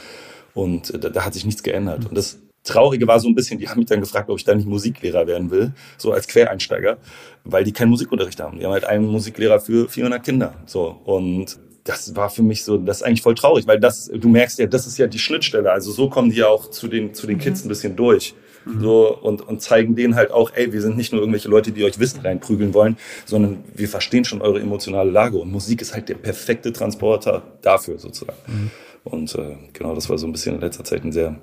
Und 0.53 0.93
da, 1.03 1.09
da 1.09 1.25
hat 1.25 1.33
sich 1.33 1.45
nichts 1.45 1.63
geändert. 1.63 2.05
Und 2.05 2.15
das 2.15 2.39
Traurige 2.63 3.07
war 3.07 3.19
so 3.19 3.27
ein 3.27 3.35
bisschen, 3.35 3.59
die 3.59 3.67
haben 3.67 3.79
mich 3.79 3.87
dann 3.87 3.99
gefragt, 3.99 4.29
ob 4.29 4.37
ich 4.37 4.43
da 4.43 4.53
nicht 4.53 4.67
Musiklehrer 4.67 5.25
werden 5.25 5.49
will, 5.49 5.73
so 5.97 6.11
als 6.11 6.27
Quereinsteiger, 6.27 6.97
weil 7.43 7.63
die 7.63 7.71
keinen 7.71 7.89
Musikunterricht 7.89 8.39
haben. 8.39 8.59
Die 8.59 8.65
haben 8.65 8.71
halt 8.71 8.85
einen 8.85 9.05
Musiklehrer 9.07 9.59
für 9.59 9.89
400 9.89 10.23
Kinder. 10.23 10.53
So. 10.65 10.99
Und 11.05 11.57
das 11.83 12.15
war 12.15 12.29
für 12.29 12.43
mich 12.43 12.63
so, 12.63 12.77
das 12.77 12.97
ist 12.97 13.03
eigentlich 13.03 13.23
voll 13.23 13.35
traurig, 13.35 13.65
weil 13.65 13.79
das, 13.79 14.11
du 14.13 14.29
merkst 14.29 14.59
ja, 14.59 14.67
das 14.67 14.85
ist 14.85 14.97
ja 14.97 15.07
die 15.07 15.17
Schnittstelle. 15.17 15.71
Also 15.71 15.91
so 15.91 16.09
kommen 16.09 16.29
die 16.29 16.37
ja 16.37 16.47
auch 16.47 16.69
zu 16.69 16.87
den, 16.87 17.13
zu 17.13 17.25
den 17.25 17.37
mhm. 17.37 17.41
Kids 17.41 17.65
ein 17.65 17.69
bisschen 17.69 17.95
durch. 17.95 18.35
Mhm. 18.65 18.81
So, 18.81 19.17
und, 19.17 19.41
und 19.41 19.61
zeigen 19.61 19.95
denen 19.95 20.13
halt 20.13 20.31
auch, 20.31 20.51
ey, 20.53 20.71
wir 20.71 20.81
sind 20.81 20.95
nicht 20.95 21.11
nur 21.11 21.21
irgendwelche 21.21 21.49
Leute, 21.49 21.71
die 21.71 21.83
euch 21.83 21.97
Wissen 21.97 22.21
reinprügeln 22.21 22.75
wollen, 22.75 22.97
sondern 23.25 23.63
wir 23.73 23.89
verstehen 23.89 24.23
schon 24.23 24.41
eure 24.41 24.59
emotionale 24.59 25.09
Lage. 25.09 25.37
Und 25.37 25.51
Musik 25.51 25.81
ist 25.81 25.95
halt 25.95 26.09
der 26.09 26.15
perfekte 26.15 26.71
Transporter 26.71 27.41
dafür 27.63 27.97
sozusagen. 27.97 28.37
Mhm. 28.45 28.71
Und 29.03 29.33
äh, 29.33 29.55
genau, 29.73 29.95
das 29.95 30.09
war 30.09 30.19
so 30.19 30.27
ein 30.27 30.31
bisschen 30.31 30.55
in 30.55 30.61
letzter 30.61 30.83
Zeit 30.83 31.03
ein 31.03 31.11
sehr 31.11 31.35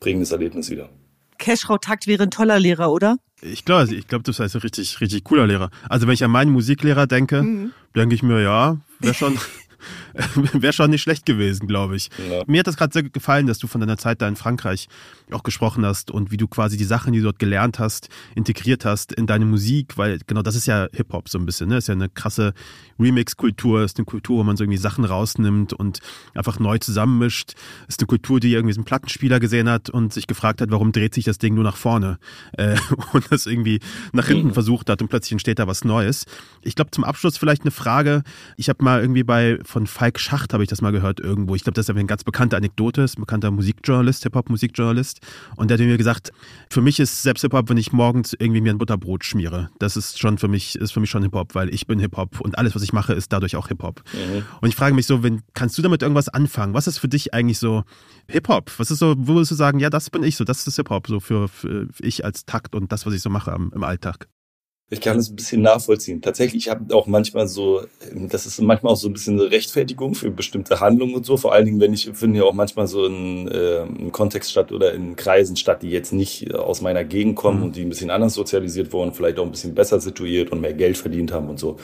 prägendes 0.00 0.32
Erlebnis 0.32 0.70
wieder. 0.70 0.90
Keschrau 1.38 1.78
Takt 1.78 2.06
wäre 2.06 2.22
ein 2.22 2.30
toller 2.30 2.58
Lehrer, 2.58 2.92
oder? 2.92 3.16
Ich 3.42 3.64
glaube, 3.64 3.94
ich 3.94 4.06
glaube, 4.06 4.22
das 4.24 4.38
heißt 4.40 4.54
ein 4.54 4.62
richtig, 4.62 5.00
richtig 5.00 5.24
cooler 5.24 5.46
Lehrer. 5.46 5.70
Also 5.88 6.06
wenn 6.06 6.14
ich 6.14 6.24
an 6.24 6.30
meinen 6.30 6.52
Musiklehrer 6.52 7.06
denke, 7.06 7.42
mhm. 7.42 7.72
denke 7.94 8.14
ich 8.14 8.22
mir, 8.22 8.40
ja, 8.40 8.78
wäre 9.00 9.14
schon, 9.14 9.38
Wäre 10.52 10.72
schon 10.72 10.90
nicht 10.90 11.02
schlecht 11.02 11.26
gewesen, 11.26 11.66
glaube 11.66 11.96
ich. 11.96 12.10
Ja. 12.30 12.42
Mir 12.46 12.60
hat 12.60 12.66
das 12.66 12.76
gerade 12.76 12.92
sehr 12.92 13.02
gefallen, 13.02 13.46
dass 13.46 13.58
du 13.58 13.66
von 13.66 13.80
deiner 13.80 13.98
Zeit 13.98 14.22
da 14.22 14.28
in 14.28 14.36
Frankreich 14.36 14.88
auch 15.30 15.42
gesprochen 15.42 15.84
hast 15.84 16.10
und 16.10 16.30
wie 16.30 16.36
du 16.36 16.46
quasi 16.46 16.76
die 16.76 16.84
Sachen, 16.84 17.12
die 17.12 17.18
du 17.18 17.24
dort 17.24 17.38
gelernt 17.38 17.78
hast, 17.78 18.08
integriert 18.34 18.84
hast 18.84 19.12
in 19.12 19.26
deine 19.26 19.44
Musik, 19.44 19.96
weil 19.96 20.18
genau 20.26 20.42
das 20.42 20.54
ist 20.54 20.66
ja 20.66 20.88
Hip-Hop 20.92 21.28
so 21.28 21.38
ein 21.38 21.46
bisschen, 21.46 21.68
ne? 21.68 21.78
Ist 21.78 21.88
ja 21.88 21.94
eine 21.94 22.08
krasse 22.08 22.54
Remix-Kultur, 22.98 23.82
ist 23.82 23.98
eine 23.98 24.04
Kultur, 24.04 24.38
wo 24.38 24.44
man 24.44 24.56
so 24.56 24.64
irgendwie 24.64 24.78
Sachen 24.78 25.04
rausnimmt 25.04 25.72
und 25.72 26.00
einfach 26.34 26.58
neu 26.58 26.78
zusammenmischt. 26.78 27.54
Ist 27.88 28.00
eine 28.00 28.06
Kultur, 28.06 28.40
die 28.40 28.52
irgendwie 28.52 28.74
so 28.74 28.80
einen 28.80 28.84
Plattenspieler 28.84 29.40
gesehen 29.40 29.68
hat 29.68 29.90
und 29.90 30.12
sich 30.12 30.26
gefragt 30.26 30.60
hat, 30.60 30.70
warum 30.70 30.92
dreht 30.92 31.14
sich 31.14 31.24
das 31.24 31.38
Ding 31.38 31.54
nur 31.54 31.64
nach 31.64 31.76
vorne 31.76 32.18
äh, 32.56 32.76
und 33.12 33.30
das 33.30 33.46
irgendwie 33.46 33.80
nach 34.12 34.26
hinten 34.26 34.48
mhm. 34.48 34.54
versucht 34.54 34.90
hat 34.90 35.02
und 35.02 35.08
plötzlich 35.08 35.32
entsteht 35.32 35.58
da 35.58 35.66
was 35.66 35.84
Neues. 35.84 36.26
Ich 36.62 36.74
glaube, 36.74 36.90
zum 36.90 37.04
Abschluss 37.04 37.38
vielleicht 37.38 37.62
eine 37.62 37.70
Frage. 37.70 38.22
Ich 38.56 38.68
habe 38.68 38.84
mal 38.84 39.00
irgendwie 39.00 39.24
bei 39.24 39.58
von 39.64 39.86
Falk 40.04 40.20
Schacht 40.20 40.52
habe 40.52 40.62
ich 40.62 40.68
das 40.68 40.82
mal 40.82 40.92
gehört 40.92 41.18
irgendwo. 41.18 41.54
Ich 41.54 41.64
glaube, 41.64 41.76
das 41.76 41.88
ist 41.88 41.90
eine 41.90 42.04
ganz 42.04 42.24
bekannte 42.24 42.58
Anekdote, 42.58 43.00
ist 43.00 43.16
ein 43.16 43.22
bekannter 43.22 43.50
Musikjournalist, 43.50 44.22
Hip-Hop-Musikjournalist. 44.24 45.20
Und 45.56 45.70
der 45.70 45.78
hat 45.78 45.86
mir 45.86 45.96
gesagt, 45.96 46.30
für 46.68 46.82
mich 46.82 47.00
ist 47.00 47.22
selbst 47.22 47.40
Hip-Hop, 47.40 47.70
wenn 47.70 47.78
ich 47.78 47.90
morgens 47.90 48.34
irgendwie 48.38 48.60
mir 48.60 48.74
ein 48.74 48.76
Butterbrot 48.76 49.24
schmiere. 49.24 49.70
Das 49.78 49.96
ist 49.96 50.18
schon 50.18 50.36
für 50.36 50.46
mich, 50.46 50.76
ist 50.76 50.92
für 50.92 51.00
mich 51.00 51.08
schon 51.08 51.22
Hip-Hop, 51.22 51.54
weil 51.54 51.72
ich 51.72 51.86
bin 51.86 51.98
Hip-Hop 52.00 52.42
und 52.42 52.58
alles, 52.58 52.74
was 52.74 52.82
ich 52.82 52.92
mache, 52.92 53.14
ist 53.14 53.32
dadurch 53.32 53.56
auch 53.56 53.68
Hip-Hop. 53.68 54.02
Mhm. 54.12 54.42
Und 54.60 54.68
ich 54.68 54.76
frage 54.76 54.94
mich 54.94 55.06
so, 55.06 55.22
wenn, 55.22 55.40
kannst 55.54 55.78
du 55.78 55.80
damit 55.80 56.02
irgendwas 56.02 56.28
anfangen? 56.28 56.74
Was 56.74 56.86
ist 56.86 56.98
für 56.98 57.08
dich 57.08 57.32
eigentlich 57.32 57.58
so 57.58 57.84
Hip-Hop? 58.28 58.72
Was 58.76 58.90
ist 58.90 58.98
so, 58.98 59.14
wo 59.16 59.36
würdest 59.36 59.52
du 59.52 59.54
sagen, 59.54 59.78
ja, 59.78 59.88
das 59.88 60.10
bin 60.10 60.22
ich 60.22 60.36
so, 60.36 60.44
das 60.44 60.66
ist 60.66 60.76
Hip-Hop, 60.76 61.06
so 61.06 61.18
für, 61.18 61.48
für 61.48 61.88
ich 61.98 62.26
als 62.26 62.44
Takt 62.44 62.74
und 62.74 62.92
das, 62.92 63.06
was 63.06 63.14
ich 63.14 63.22
so 63.22 63.30
mache 63.30 63.52
im, 63.52 63.72
im 63.74 63.82
Alltag? 63.82 64.28
Ich 64.90 65.00
kann 65.00 65.18
es 65.18 65.30
ein 65.30 65.36
bisschen 65.36 65.62
nachvollziehen. 65.62 66.20
Tatsächlich, 66.20 66.66
ich 66.66 66.70
habe 66.70 66.94
auch 66.94 67.06
manchmal 67.06 67.48
so, 67.48 67.86
das 68.12 68.44
ist 68.44 68.60
manchmal 68.60 68.92
auch 68.92 68.96
so 68.96 69.08
ein 69.08 69.14
bisschen 69.14 69.40
eine 69.40 69.50
Rechtfertigung 69.50 70.14
für 70.14 70.30
bestimmte 70.30 70.80
Handlungen 70.80 71.14
und 71.14 71.24
so. 71.24 71.38
Vor 71.38 71.54
allen 71.54 71.64
Dingen, 71.64 71.80
wenn 71.80 71.94
ich 71.94 72.10
finde 72.12 72.40
ja 72.40 72.44
auch 72.44 72.52
manchmal 72.52 72.86
so 72.86 73.06
in, 73.06 73.48
äh, 73.48 73.82
im 73.82 74.12
Kontext 74.12 74.50
statt 74.50 74.72
oder 74.72 74.92
in 74.92 75.16
Kreisen 75.16 75.56
statt, 75.56 75.82
die 75.82 75.90
jetzt 75.90 76.12
nicht 76.12 76.54
aus 76.54 76.82
meiner 76.82 77.02
Gegend 77.02 77.34
kommen 77.34 77.58
mhm. 77.58 77.64
und 77.64 77.76
die 77.76 77.82
ein 77.82 77.88
bisschen 77.88 78.10
anders 78.10 78.34
sozialisiert 78.34 78.92
wurden, 78.92 79.14
vielleicht 79.14 79.38
auch 79.38 79.46
ein 79.46 79.50
bisschen 79.50 79.74
besser 79.74 80.00
situiert 80.00 80.52
und 80.52 80.60
mehr 80.60 80.74
Geld 80.74 80.98
verdient 80.98 81.32
haben 81.32 81.48
und 81.48 81.58
so. 81.58 81.78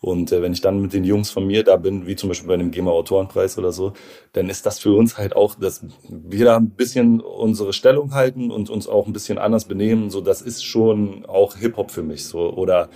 Und 0.00 0.32
äh, 0.32 0.40
wenn 0.40 0.52
ich 0.52 0.62
dann 0.62 0.80
mit 0.80 0.92
den 0.92 1.04
Jungs 1.04 1.30
von 1.30 1.46
mir 1.46 1.62
da 1.62 1.76
bin, 1.76 2.06
wie 2.06 2.16
zum 2.16 2.30
Beispiel 2.30 2.48
bei 2.48 2.54
einem 2.54 2.70
GEMA 2.70 2.90
Autorenpreis 2.90 3.58
oder 3.58 3.70
so, 3.70 3.92
dann 4.32 4.48
ist 4.48 4.64
das 4.64 4.78
für 4.78 4.94
uns 4.94 5.18
halt 5.18 5.36
auch, 5.36 5.54
dass 5.54 5.84
wir 6.08 6.44
da 6.46 6.56
ein 6.56 6.70
bisschen 6.70 7.20
unsere 7.20 7.72
Stellung 7.72 8.14
halten 8.14 8.50
und 8.50 8.70
uns 8.70 8.88
auch 8.88 9.06
ein 9.06 9.12
bisschen 9.12 9.36
anders 9.38 9.66
benehmen. 9.66 10.10
So, 10.10 10.22
das 10.22 10.40
ist 10.40 10.64
schon 10.64 11.26
auch 11.26 11.56
Hip-Hop 11.56 11.90
für 11.90 12.02
mich 12.02 12.24
so. 12.24 12.50
Oder 12.50 12.88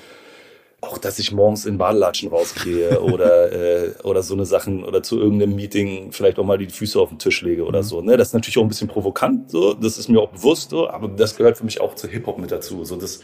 auch, 0.81 0.99
dass 0.99 1.19
ich 1.19 1.33
morgens 1.33 1.67
in 1.67 1.79
Badelatschen 1.79 2.31
rausgehe 2.31 3.01
oder, 3.03 3.53
äh, 3.53 3.95
oder 4.03 4.23
so 4.23 4.35
eine 4.35 4.47
Sachen 4.47 4.85
oder 4.85 5.03
zu 5.03 5.19
irgendeinem 5.19 5.57
Meeting 5.57 6.13
vielleicht 6.13 6.39
auch 6.39 6.45
mal 6.45 6.59
die 6.59 6.69
Füße 6.69 6.99
auf 6.99 7.11
den 7.11 7.19
Tisch 7.19 7.43
lege 7.43 7.65
oder 7.65 7.81
mhm. 7.81 7.87
so. 7.87 8.01
Ne? 8.01 8.17
Das 8.17 8.29
ist 8.29 8.35
natürlich 8.35 8.59
auch 8.59 8.63
ein 8.63 8.69
bisschen 8.69 8.89
provokant, 8.89 9.51
so, 9.51 9.75
das 9.75 9.99
ist 9.99 10.09
mir 10.09 10.21
auch 10.21 10.31
bewusst 10.31 10.71
so, 10.71 10.89
aber 10.89 11.09
das 11.09 11.37
gehört 11.37 11.59
für 11.59 11.65
mich 11.65 11.81
auch 11.81 11.95
zu 11.95 12.09
Hip-Hop 12.09 12.39
mit 12.39 12.51
dazu. 12.51 12.85
So, 12.85 12.97
das 12.97 13.21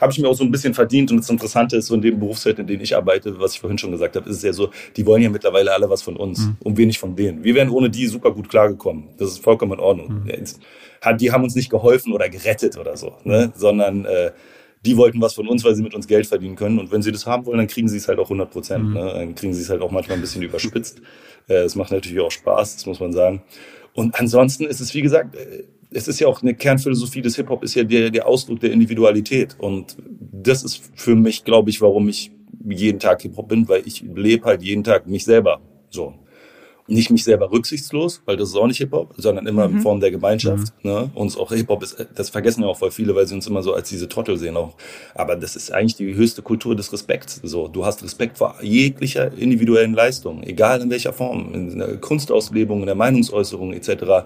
habe 0.00 0.12
ich 0.12 0.18
mir 0.18 0.28
auch 0.28 0.34
so 0.34 0.44
ein 0.44 0.50
bisschen 0.50 0.74
verdient. 0.74 1.10
Und 1.10 1.18
das 1.18 1.30
Interessante 1.30 1.76
ist, 1.76 1.86
so 1.86 1.94
in 1.94 2.00
dem 2.00 2.18
Berufsfeld, 2.18 2.58
in 2.58 2.66
dem 2.66 2.80
ich 2.80 2.96
arbeite, 2.96 3.38
was 3.38 3.54
ich 3.54 3.60
vorhin 3.60 3.78
schon 3.78 3.90
gesagt 3.90 4.16
habe, 4.16 4.28
ist 4.28 4.36
es 4.36 4.42
ja 4.42 4.52
so, 4.52 4.70
die 4.96 5.06
wollen 5.06 5.22
ja 5.22 5.30
mittlerweile 5.30 5.72
alle 5.72 5.90
was 5.90 6.02
von 6.02 6.16
uns 6.16 6.40
mhm. 6.40 6.56
und 6.64 6.78
nicht 6.78 6.98
von 6.98 7.14
denen. 7.14 7.44
Wir 7.44 7.54
wären 7.54 7.68
ohne 7.68 7.90
die 7.90 8.06
super 8.06 8.32
gut 8.32 8.48
klargekommen. 8.48 9.08
Das 9.18 9.28
ist 9.28 9.44
vollkommen 9.44 9.72
in 9.72 9.80
Ordnung. 9.80 10.24
Mhm. 10.24 11.16
Die 11.18 11.32
haben 11.32 11.44
uns 11.44 11.54
nicht 11.54 11.70
geholfen 11.70 12.12
oder 12.12 12.28
gerettet 12.28 12.76
oder 12.78 12.96
so, 12.96 13.14
ne? 13.24 13.52
sondern 13.54 14.04
äh, 14.04 14.32
die 14.84 14.96
wollten 14.96 15.20
was 15.20 15.34
von 15.34 15.46
uns, 15.46 15.64
weil 15.64 15.74
sie 15.74 15.82
mit 15.82 15.94
uns 15.94 16.06
Geld 16.06 16.26
verdienen 16.26 16.56
können. 16.56 16.78
Und 16.78 16.90
wenn 16.90 17.02
sie 17.02 17.12
das 17.12 17.26
haben 17.26 17.44
wollen, 17.46 17.58
dann 17.58 17.66
kriegen 17.66 17.88
sie 17.88 17.98
es 17.98 18.08
halt 18.08 18.18
auch 18.18 18.24
100 18.24 18.50
Prozent. 18.50 18.84
Mhm. 18.84 18.94
Ne? 18.94 19.12
Dann 19.14 19.34
kriegen 19.34 19.52
sie 19.52 19.62
es 19.62 19.68
halt 19.68 19.82
auch 19.82 19.90
manchmal 19.90 20.16
ein 20.16 20.22
bisschen 20.22 20.42
überspitzt. 20.42 21.02
Äh, 21.48 21.62
es 21.64 21.74
macht 21.74 21.92
natürlich 21.92 22.20
auch 22.20 22.30
Spaß, 22.30 22.76
das 22.76 22.86
muss 22.86 23.00
man 23.00 23.12
sagen. 23.12 23.42
Und 23.94 24.18
ansonsten 24.18 24.64
ist 24.64 24.80
es, 24.80 24.94
wie 24.94 25.02
gesagt, 25.02 25.34
äh, 25.34 25.64
es 25.92 26.08
ist 26.08 26.20
ja 26.20 26.28
auch 26.28 26.42
eine 26.42 26.54
Kernphilosophie 26.54 27.22
des 27.22 27.36
Hip-Hop, 27.36 27.64
ist 27.64 27.74
ja 27.74 27.84
der, 27.84 28.10
der 28.10 28.26
Ausdruck 28.26 28.60
der 28.60 28.72
Individualität. 28.72 29.56
Und 29.58 29.96
das 30.32 30.62
ist 30.62 30.82
für 30.94 31.16
mich, 31.16 31.44
glaube 31.44 31.70
ich, 31.70 31.80
warum 31.80 32.08
ich 32.08 32.30
jeden 32.68 33.00
Tag 33.00 33.22
Hip-Hop 33.22 33.48
bin, 33.48 33.68
weil 33.68 33.86
ich 33.86 34.02
lebe 34.02 34.44
halt 34.46 34.62
jeden 34.62 34.84
Tag 34.84 35.06
mich 35.06 35.24
selber 35.24 35.60
so. 35.90 36.14
Nicht 36.86 37.10
mich 37.10 37.22
selber 37.22 37.52
rücksichtslos, 37.52 38.20
weil 38.24 38.36
das 38.36 38.48
ist 38.48 38.56
auch 38.56 38.66
nicht 38.66 38.78
Hip-Hop, 38.78 39.14
sondern 39.16 39.46
immer 39.46 39.68
mhm. 39.68 39.76
in 39.76 39.82
Form 39.82 40.00
der 40.00 40.10
Gemeinschaft. 40.10 40.72
Mhm. 40.82 40.90
Ne? 40.90 41.10
Und 41.14 41.36
auch 41.38 41.52
Hip-Hop 41.52 41.82
ist, 41.82 42.04
das 42.14 42.30
vergessen 42.30 42.62
ja 42.62 42.68
auch 42.68 42.78
voll 42.78 42.90
viele, 42.90 43.14
weil 43.14 43.26
sie 43.26 43.34
uns 43.34 43.46
immer 43.46 43.62
so 43.62 43.74
als 43.74 43.88
diese 43.88 44.08
Trottel 44.08 44.36
sehen 44.36 44.56
auch. 44.56 44.74
Aber 45.14 45.36
das 45.36 45.54
ist 45.56 45.72
eigentlich 45.72 45.96
die 45.96 46.14
höchste 46.14 46.42
Kultur 46.42 46.74
des 46.74 46.92
Respekts. 46.92 47.40
So, 47.44 47.68
du 47.68 47.84
hast 47.84 48.02
Respekt 48.02 48.38
vor 48.38 48.56
jeglicher 48.60 49.32
individuellen 49.36 49.94
Leistung, 49.94 50.42
egal 50.42 50.80
in 50.82 50.90
welcher 50.90 51.12
Form, 51.12 51.54
in 51.54 51.78
der 51.78 51.96
Kunstauslebung, 51.98 52.80
in 52.80 52.86
der 52.86 52.96
Meinungsäußerung 52.96 53.72
etc 53.72 54.24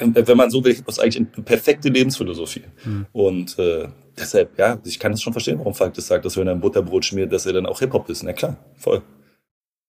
wenn 0.00 0.36
man 0.36 0.50
so 0.50 0.64
will, 0.64 0.76
ist 0.86 1.00
eigentlich 1.00 1.16
eine 1.16 1.44
perfekte 1.44 1.88
Lebensphilosophie. 1.88 2.64
Mhm. 2.84 3.06
Und 3.12 3.58
äh, 3.58 3.88
deshalb, 4.18 4.58
ja, 4.58 4.78
ich 4.84 4.98
kann 4.98 5.12
das 5.12 5.22
schon 5.22 5.32
verstehen, 5.32 5.58
warum 5.58 5.74
Falk 5.74 5.94
das 5.94 6.06
sagt, 6.06 6.24
dass 6.24 6.36
wenn 6.36 6.46
er 6.46 6.54
ein 6.54 6.60
Butterbrot 6.60 7.04
schmiert, 7.04 7.32
dass 7.32 7.46
er 7.46 7.52
dann 7.52 7.66
auch 7.66 7.80
Hip-Hop 7.80 8.08
ist. 8.08 8.22
Na 8.22 8.32
klar, 8.32 8.56
voll. 8.76 9.02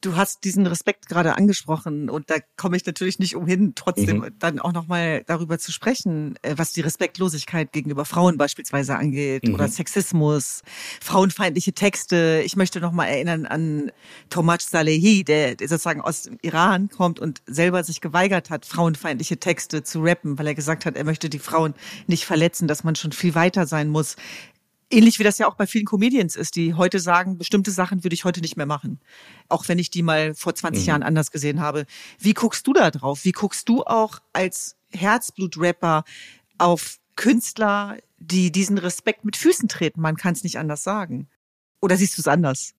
Du 0.02 0.16
hast 0.16 0.44
diesen 0.44 0.66
Respekt 0.66 1.08
gerade 1.08 1.38
angesprochen 1.38 2.10
und 2.10 2.30
da 2.30 2.36
komme 2.58 2.76
ich 2.76 2.86
natürlich 2.86 3.20
nicht 3.20 3.36
umhin, 3.36 3.74
trotzdem 3.76 4.18
mhm. 4.18 4.36
dann 4.40 4.60
auch 4.60 4.74
nochmal 4.74 5.24
darüber 5.28 5.60
zu 5.60 5.72
sprechen, 5.72 6.38
äh, 6.42 6.56
was 6.58 6.74
die 6.74 6.82
Respektlosigkeit 6.82 7.72
gegenüber 7.72 8.04
Frauen 8.06 8.38
beispielsweise 8.38 8.96
angeht 8.96 9.48
mhm. 9.48 9.54
oder 9.54 9.68
Sexismus, 9.68 10.64
frauenfeindliche 11.02 11.74
Texte. 11.74 12.42
Ich 12.44 12.56
möchte 12.56 12.82
nochmal 12.82 13.10
erinnern 13.10 13.46
an 13.46 13.92
Tomaj 14.30 14.62
Salehi, 14.62 15.24
der 15.24 15.52
sozusagen 15.60 16.02
aus 16.02 16.24
dem 16.24 16.40
Iran 16.42 16.90
kommt 16.90 17.20
und 17.20 17.42
selber 17.46 17.84
sich 17.84 18.02
geweigert 18.02 18.50
hat, 18.50 18.66
frauenfeindliche 18.66 19.38
Texte 19.38 19.84
zu 19.84 20.02
rappen, 20.02 20.40
weil 20.40 20.48
er 20.48 20.56
gesagt 20.56 20.86
hat, 20.86 20.96
er 20.96 21.04
möchte 21.04 21.30
die 21.30 21.40
Frauen 21.40 21.76
nicht 22.08 22.26
verletzen, 22.26 22.68
dass 22.68 22.84
man 22.84 22.96
schon 22.96 23.12
viel 23.12 23.36
weiter 23.36 23.68
sein 23.68 23.90
muss. 23.90 24.16
Ähnlich 24.92 25.20
wie 25.20 25.24
das 25.24 25.38
ja 25.38 25.48
auch 25.48 25.56
bei 25.56 25.68
vielen 25.68 25.86
Comedians 25.86 26.36
ist, 26.36 26.58
die 26.58 26.74
heute 26.74 27.00
sagen, 27.00 27.38
bestimmte 27.38 27.72
Sachen 27.72 28.04
würde 28.04 28.14
ich 28.14 28.26
heute 28.26 28.42
nicht 28.42 28.58
mehr 28.58 28.66
machen. 28.66 29.00
Auch 29.48 29.68
wenn 29.70 29.80
ich 29.80 29.90
die 29.90 30.04
mal 30.04 30.36
vor 30.36 30.54
20 30.54 30.84
mhm. 30.84 30.88
Jahren 30.88 31.04
anders 31.04 31.32
gesehen 31.32 31.62
habe. 31.62 31.86
Wie 32.20 32.34
guckst 32.34 32.68
du 32.68 32.74
da 32.74 32.92
drauf? 32.92 33.24
Wie 33.24 33.32
guckst 33.32 33.70
du 33.70 33.84
auch 33.84 34.20
als 34.34 34.76
Herzblut-Rapper 34.92 36.04
auf 36.58 37.00
Künstler, 37.16 37.98
die 38.18 38.52
diesen 38.52 38.78
Respekt 38.78 39.24
mit 39.24 39.38
Füßen 39.38 39.70
treten? 39.70 40.02
Man 40.02 40.18
kann 40.18 40.34
es 40.34 40.44
nicht 40.44 40.60
anders 40.60 40.84
sagen. 40.84 41.30
Oder 41.82 41.96
siehst 41.96 42.18
du 42.18 42.22
es 42.22 42.28
anders? 42.28 42.74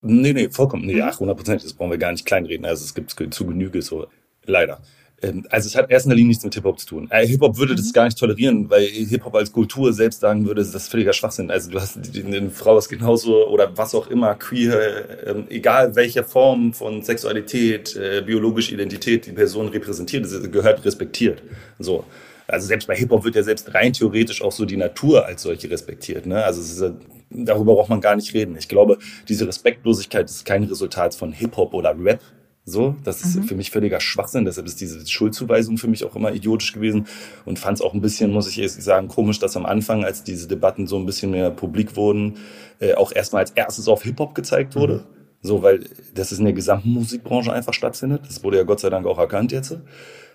Nee, 0.00 0.32
nee, 0.32 0.48
vollkommen. 0.50 0.86
Nee, 0.86 0.94
mhm. 0.94 1.02
ach, 1.02 1.14
100 1.14 1.36
Prozent. 1.36 1.64
Das 1.64 1.74
brauchen 1.74 1.90
wir 1.90 1.98
gar 1.98 2.12
nicht 2.12 2.24
kleinreden. 2.24 2.64
Also 2.64 2.84
es 2.84 2.94
gibt 2.94 3.34
zu 3.34 3.46
Genüge 3.46 3.82
so. 3.82 4.06
Leider. 4.44 4.80
Ähm, 5.22 5.46
also 5.50 5.66
es 5.66 5.76
hat 5.76 5.90
erst 5.90 6.06
in 6.06 6.10
der 6.10 6.16
Linie 6.16 6.28
nichts 6.28 6.44
mit 6.44 6.54
Hip-Hop 6.54 6.78
zu 6.78 6.86
tun. 6.86 7.08
Äh, 7.10 7.26
Hip-Hop 7.26 7.56
würde 7.56 7.74
das 7.74 7.86
mhm. 7.88 7.92
gar 7.92 8.04
nicht 8.04 8.18
tolerieren, 8.18 8.68
weil 8.70 8.86
Hip-Hop 8.86 9.34
als 9.34 9.52
Kultur 9.52 9.92
selbst 9.92 10.20
sagen 10.20 10.46
würde, 10.46 10.62
das 10.62 10.74
ist 10.74 10.88
völliger 10.88 11.12
Schwachsinn. 11.12 11.50
Also 11.50 11.70
du 11.70 11.80
hast 11.80 11.98
eine 12.14 12.50
Frau 12.50 12.78
ist 12.78 12.88
genauso 12.88 13.46
oder 13.48 13.76
was 13.76 13.94
auch 13.94 14.08
immer, 14.08 14.34
queer, 14.34 15.26
ähm, 15.26 15.44
egal 15.48 15.94
welche 15.96 16.24
Form 16.24 16.72
von 16.72 17.02
Sexualität, 17.02 17.96
äh, 17.96 18.22
biologische 18.24 18.74
Identität 18.74 19.26
die 19.26 19.32
Person 19.32 19.68
repräsentiert, 19.68 20.26
gehört 20.52 20.84
respektiert. 20.84 21.42
So. 21.78 22.04
Also 22.48 22.68
selbst 22.68 22.86
bei 22.86 22.94
Hip-Hop 22.94 23.24
wird 23.24 23.34
ja 23.34 23.42
selbst 23.42 23.74
rein 23.74 23.92
theoretisch 23.92 24.40
auch 24.40 24.52
so 24.52 24.64
die 24.64 24.76
Natur 24.76 25.26
als 25.26 25.42
solche 25.42 25.68
respektiert. 25.68 26.26
Ne? 26.26 26.44
Also 26.44 26.60
ist 26.60 26.94
darüber 27.30 27.74
braucht 27.74 27.90
man 27.90 28.00
gar 28.00 28.16
nicht 28.16 28.32
reden. 28.34 28.56
Ich 28.56 28.68
glaube, 28.68 28.98
diese 29.28 29.48
Respektlosigkeit 29.48 30.30
ist 30.30 30.44
kein 30.44 30.62
Resultat 30.64 31.14
von 31.14 31.32
Hip-Hop 31.32 31.74
oder 31.74 31.94
Rap. 31.98 32.20
So, 32.68 32.96
das 33.04 33.22
ist 33.22 33.36
mhm. 33.36 33.44
für 33.44 33.54
mich 33.54 33.70
völliger 33.70 34.00
Schwachsinn. 34.00 34.44
Deshalb 34.44 34.66
ist 34.66 34.80
diese 34.80 35.06
Schuldzuweisung 35.06 35.78
für 35.78 35.86
mich 35.86 36.04
auch 36.04 36.16
immer 36.16 36.32
idiotisch 36.32 36.72
gewesen 36.72 37.06
und 37.44 37.60
fand 37.60 37.78
es 37.78 37.82
auch 37.82 37.94
ein 37.94 38.00
bisschen, 38.00 38.32
muss 38.32 38.48
ich 38.48 38.56
jetzt 38.56 38.82
sagen, 38.82 39.06
komisch, 39.06 39.38
dass 39.38 39.56
am 39.56 39.64
Anfang, 39.64 40.04
als 40.04 40.24
diese 40.24 40.48
Debatten 40.48 40.88
so 40.88 40.98
ein 40.98 41.06
bisschen 41.06 41.30
mehr 41.30 41.52
publik 41.52 41.94
wurden, 41.94 42.38
äh, 42.80 42.94
auch 42.94 43.12
erstmal 43.12 43.42
als 43.42 43.52
erstes 43.52 43.86
auf 43.86 44.02
Hip-Hop 44.02 44.34
gezeigt 44.34 44.74
wurde. 44.74 44.94
Mhm. 44.94 45.16
So, 45.42 45.62
weil 45.62 45.84
das 46.12 46.32
ist 46.32 46.40
in 46.40 46.44
der 46.44 46.54
gesamten 46.54 46.90
Musikbranche 46.90 47.52
einfach 47.52 47.72
stattfindet. 47.72 48.22
Das 48.26 48.42
wurde 48.42 48.56
ja 48.56 48.64
Gott 48.64 48.80
sei 48.80 48.90
Dank 48.90 49.06
auch 49.06 49.18
erkannt 49.18 49.52
jetzt. 49.52 49.78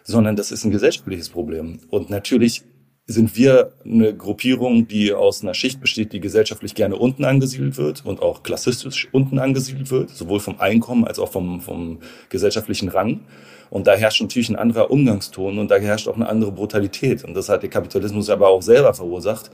Sondern 0.03 0.38
das 0.38 0.51
ist 0.51 0.63
ein 0.63 0.71
gesellschaftliches 0.71 1.29
Problem. 1.29 1.79
Und 1.89 2.09
natürlich 2.09 2.63
sind 3.12 3.36
wir 3.36 3.74
eine 3.86 4.16
Gruppierung, 4.16 4.88
die 4.88 5.14
aus 5.14 5.43
einer 5.43 5.53
Schicht 5.53 5.80
besteht, 5.80 6.14
die 6.14 6.20
gesellschaftlich 6.20 6.76
gerne 6.76 6.95
unten 6.95 7.26
angesiedelt 7.26 7.78
wird 7.78 8.05
und 8.05 8.22
auch 8.22 8.43
klassistisch 8.43 9.07
unten 9.12 9.39
angesiedelt 9.39 9.91
wird, 9.91 10.09
sowohl 10.09 10.39
vom 10.39 10.59
Einkommen 10.59 11.05
als 11.05 11.20
auch 11.20 11.32
vom, 11.32 11.62
vom 11.62 11.99
gesellschaftlichen 12.30 12.89
Rang. 12.89 13.22
Und 13.70 13.88
da 13.88 13.93
herrscht 13.93 14.22
natürlich 14.22 14.49
ein 14.49 14.57
anderer 14.57 14.91
Umgangston 14.91 15.57
und 15.57 15.72
da 15.72 15.76
herrscht 15.76 16.07
auch 16.07 16.16
eine 16.16 16.28
andere 16.28 16.51
Brutalität. 16.51 17.24
Und 17.24 17.34
das 17.36 17.47
hat 17.47 17.64
der 17.64 17.70
Kapitalismus 17.70 18.30
aber 18.30 18.49
auch 18.49 18.62
selber 18.62 18.93
verursacht. 18.93 19.49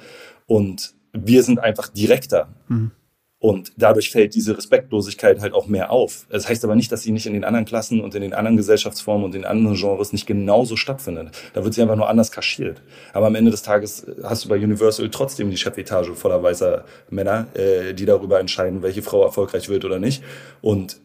Und 0.48 0.96
wir 1.14 1.44
sind 1.44 1.60
einfach 1.60 1.90
direkter. 1.90 2.48
Mhm. 2.68 2.92
Und 3.40 3.74
dadurch 3.78 4.10
fällt 4.10 4.34
diese 4.34 4.58
Respektlosigkeit 4.58 5.42
halt 5.42 5.54
auch 5.54 5.68
mehr 5.68 5.92
auf. 5.92 6.26
Das 6.30 6.50
heißt 6.50 6.64
aber 6.64 6.76
nicht, 6.76 6.92
dass 6.92 7.04
sie 7.04 7.12
nicht 7.12 7.28
in 7.28 7.34
den 7.34 7.44
anderen 7.44 7.66
Klassen 7.66 8.02
und 8.02 8.16
in 8.16 8.22
den 8.22 8.34
anderen 8.34 8.58
Gesellschaftsformen 8.58 9.26
und 9.26 9.36
in 9.36 9.46
anderen 9.46 9.76
Genres 9.76 10.12
nicht 10.12 10.26
genauso 10.26 10.76
stattfindet. 10.76 11.30
Da 11.54 11.64
wird 11.64 11.76
sie 11.76 11.84
einfach 11.84 11.96
nur 11.96 12.10
anders 12.10 12.32
kaschiert. 12.32 12.82
Aber 13.14 13.28
am 13.28 13.36
Ende 13.36 13.52
des 13.52 13.62
Tages 13.62 14.08
hast 14.24 14.46
du 14.46 14.50
bei 14.50 14.56
Universal 14.56 15.10
trotzdem 15.12 15.52
die 15.52 15.58
Chefetage 15.58 16.16
voller 16.16 16.42
weißer 16.42 16.84
Männer, 17.12 17.48
äh, 17.54 17.94
die 17.94 18.06
darüber 18.06 18.40
entscheiden, 18.40 18.82
welche 18.82 19.04
Frau 19.04 19.24
erfolgreich 19.24 19.70
wird 19.70 19.86
oder 19.86 20.00
nicht. 20.00 20.24
Und 20.62 21.00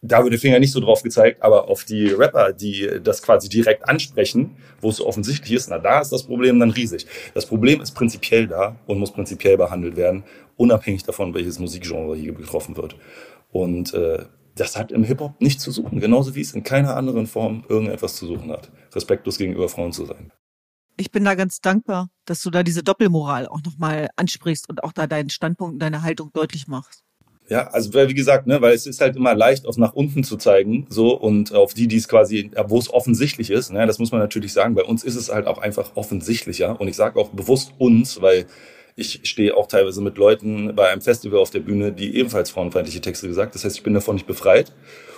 da 0.00 0.22
wird 0.22 0.32
der 0.32 0.40
Finger 0.40 0.60
nicht 0.60 0.72
so 0.72 0.80
drauf 0.80 1.02
gezeigt, 1.02 1.42
aber 1.42 1.68
auf 1.68 1.84
die 1.84 2.06
Rapper, 2.06 2.52
die 2.52 2.88
das 3.02 3.20
quasi 3.20 3.48
direkt 3.48 3.88
ansprechen, 3.88 4.56
wo 4.80 4.90
es 4.90 4.96
so 4.96 5.06
offensichtlich 5.06 5.52
ist, 5.52 5.68
na 5.70 5.78
da 5.78 6.00
ist 6.00 6.12
das 6.12 6.22
Problem 6.22 6.60
dann 6.60 6.70
riesig. 6.70 7.06
Das 7.34 7.46
Problem 7.46 7.80
ist 7.80 7.92
prinzipiell 7.92 8.46
da 8.46 8.76
und 8.86 9.00
muss 9.00 9.12
prinzipiell 9.12 9.56
behandelt 9.56 9.96
werden, 9.96 10.22
unabhängig 10.58 11.04
davon, 11.04 11.32
welches 11.32 11.58
Musikgenre 11.58 12.14
hier 12.16 12.34
getroffen 12.34 12.76
wird. 12.76 12.96
Und 13.50 13.94
äh, 13.94 14.26
das 14.54 14.76
hat 14.76 14.92
im 14.92 15.04
Hip-Hop 15.04 15.40
nichts 15.40 15.62
zu 15.62 15.70
suchen, 15.70 16.00
genauso 16.00 16.34
wie 16.34 16.40
es 16.40 16.52
in 16.52 16.64
keiner 16.64 16.96
anderen 16.96 17.26
Form 17.26 17.64
irgendetwas 17.68 18.16
zu 18.16 18.26
suchen 18.26 18.50
hat, 18.50 18.70
respektlos 18.94 19.38
gegenüber 19.38 19.68
Frauen 19.68 19.92
zu 19.92 20.04
sein. 20.04 20.32
Ich 20.96 21.12
bin 21.12 21.24
da 21.24 21.36
ganz 21.36 21.60
dankbar, 21.60 22.10
dass 22.24 22.42
du 22.42 22.50
da 22.50 22.64
diese 22.64 22.82
Doppelmoral 22.82 23.46
auch 23.46 23.62
nochmal 23.64 24.08
ansprichst 24.16 24.68
und 24.68 24.82
auch 24.82 24.92
da 24.92 25.06
deinen 25.06 25.30
Standpunkt 25.30 25.74
und 25.74 25.78
deine 25.78 26.02
Haltung 26.02 26.30
deutlich 26.32 26.66
machst. 26.66 27.04
Ja, 27.48 27.68
also 27.68 27.94
wie 27.94 28.14
gesagt, 28.14 28.46
ne, 28.46 28.60
weil 28.60 28.74
es 28.74 28.84
ist 28.84 29.00
halt 29.00 29.16
immer 29.16 29.34
leicht, 29.34 29.64
auf 29.64 29.78
nach 29.78 29.94
unten 29.94 30.22
zu 30.22 30.36
zeigen, 30.36 30.86
so 30.90 31.16
und 31.16 31.54
auf 31.54 31.72
die, 31.72 31.86
die 31.86 31.96
es 31.96 32.08
quasi, 32.08 32.50
wo 32.66 32.78
es 32.78 32.92
offensichtlich 32.92 33.50
ist. 33.50 33.72
Ne, 33.72 33.86
das 33.86 33.98
muss 33.98 34.10
man 34.10 34.20
natürlich 34.20 34.52
sagen. 34.52 34.74
Bei 34.74 34.82
uns 34.82 35.02
ist 35.02 35.14
es 35.14 35.32
halt 35.32 35.46
auch 35.46 35.58
einfach 35.58 35.92
offensichtlicher. 35.94 36.78
Und 36.78 36.88
ich 36.88 36.96
sage 36.96 37.18
auch 37.18 37.30
bewusst 37.30 37.72
uns, 37.78 38.20
weil 38.20 38.46
ich 38.98 39.20
stehe 39.22 39.56
auch 39.56 39.68
teilweise 39.68 40.00
mit 40.00 40.18
Leuten 40.18 40.74
bei 40.74 40.88
einem 40.88 41.00
Festival 41.00 41.38
auf 41.38 41.50
der 41.50 41.60
Bühne, 41.60 41.92
die 41.92 42.16
ebenfalls 42.16 42.50
frauenfeindliche 42.50 43.00
Texte 43.00 43.28
gesagt. 43.28 43.54
Das 43.54 43.64
heißt, 43.64 43.76
ich 43.76 43.84
bin 43.84 43.94
davon 43.94 44.16
nicht 44.16 44.26
befreit 44.26 44.72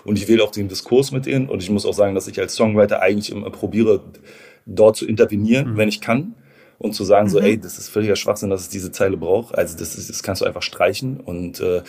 und 0.04 0.18
ich 0.18 0.28
wähle 0.28 0.44
auch 0.44 0.50
den 0.50 0.68
Diskurs 0.68 1.12
mit 1.12 1.24
denen. 1.24 1.48
Und 1.48 1.62
ich 1.62 1.70
muss 1.70 1.86
auch 1.86 1.94
sagen, 1.94 2.14
dass 2.14 2.28
ich 2.28 2.38
als 2.38 2.54
Songwriter 2.54 3.00
eigentlich 3.00 3.32
immer 3.32 3.48
probiere, 3.48 4.02
dort 4.66 4.98
zu 4.98 5.06
intervenieren, 5.06 5.72
mhm. 5.72 5.76
wenn 5.78 5.88
ich 5.88 6.02
kann 6.02 6.34
und 6.78 6.94
zu 6.94 7.04
sagen 7.04 7.28
mhm. 7.28 7.30
so, 7.30 7.40
ey, 7.40 7.58
das 7.58 7.78
ist 7.78 7.88
völliger 7.88 8.16
Schwachsinn, 8.16 8.50
dass 8.50 8.60
es 8.60 8.68
diese 8.68 8.92
Zeile 8.92 9.16
braucht. 9.16 9.56
Also 9.56 9.78
das, 9.78 9.96
ist, 9.96 10.10
das 10.10 10.22
kannst 10.22 10.42
du 10.42 10.46
einfach 10.46 10.62
streichen 10.62 11.18
und 11.18 11.60
äh, 11.60 11.82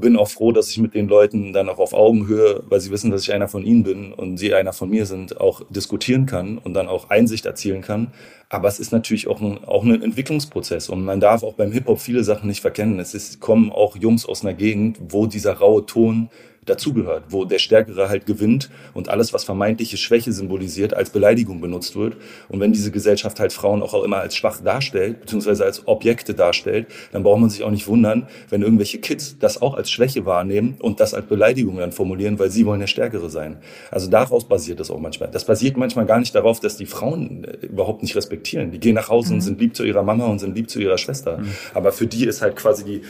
bin 0.00 0.16
auch 0.16 0.28
froh, 0.28 0.52
dass 0.52 0.70
ich 0.70 0.78
mit 0.78 0.94
den 0.94 1.08
Leuten 1.08 1.52
dann 1.52 1.68
auch 1.68 1.78
auf 1.78 1.92
Augenhöhe, 1.92 2.62
weil 2.68 2.80
sie 2.80 2.90
wissen, 2.90 3.10
dass 3.10 3.22
ich 3.22 3.32
einer 3.32 3.48
von 3.48 3.64
ihnen 3.64 3.82
bin 3.82 4.12
und 4.12 4.36
sie 4.36 4.54
einer 4.54 4.72
von 4.72 4.90
mir 4.90 5.06
sind, 5.06 5.40
auch 5.40 5.62
diskutieren 5.70 6.26
kann 6.26 6.58
und 6.58 6.74
dann 6.74 6.88
auch 6.88 7.10
Einsicht 7.10 7.46
erzielen 7.46 7.82
kann. 7.82 8.12
Aber 8.48 8.68
es 8.68 8.78
ist 8.78 8.92
natürlich 8.92 9.26
auch 9.26 9.40
ein, 9.40 9.64
auch 9.64 9.82
ein 9.82 10.02
Entwicklungsprozess 10.02 10.88
und 10.88 11.04
man 11.04 11.20
darf 11.20 11.42
auch 11.42 11.54
beim 11.54 11.72
Hip-Hop 11.72 11.98
viele 11.98 12.24
Sachen 12.24 12.48
nicht 12.48 12.60
verkennen. 12.60 13.00
Es 13.00 13.14
ist, 13.14 13.40
kommen 13.40 13.72
auch 13.72 13.96
Jungs 13.96 14.26
aus 14.26 14.42
einer 14.42 14.54
Gegend, 14.54 14.98
wo 15.08 15.26
dieser 15.26 15.54
raue 15.54 15.84
Ton 15.86 16.30
dazugehört, 16.66 17.24
wo 17.30 17.44
der 17.44 17.58
Stärkere 17.58 18.08
halt 18.08 18.26
gewinnt 18.26 18.70
und 18.94 19.08
alles, 19.08 19.32
was 19.32 19.44
vermeintliche 19.44 19.96
Schwäche 19.96 20.32
symbolisiert, 20.32 20.94
als 20.94 21.10
Beleidigung 21.10 21.60
benutzt 21.60 21.96
wird. 21.96 22.16
Und 22.48 22.60
wenn 22.60 22.72
diese 22.72 22.90
Gesellschaft 22.90 23.40
halt 23.40 23.52
Frauen 23.52 23.82
auch 23.82 23.94
immer 24.04 24.18
als 24.18 24.36
schwach 24.36 24.60
darstellt, 24.62 25.20
beziehungsweise 25.20 25.64
als 25.64 25.86
Objekte 25.86 26.34
darstellt, 26.34 26.86
dann 27.12 27.22
braucht 27.22 27.40
man 27.40 27.50
sich 27.50 27.62
auch 27.62 27.70
nicht 27.70 27.86
wundern, 27.86 28.28
wenn 28.50 28.62
irgendwelche 28.62 28.98
Kids 28.98 29.38
das 29.38 29.62
auch 29.62 29.74
als 29.74 29.90
Schwäche 29.90 30.26
wahrnehmen 30.26 30.76
und 30.80 31.00
das 31.00 31.14
als 31.14 31.26
Beleidigung 31.26 31.78
dann 31.78 31.92
formulieren, 31.92 32.38
weil 32.38 32.50
sie 32.50 32.66
wollen 32.66 32.80
der 32.80 32.86
Stärkere 32.86 33.30
sein. 33.30 33.58
Also 33.90 34.10
daraus 34.10 34.46
basiert 34.46 34.80
das 34.80 34.90
auch 34.90 35.00
manchmal. 35.00 35.30
Das 35.30 35.44
basiert 35.44 35.76
manchmal 35.76 36.06
gar 36.06 36.18
nicht 36.18 36.34
darauf, 36.34 36.60
dass 36.60 36.76
die 36.76 36.86
Frauen 36.86 37.44
äh, 37.44 37.66
überhaupt 37.66 38.02
nicht 38.02 38.16
respektieren. 38.16 38.70
Die 38.70 38.80
gehen 38.80 38.94
nach 38.94 39.08
Hause 39.08 39.30
mhm. 39.30 39.34
und 39.36 39.40
sind 39.42 39.60
lieb 39.60 39.76
zu 39.76 39.84
ihrer 39.84 40.02
Mama 40.02 40.26
und 40.26 40.38
sind 40.38 40.56
lieb 40.56 40.70
zu 40.70 40.80
ihrer 40.80 40.98
Schwester. 40.98 41.38
Mhm. 41.38 41.48
Aber 41.74 41.92
für 41.92 42.06
die 42.06 42.24
ist 42.26 42.42
halt 42.42 42.56
quasi 42.56 42.84
die, 42.84 43.00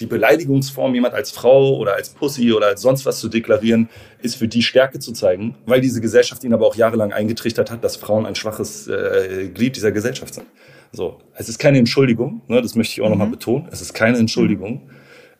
die 0.00 0.06
Beleidigungsform, 0.06 0.94
jemand 0.94 1.14
als 1.14 1.30
Frau 1.30 1.76
oder 1.76 1.94
als 1.94 2.10
Pussy 2.10 2.52
oder 2.52 2.66
als 2.66 2.82
sonst 2.82 3.06
was 3.06 3.18
zu 3.18 3.28
deklarieren, 3.28 3.88
ist 4.20 4.36
für 4.36 4.48
die 4.48 4.62
Stärke 4.62 4.98
zu 4.98 5.12
zeigen, 5.12 5.56
weil 5.66 5.80
diese 5.80 6.00
Gesellschaft 6.00 6.44
ihnen 6.44 6.54
aber 6.54 6.66
auch 6.66 6.76
jahrelang 6.76 7.12
eingetrichtert 7.12 7.70
hat, 7.70 7.82
dass 7.82 7.96
Frauen 7.96 8.26
ein 8.26 8.34
schwaches 8.34 8.88
äh, 8.88 9.48
Glied 9.52 9.76
dieser 9.76 9.92
Gesellschaft 9.92 10.34
sind. 10.34 10.46
So, 10.92 11.18
es 11.34 11.48
ist 11.48 11.58
keine 11.58 11.78
Entschuldigung, 11.78 12.42
ne, 12.48 12.62
das 12.62 12.74
möchte 12.74 12.92
ich 12.92 13.00
auch 13.00 13.06
mhm. 13.06 13.12
nochmal 13.12 13.28
betonen. 13.28 13.68
Es 13.70 13.80
ist 13.80 13.94
keine 13.94 14.18
Entschuldigung. 14.18 14.90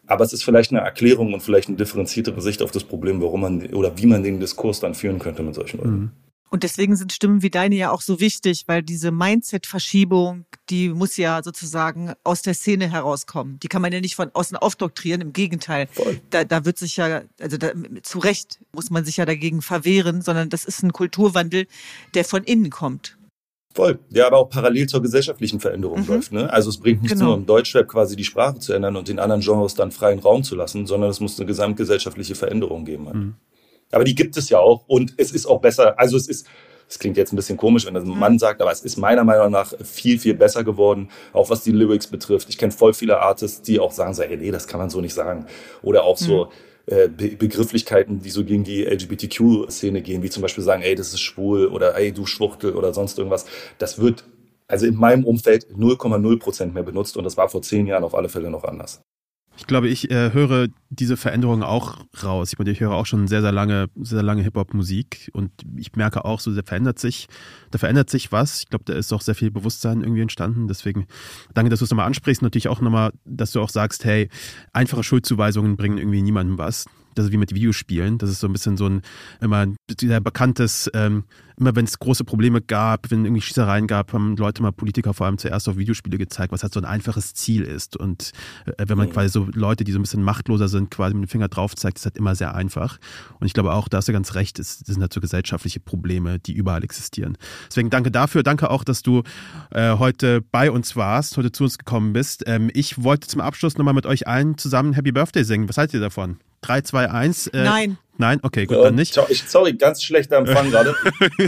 Aber 0.07 0.25
es 0.25 0.33
ist 0.33 0.45
vielleicht 0.45 0.71
eine 0.71 0.81
Erklärung 0.81 1.35
und 1.35 1.41
vielleicht 1.41 1.69
eine 1.69 1.77
differenziertere 1.77 2.41
Sicht 2.41 2.63
auf 2.63 2.71
das 2.71 2.85
Problem, 2.85 3.21
warum 3.21 3.41
man 3.41 3.67
oder 3.75 3.99
wie 3.99 4.07
man 4.07 4.23
den 4.23 4.39
Diskurs 4.39 4.79
dann 4.79 4.95
führen 4.95 5.19
könnte 5.19 5.43
mit 5.43 5.55
solchen 5.55 5.79
Leuten. 5.79 5.91
Mhm. 5.91 6.11
Und 6.49 6.63
deswegen 6.63 6.97
sind 6.97 7.13
Stimmen 7.13 7.43
wie 7.43 7.51
deine 7.51 7.75
ja 7.75 7.91
auch 7.91 8.01
so 8.01 8.21
wichtig, 8.21 8.65
weil 8.67 8.83
diese 8.83 9.11
Mindset-Verschiebung, 9.11 10.45
die 10.71 10.91
muss 10.91 11.17
ja 11.17 11.43
sozusagen 11.43 12.13
aus 12.23 12.43
der 12.43 12.55
Szene 12.55 12.91
herauskommen. 12.91 13.59
Die 13.61 13.69
kann 13.69 13.83
man 13.83 13.93
ja 13.93 14.01
nicht 14.01 14.15
von 14.15 14.31
außen 14.33 14.57
aufdoktrieren, 14.57 15.21
im 15.21 15.33
Gegenteil. 15.33 15.89
Voll. 15.93 16.21
Da, 16.31 16.45
da 16.45 16.65
wird 16.65 16.79
sich 16.79 16.97
ja, 16.97 17.23
also 17.41 17.57
da, 17.57 17.73
zu 18.03 18.21
Recht 18.21 18.61
muss 18.73 18.91
man 18.91 19.05
sich 19.05 19.17
ja 19.17 19.27
dagegen 19.27 19.61
verwehren, 19.61 20.23
sondern 20.23 20.49
das 20.49 20.65
ist 20.65 20.83
ein 20.83 20.93
Kulturwandel, 20.93 21.67
der 22.15 22.25
von 22.25 22.45
innen 22.45 22.71
kommt. 22.71 23.19
Voll. 23.75 23.99
Der 24.09 24.27
aber 24.27 24.39
auch 24.39 24.49
parallel 24.49 24.87
zur 24.87 25.03
gesellschaftlichen 25.03 25.61
Veränderung 25.61 26.01
mhm. 26.01 26.07
läuft. 26.07 26.33
Ne? 26.33 26.51
Also 26.51 26.71
es 26.71 26.79
bringt 26.79 27.03
nicht 27.03 27.13
genau. 27.13 27.27
nur 27.27 27.35
im 27.35 27.47
Deutschrap 27.47 27.89
quasi 27.89 28.17
die 28.17 28.25
Sprache 28.25 28.59
zu 28.59 28.73
ändern 28.73 28.97
und 28.97 29.09
den 29.09 29.19
anderen 29.19 29.43
Genres 29.43 29.75
dann 29.75 29.91
freien 29.91 30.21
Raum 30.21 30.45
zu 30.45 30.55
lassen, 30.55 30.87
sondern 30.87 31.11
es 31.11 31.21
muss 31.21 31.39
eine 31.39 31.47
gesamtgesellschaftliche 31.47 32.35
Veränderung 32.35 32.85
geben. 32.85 33.05
Mhm. 33.05 33.35
Aber 33.93 34.05
die 34.05 34.14
gibt 34.14 34.37
es 34.37 34.49
ja 34.49 34.59
auch 34.59 34.84
und 34.87 35.14
es 35.16 35.32
ist 35.32 35.47
auch 35.47 35.61
besser. 35.61 35.99
Also 35.99 36.16
es 36.16 36.28
ist, 36.28 36.47
es 36.89 36.99
klingt 36.99 37.16
jetzt 37.16 37.32
ein 37.32 37.37
bisschen 37.37 37.57
komisch, 37.57 37.87
wenn 37.87 37.95
das 37.95 38.05
ein 38.05 38.18
Mann 38.18 38.39
sagt, 38.39 38.61
aber 38.61 38.70
es 38.70 38.80
ist 38.80 38.97
meiner 38.97 39.24
Meinung 39.24 39.51
nach 39.51 39.72
viel, 39.84 40.18
viel 40.18 40.34
besser 40.34 40.64
geworden, 40.64 41.11
auch 41.32 41.51
was 41.51 41.62
die 41.62 41.72
Lyrics 41.72 42.07
betrifft. 42.07 42.49
Ich 42.49 42.59
kenne 42.59 42.72
voll 42.72 42.95
viele 42.95 43.20
Artists, 43.20 43.62
die 43.62 43.80
auch 43.80 43.93
sagen 43.93 44.14
so, 44.14 44.22
hey, 44.22 44.37
nee, 44.37 44.51
das 44.51 44.66
kann 44.68 44.80
man 44.80 44.91
so 44.91 45.01
nicht 45.01 45.14
sagen. 45.14 45.47
Oder 45.82 46.05
auch 46.05 46.16
so 46.16 46.47
mhm. 46.87 46.95
äh, 46.95 47.09
Be 47.09 47.37
Begrifflichkeit, 47.37 48.07
die 48.09 48.30
so 48.30 48.45
gegen 48.45 48.64
die 48.64 48.84
LGBTQ-Szene 48.84 50.03
gehen, 50.03 50.22
wie 50.22 50.30
zum 50.30 50.43
Beispiel 50.43 50.64
sagen, 50.64 50.82
ey, 50.82 50.95
das 50.95 51.09
ist 51.09 51.20
schwul 51.20 51.66
oder 51.66 51.97
ey, 51.97 52.12
du 52.12 52.26
Schwuchtel 52.26 52.74
oder 52.74 52.95
sonst 52.95 53.18
irgendwas. 53.18 53.47
Das 53.78 53.99
wird 53.99 54.24
also 54.68 54.87
in 54.87 54.97
meinem 54.97 55.24
Umfeld 55.24 55.66
0,0 55.68 56.39
Prozent 56.39 56.74
mehr 56.74 56.82
benutzt 56.82 57.16
und 57.16 57.24
das 57.24 57.37
war 57.37 57.49
vor 57.49 57.62
zehn 57.62 57.87
Jahren 57.87 58.05
auf 58.05 58.14
alle 58.14 58.28
Fälle 58.28 58.51
noch 58.51 58.64
anders. 58.64 59.01
Ich 59.57 59.67
glaube, 59.67 59.89
ich 59.89 60.11
äh, 60.11 60.33
höre 60.33 60.69
diese 60.91 61.17
Veränderung 61.17 61.63
auch 61.63 61.99
raus. 62.23 62.53
Ich, 62.53 62.59
meine, 62.59 62.71
ich 62.71 62.81
höre 62.81 62.93
auch 62.93 63.07
schon 63.07 63.27
sehr, 63.27 63.41
sehr 63.41 63.53
lange, 63.53 63.89
sehr 63.97 64.23
lange 64.23 64.43
Hip-Hop-Musik 64.43 65.31
und 65.33 65.51
ich 65.77 65.95
merke 65.97 66.25
auch, 66.25 66.41
so, 66.41 66.55
da 66.55 66.63
verändert 66.63 66.99
sich, 66.99 67.27
da 67.71 67.79
verändert 67.79 68.11
sich 68.11 68.33
was. 68.33 68.61
Ich 68.61 68.69
glaube, 68.69 68.85
da 68.85 68.95
ist 68.95 69.13
auch 69.13 69.23
sehr 69.23 69.35
viel 69.35 69.51
Bewusstsein 69.51 70.03
irgendwie 70.03 70.23
entstanden. 70.23 70.69
Deswegen 70.69 71.07
danke, 71.55 71.71
dass 71.71 71.81
du 71.81 71.85
es 71.87 71.91
nochmal 71.91 72.07
ansprichst. 72.07 72.43
Natürlich 72.43 72.69
auch 72.69 72.81
nochmal, 72.81 73.13
dass 73.25 73.53
du 73.53 73.61
auch 73.61 73.71
sagst, 73.71 74.05
hey, 74.05 74.29
einfache 74.73 75.03
Schuldzuweisungen 75.03 75.77
bringen 75.77 75.99
irgendwie 75.99 76.23
niemandem 76.23 76.59
was 76.59 76.87
das 77.17 77.27
ist 77.27 77.33
wie 77.33 77.39
mit 77.39 77.55
Videospielen. 77.55 78.19
Das 78.19 78.31
ist 78.31 78.41
so 78.41 78.47
ein 78.47 78.53
bisschen 78.53 78.77
so 78.77 78.87
ein 78.87 79.03
immer 79.41 79.67
sehr 79.99 80.21
bekanntes, 80.21 80.91
ähm, 80.95 81.25
immer 81.59 81.75
wenn 81.75 81.87
es 81.87 81.99
große 81.99 82.25
Probleme 82.25 82.61
gab, 82.61 83.11
wenn 83.11 83.25
irgendwie 83.25 83.41
Schießereien 83.41 83.87
gab, 83.87 84.12
haben 84.12 84.37
Leute 84.37 84.62
mal 84.62 84.73
Politiker 84.73 85.14
vor 85.14 85.27
allem 85.27 85.39
zuerst 85.39 85.69
auf 85.69 85.79
Videospiele 85.79 86.19
gezeigt, 86.19 86.53
was 86.53 86.62
halt 86.62 86.75
so 86.75 86.81
ein 86.81 86.85
einfaches 86.85 87.33
Ziel 87.33 87.62
ist. 87.62 87.97
Und 87.97 88.33
äh, 88.67 88.85
wenn 88.87 88.99
man 88.99 89.09
mhm. 89.09 89.12
quasi 89.12 89.31
so 89.31 89.49
Leute, 89.53 89.85
die 89.85 89.93
so 89.93 89.99
ein 89.99 90.03
bisschen 90.03 90.23
machtloser 90.23 90.69
sind, 90.69 90.91
quasi 90.91 91.14
mit 91.14 91.25
dem 91.25 91.31
Finger 91.31 91.49
drauf 91.49 91.75
zeigt, 91.75 91.99
ist 91.99 92.05
halt 92.05 92.19
immer 92.19 92.35
sehr 92.35 92.55
einfach. 92.55 92.99
Und 93.41 93.47
ich 93.47 93.55
glaube 93.55 93.73
auch, 93.73 93.89
da 93.89 93.97
hast 93.97 94.09
du 94.09 94.12
ganz 94.12 94.35
recht, 94.35 94.59
das 94.59 94.81
sind 94.81 95.01
halt 95.01 95.12
so 95.12 95.21
gesellschaftliche 95.21 95.81
Probleme, 95.81 96.39
die 96.39 96.53
überall 96.53 96.85
existieren. 96.85 97.39
Deswegen 97.69 97.89
danke 97.89 98.11
dafür. 98.11 98.43
Danke 98.43 98.71
auch, 98.71 98.85
dass 98.85 99.03
du 99.03 99.23
äh, 99.71 99.97
heute 99.97 100.43
bei 100.43 100.71
uns 100.71 100.95
warst, 100.95 101.39
heute 101.39 101.53
zu 101.53 101.64
uns 101.64 101.79
gekommen 101.79 102.12
bist. 102.12 102.45
Ähm, 102.47 102.71
ich 102.75 103.03
wollte 103.03 103.27
zum 103.29 103.41
Abschluss 103.41 103.79
nochmal 103.79 103.95
mit 103.95 104.05
euch 104.05 104.27
allen 104.27 104.59
zusammen 104.59 104.93
Happy 104.93 105.12
Birthday 105.12 105.45
singen. 105.45 105.69
Was 105.69 105.79
haltet 105.79 105.95
ihr 105.95 106.01
davon? 106.01 106.39
3, 106.67 106.81
2, 106.83 107.11
1. 107.11 107.47
Äh, 107.49 107.64
Nein. 107.64 107.99
Nein, 108.19 108.41
okay, 108.43 108.64
gut, 108.64 108.79
dann 108.79 108.95
nicht. 108.95 109.14
Sorry, 109.14 109.75
ganz 109.75 110.03
schlechter 110.03 110.39
Empfang 110.39 110.71
gerade. 110.71 110.95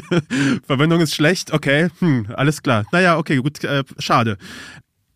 Verbindung 0.66 1.00
ist 1.00 1.14
schlecht, 1.14 1.52
okay, 1.52 1.88
hm, 2.00 2.26
alles 2.34 2.62
klar. 2.62 2.84
Naja, 2.92 3.16
okay, 3.16 3.36
gut, 3.36 3.64
äh, 3.64 3.84
schade. 3.98 4.36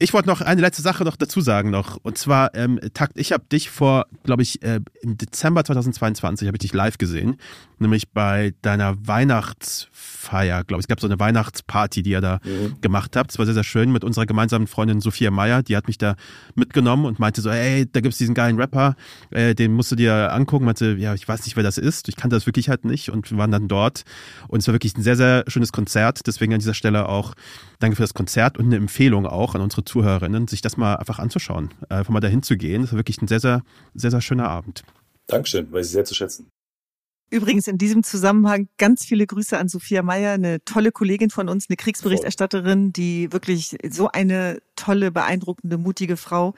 Ich 0.03 0.13
wollte 0.13 0.29
noch 0.29 0.41
eine 0.41 0.61
letzte 0.61 0.83
Sache 0.83 1.05
noch 1.05 1.15
dazu 1.15 1.41
sagen 1.41 1.71
noch. 1.71 1.97
Und 2.03 2.19
zwar, 2.19 2.57
ähm, 2.57 2.81
Takt, 2.93 3.17
ich 3.17 3.31
habe 3.31 3.45
dich 3.45 3.71
vor, 3.71 4.07
glaube 4.25 4.43
ich, 4.43 4.61
äh, 4.61 4.81
im 5.01 5.17
Dezember 5.17 5.65
2022 5.65 6.49
habe 6.49 6.57
ich 6.57 6.61
dich 6.61 6.73
live 6.73 6.99
gesehen. 6.99 7.37
Nämlich 7.79 8.11
bei 8.11 8.53
deiner 8.63 8.97
Weihnachtsfeier, 9.07 10.65
glaube 10.65 10.81
ich. 10.81 10.85
Es 10.85 10.89
gab 10.89 10.99
so 10.99 11.07
eine 11.07 11.21
Weihnachtsparty, 11.21 12.03
die 12.03 12.11
ihr 12.11 12.21
da 12.21 12.41
mhm. 12.45 12.81
gemacht 12.81 13.15
habt. 13.15 13.31
Es 13.31 13.39
war 13.39 13.45
sehr, 13.47 13.55
sehr 13.55 13.63
schön 13.63 13.93
mit 13.93 14.03
unserer 14.03 14.27
gemeinsamen 14.27 14.67
Freundin 14.67 15.01
Sophia 15.01 15.31
Meyer. 15.31 15.63
Die 15.63 15.77
hat 15.77 15.87
mich 15.87 15.99
da 15.99 16.17
mitgenommen 16.57 17.05
und 17.05 17.21
meinte 17.21 17.41
so, 17.41 17.51
ey, 17.51 17.87
da 17.87 18.01
gibt's 18.01 18.19
diesen 18.19 18.35
geilen 18.35 18.59
Rapper, 18.59 18.97
äh, 19.31 19.55
den 19.55 19.73
musst 19.73 19.93
du 19.93 19.97
dir 19.97 20.33
angucken. 20.33 20.65
Meinte, 20.65 20.97
ja, 20.99 21.15
ich 21.15 21.29
weiß 21.29 21.45
nicht, 21.45 21.55
wer 21.55 21.63
das 21.63 21.79
ist. 21.79 22.09
Ich 22.09 22.17
kannte 22.17 22.35
das 22.35 22.47
wirklich 22.47 22.69
halt 22.69 22.85
nicht. 22.85 23.11
Und 23.11 23.31
wir 23.31 23.39
waren 23.39 23.53
dann 23.53 23.69
dort. 23.69 24.03
Und 24.49 24.63
es 24.63 24.67
war 24.67 24.75
wirklich 24.75 24.97
ein 24.97 25.03
sehr, 25.03 25.17
sehr 25.17 25.45
schönes 25.47 25.71
Konzert. 25.71 26.27
Deswegen 26.27 26.53
an 26.55 26.59
dieser 26.59 26.75
Stelle 26.75 27.09
auch 27.09 27.35
danke 27.83 27.97
für 27.97 28.03
das 28.03 28.15
Konzert 28.15 28.59
und 28.59 28.67
eine 28.67 28.77
Empfehlung 28.77 29.27
auch 29.27 29.55
an 29.55 29.61
unsere 29.61 29.85
Zuhörerinnen, 29.85 30.49
sich 30.49 30.61
das 30.61 30.77
mal 30.77 30.97
einfach 30.97 31.19
anzuschauen, 31.19 31.71
einfach 31.89 32.13
mal 32.13 32.21
dahin 32.21 32.43
zu 32.43 32.57
gehen. 32.57 32.83
Das 32.83 32.93
war 32.93 32.99
wirklich 32.99 33.21
ein 33.21 33.29
sehr, 33.29 33.41
sehr, 33.41 33.63
sehr, 33.95 34.11
sehr 34.11 34.21
schöner 34.21 34.49
Abend. 34.49 34.83
Dankeschön, 35.27 35.71
weiß 35.73 35.87
ich 35.87 35.93
sehr 35.93 36.05
zu 36.05 36.15
schätzen. 36.15 36.49
Übrigens 37.31 37.67
in 37.67 37.79
diesem 37.79 38.03
Zusammenhang 38.03 38.69
ganz 38.77 39.07
viele 39.07 39.27
Grüße 39.27 39.57
an 39.57 39.69
Sophia 39.69 40.03
Meyer, 40.03 40.33
eine 40.33 40.63
tolle 40.67 40.93
Kollegin 40.93 41.31
von 41.31 41.49
uns, 41.49 41.67
eine 41.71 41.77
Kriegsberichterstatterin, 41.77 42.93
die 42.93 43.33
wirklich 43.33 43.79
so 43.89 44.09
eine 44.09 44.61
tolle, 44.77 45.11
beeindruckende, 45.11 45.79
mutige 45.79 46.19
Frau 46.19 46.55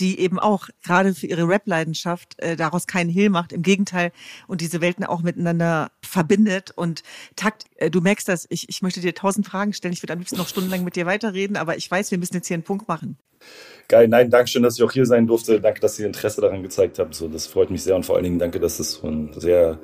die 0.00 0.18
eben 0.18 0.38
auch 0.38 0.68
gerade 0.82 1.14
für 1.14 1.26
ihre 1.26 1.46
Rap-Leidenschaft 1.46 2.38
äh, 2.40 2.56
daraus 2.56 2.86
keinen 2.86 3.10
Hehl 3.10 3.30
macht. 3.30 3.52
Im 3.52 3.62
Gegenteil 3.62 4.12
und 4.46 4.60
diese 4.60 4.80
Welten 4.80 5.04
auch 5.04 5.22
miteinander 5.22 5.90
verbindet. 6.02 6.72
Und 6.72 7.02
Takt, 7.36 7.66
äh, 7.76 7.90
du 7.90 8.00
merkst 8.00 8.28
das, 8.28 8.46
ich, 8.50 8.68
ich 8.68 8.82
möchte 8.82 9.00
dir 9.00 9.14
tausend 9.14 9.46
Fragen 9.46 9.72
stellen. 9.72 9.94
Ich 9.94 10.02
würde 10.02 10.12
am 10.12 10.18
liebsten 10.18 10.36
noch 10.36 10.48
stundenlang 10.48 10.84
mit 10.84 10.96
dir 10.96 11.06
weiterreden, 11.06 11.56
aber 11.56 11.76
ich 11.76 11.90
weiß, 11.90 12.10
wir 12.10 12.18
müssen 12.18 12.34
jetzt 12.34 12.48
hier 12.48 12.54
einen 12.54 12.64
Punkt 12.64 12.88
machen. 12.88 13.18
Geil, 13.88 14.08
nein, 14.08 14.30
danke 14.30 14.48
schön, 14.48 14.62
dass 14.62 14.76
ich 14.76 14.82
auch 14.82 14.92
hier 14.92 15.04
sein 15.04 15.26
durfte. 15.26 15.60
Danke, 15.60 15.80
dass 15.80 15.98
ihr 15.98 16.06
Interesse 16.06 16.40
daran 16.40 16.62
gezeigt 16.62 16.98
habt. 16.98 17.14
So, 17.14 17.28
das 17.28 17.46
freut 17.46 17.70
mich 17.70 17.82
sehr 17.82 17.94
und 17.94 18.04
vor 18.04 18.16
allen 18.16 18.24
Dingen 18.24 18.38
danke, 18.38 18.58
dass 18.58 18.80
es 18.80 18.92
so 18.92 19.06
ein 19.06 19.30
sehr 19.36 19.78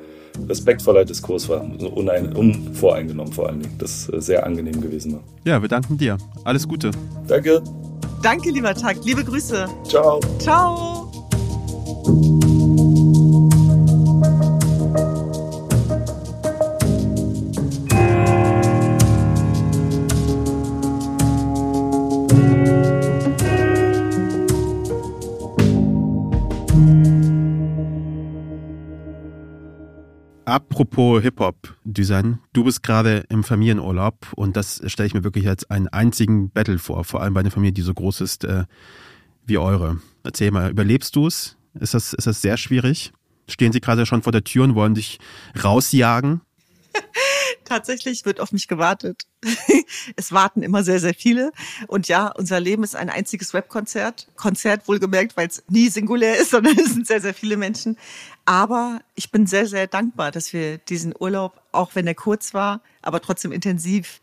respektvoller 0.49 1.05
Diskurs 1.05 1.49
war. 1.49 1.69
So 1.79 1.89
unein, 1.89 2.33
unvoreingenommen 2.33 3.33
vor 3.33 3.49
allen 3.49 3.61
Dingen. 3.61 3.77
Das 3.79 4.11
äh, 4.11 4.21
sehr 4.21 4.47
angenehm 4.47 4.81
gewesen 4.81 5.15
war. 5.15 5.21
Ja, 5.45 5.61
wir 5.61 5.69
danken 5.69 5.99
dir. 5.99 6.17
Alles 6.45 6.67
Gute. 6.67 6.91
Danke. 7.27 7.63
Danke, 8.23 8.51
lieber 8.51 8.75
Tag. 8.75 8.97
Liebe 9.05 9.25
Grüße. 9.25 9.67
Ciao. 9.85 10.21
Ciao. 10.39 11.11
Apropos 30.51 31.23
Hip-Hop, 31.23 31.77
Düsen, 31.85 32.41
du 32.53 32.65
bist 32.65 32.83
gerade 32.83 33.25
im 33.29 33.45
Familienurlaub 33.45 34.33
und 34.35 34.57
das 34.57 34.83
stelle 34.87 35.07
ich 35.07 35.15
mir 35.15 35.23
wirklich 35.23 35.47
als 35.47 35.71
einen 35.71 35.87
einzigen 35.87 36.51
Battle 36.51 36.81
vor, 36.81 37.05
vor 37.05 37.23
allem 37.23 37.35
bei 37.35 37.39
einer 37.39 37.53
Familie, 37.53 37.73
die 37.73 37.83
so 37.83 37.95
groß 37.95 38.21
ist 38.21 38.45
äh, 38.45 38.65
wie 39.47 39.59
eure. 39.59 40.01
Erzähl 40.25 40.51
mal, 40.51 40.69
überlebst 40.69 41.15
du 41.15 41.29
es? 41.29 41.57
Ist 41.79 41.95
das, 41.95 42.15
ist 42.15 42.27
das 42.27 42.43
sehr 42.43 42.57
schwierig? 42.57 43.13
Stehen 43.47 43.71
sie 43.71 43.81
gerade 43.81 44.07
schon 44.07 44.23
vor 44.23 44.33
der 44.33 44.43
Tür 44.43 44.65
und 44.65 44.75
wollen 44.75 44.95
dich 44.95 45.21
rausjagen? 45.63 46.41
Tatsächlich 47.65 48.25
wird 48.25 48.41
auf 48.41 48.53
mich 48.53 48.69
gewartet. 48.69 49.27
es 50.17 50.33
warten 50.33 50.63
immer 50.63 50.83
sehr, 50.83 51.01
sehr 51.01 51.15
viele. 51.15 51.53
Und 51.87 52.09
ja, 52.09 52.29
unser 52.29 52.61
Leben 52.61 52.85
ist 52.85 52.97
ein 52.97 53.11
einziges 53.11 53.55
Webkonzert. 53.55 54.29
Konzert 54.37 54.89
wohlgemerkt, 54.89 55.37
weil 55.37 55.49
es 55.49 55.63
nie 55.69 55.89
singulär 55.89 56.39
ist, 56.39 56.51
sondern 56.51 56.79
es 56.79 56.93
sind 56.95 57.07
sehr, 57.07 57.21
sehr 57.21 57.35
viele 57.35 57.57
Menschen. 57.57 57.97
Aber 58.45 59.01
ich 59.15 59.31
bin 59.31 59.47
sehr, 59.47 59.67
sehr 59.67 59.87
dankbar, 59.87 60.31
dass 60.31 60.53
wir 60.53 60.79
diesen 60.79 61.15
Urlaub, 61.19 61.61
auch 61.73 61.95
wenn 61.95 62.07
er 62.07 62.15
kurz 62.15 62.55
war, 62.55 62.81
aber 63.03 63.21
trotzdem 63.21 63.53
intensiv 63.53 64.21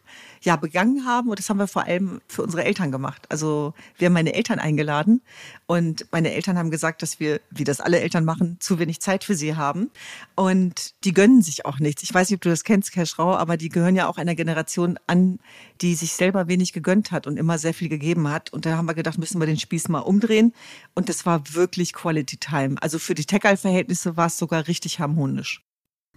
ja 0.48 0.56
begangen 0.56 1.06
haben. 1.06 1.30
Und 1.30 1.38
das 1.38 1.50
haben 1.50 1.60
wir 1.60 1.68
vor 1.68 1.84
allem 1.84 2.22
für 2.28 2.42
unsere 2.42 2.64
Eltern 2.64 2.92
gemacht. 2.92 3.28
Also 3.30 3.74
wir 3.98 4.08
haben 4.08 4.14
meine 4.14 4.34
Eltern 4.34 4.60
eingeladen 4.60 5.22
und 5.68 6.08
meine 6.12 6.34
Eltern 6.34 6.58
haben 6.58 6.72
gesagt, 6.72 7.02
dass 7.02 7.20
wir, 7.20 7.42
wie 7.52 7.66
das 7.66 7.82
alle 7.82 8.00
Eltern 8.00 8.26
machen, 8.26 8.58
zu 8.60 8.80
wenig 8.80 9.02
Zeit 9.02 9.24
für 9.24 9.36
sie 9.36 9.56
haben. 9.56 9.92
Und 10.36 11.04
die 11.04 11.14
gönnen 11.14 11.42
sich 11.42 11.66
auch 11.66 11.80
nichts. 11.80 12.02
Ich 12.02 12.14
weiß 12.14 12.30
nicht, 12.30 12.38
ob 12.38 12.42
du 12.42 12.50
das 12.50 12.64
kennst, 12.64 12.96
Herr 12.96 13.06
Schrau, 13.06 13.36
aber 13.36 13.58
die 13.58 13.70
gehören 13.70 13.96
ja 13.96 14.08
auch 14.08 14.18
einer 14.18 14.36
Generation 14.36 14.98
an, 15.06 15.40
die 15.82 15.96
sich 15.96 16.14
selber 16.14 16.48
wenig 16.48 16.74
gegönnt 16.74 17.12
hat 17.12 17.28
und 17.28 17.38
immer 17.38 17.58
sehr 17.58 17.74
viel 17.74 17.90
gegeben 17.90 18.30
hat. 18.30 18.54
Und 18.54 18.66
da 18.66 18.78
haben 18.78 18.88
wir 18.88 18.96
gedacht, 18.96 19.18
müssen 19.18 19.40
wir 19.42 19.46
den 19.46 19.60
Spieß 19.60 19.90
mal 19.90 20.00
umdrehen. 20.00 20.54
Und 20.96 21.10
das 21.10 21.26
war 21.26 21.54
wirklich 21.54 21.92
Quality 21.94 22.38
Time. 22.38 22.76
Also 22.82 23.00
für 23.00 23.14
die 23.14 23.26
Tech-Verhältnisse 23.26 24.16
war 24.16 24.28
es 24.28 24.38
sogar 24.38 24.68
richtig 24.68 25.00
harmonisch. 25.00 25.67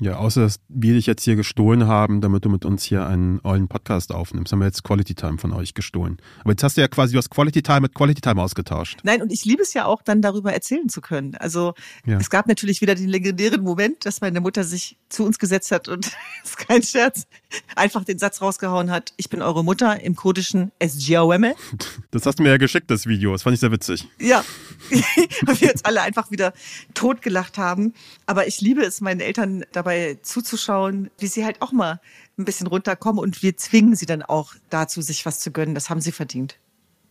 Ja, 0.01 0.17
außer 0.17 0.41
dass 0.41 0.61
wir 0.69 0.95
dich 0.95 1.05
jetzt 1.05 1.23
hier 1.25 1.37
gestohlen 1.37 1.87
haben, 1.87 2.23
damit 2.23 2.47
du 2.47 2.49
mit 2.49 2.65
uns 2.65 2.85
hier 2.85 3.07
einen 3.07 3.39
ollen 3.45 3.69
Podcast 3.69 4.13
aufnimmst, 4.13 4.51
haben 4.51 4.61
wir 4.61 4.67
jetzt 4.67 4.83
Quality 4.83 5.15
Time 5.15 5.37
von 5.37 5.53
euch 5.53 5.75
gestohlen. 5.75 6.17
Aber 6.41 6.53
jetzt 6.53 6.63
hast 6.63 6.79
du 6.79 6.81
ja 6.81 6.89
quasi, 6.89 7.15
hast 7.17 7.31
Quality 7.31 7.63
Time 7.63 7.83
mit 7.83 7.95
Quality 7.95 8.23
Time 8.23 8.41
ausgetauscht. 8.41 9.01
Nein, 9.03 9.21
und 9.21 9.31
ich 9.31 9.45
liebe 9.45 9.63
es 9.63 9.75
ja 9.75 9.85
auch, 9.85 10.01
dann 10.01 10.23
darüber 10.23 10.55
erzählen 10.55 10.89
zu 10.89 11.03
können. 11.03 11.35
Also 11.35 11.75
ja. 12.07 12.19
es 12.19 12.31
gab 12.31 12.47
natürlich 12.47 12.81
wieder 12.81 12.95
den 12.95 13.09
legendären 13.09 13.63
Moment, 13.63 14.07
dass 14.07 14.23
meine 14.23 14.41
Mutter 14.41 14.65
sich 14.65 14.97
zu 15.11 15.25
uns 15.25 15.39
gesetzt 15.39 15.71
hat 15.71 15.89
und 15.89 16.07
ist 16.45 16.57
kein 16.57 16.83
Scherz, 16.83 17.27
einfach 17.77 18.05
den 18.05 18.19
Satz 18.19 18.41
rausgehauen 18.41 18.91
hat, 18.91 19.13
ich 19.19 19.29
bin 19.29 19.43
eure 19.43 19.63
Mutter 19.63 20.01
im 20.01 20.17
kurdischen 20.17 20.73
SGOM. 20.83 21.45
Das 22.11 22.25
hast 22.25 22.39
du 22.39 22.43
mir 22.43 22.51
ja 22.51 22.57
geschickt, 22.57 22.91
das 22.91 23.07
Video. 23.07 23.33
Das 23.33 23.43
fand 23.43 23.55
ich 23.55 23.61
sehr 23.61 23.71
witzig. 23.71 24.09
Ja, 24.19 24.43
weil 25.43 25.61
wir 25.61 25.73
uns 25.73 25.85
alle 25.85 26.01
einfach 26.01 26.31
wieder 26.31 26.55
totgelacht 26.95 27.59
haben. 27.59 27.93
Aber 28.25 28.47
ich 28.47 28.63
liebe 28.63 28.83
es, 28.83 29.03
meinen 29.03 29.21
Eltern 29.21 29.65
dabei 29.73 29.90
dabei 29.91 30.19
zuzuschauen, 30.23 31.11
wie 31.19 31.27
sie 31.27 31.45
halt 31.45 31.61
auch 31.61 31.73
mal 31.73 32.01
ein 32.39 32.45
bisschen 32.45 32.67
runterkommen 32.67 33.21
und 33.21 33.43
wir 33.43 33.57
zwingen 33.57 33.97
sie 33.97 34.07
dann 34.07 34.23
auch 34.23 34.55
dazu, 34.71 35.03
sich 35.03 35.27
was 35.27 35.41
zu 35.41 35.51
gönnen. 35.51 35.75
Das 35.75 35.91
haben 35.91 36.01
sie 36.01 36.13
verdient. 36.13 36.59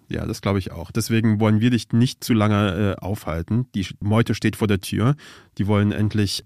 Ja, 0.08 0.26
das 0.26 0.42
glaube 0.42 0.60
ich 0.60 0.72
auch. 0.72 0.92
Deswegen 0.92 1.40
wollen 1.40 1.60
wir 1.60 1.70
dich 1.70 1.92
nicht 1.92 2.24
zu 2.24 2.34
lange 2.34 2.96
äh, 2.98 3.02
aufhalten. 3.02 3.68
Die 3.76 3.86
Meute 4.00 4.34
steht 4.34 4.56
vor 4.56 4.68
der 4.68 4.80
Tür. 4.80 5.16
Die 5.58 5.68
wollen 5.68 5.92
endlich 5.92 6.46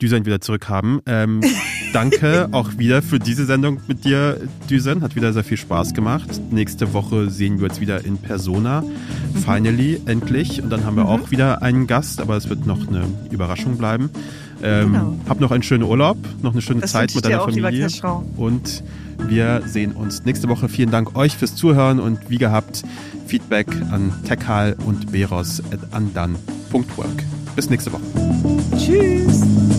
Düsen 0.00 0.24
wieder 0.24 0.40
zurückhaben. 0.40 1.00
Ähm, 1.06 1.40
danke 1.92 2.48
auch 2.52 2.78
wieder 2.78 3.02
für 3.02 3.18
diese 3.18 3.44
Sendung 3.44 3.80
mit 3.88 4.04
dir, 4.04 4.40
Düsen. 4.68 5.02
Hat 5.02 5.16
wieder 5.16 5.32
sehr 5.32 5.44
viel 5.44 5.56
Spaß 5.56 5.94
gemacht. 5.94 6.40
Nächste 6.50 6.92
Woche 6.92 7.30
sehen 7.30 7.58
wir 7.58 7.68
uns 7.68 7.80
wieder 7.80 8.04
in 8.04 8.18
Persona. 8.18 8.82
Mhm. 8.82 9.38
Finally, 9.38 10.00
endlich. 10.06 10.62
Und 10.62 10.70
dann 10.70 10.84
haben 10.84 10.96
wir 10.96 11.04
mhm. 11.04 11.10
auch 11.10 11.30
wieder 11.30 11.62
einen 11.62 11.86
Gast, 11.86 12.20
aber 12.20 12.36
es 12.36 12.48
wird 12.48 12.66
noch 12.66 12.88
eine 12.88 13.04
Überraschung 13.30 13.76
bleiben. 13.76 14.10
Ähm, 14.62 14.92
genau. 14.92 15.16
Hab 15.28 15.40
noch 15.40 15.50
einen 15.50 15.62
schönen 15.62 15.84
Urlaub, 15.84 16.18
noch 16.42 16.52
eine 16.52 16.62
schöne 16.62 16.80
das 16.80 16.92
Zeit 16.92 17.14
mit 17.14 17.24
deiner 17.24 17.40
Familie. 17.40 17.88
Und 18.36 18.82
wir 19.28 19.62
sehen 19.66 19.92
uns 19.92 20.24
nächste 20.24 20.48
Woche. 20.48 20.68
Vielen 20.68 20.90
Dank 20.90 21.16
euch 21.16 21.36
fürs 21.36 21.56
Zuhören 21.56 22.00
und 22.00 22.30
wie 22.30 22.38
gehabt, 22.38 22.82
Feedback 23.26 23.68
an 23.90 24.12
techhal 24.26 24.76
und 24.86 25.12
beros 25.12 25.62
at 25.72 25.80
andan.work. 25.92 27.24
Bis 27.56 27.70
nächste 27.70 27.92
Woche. 27.92 28.02
Tschüss. 28.76 29.69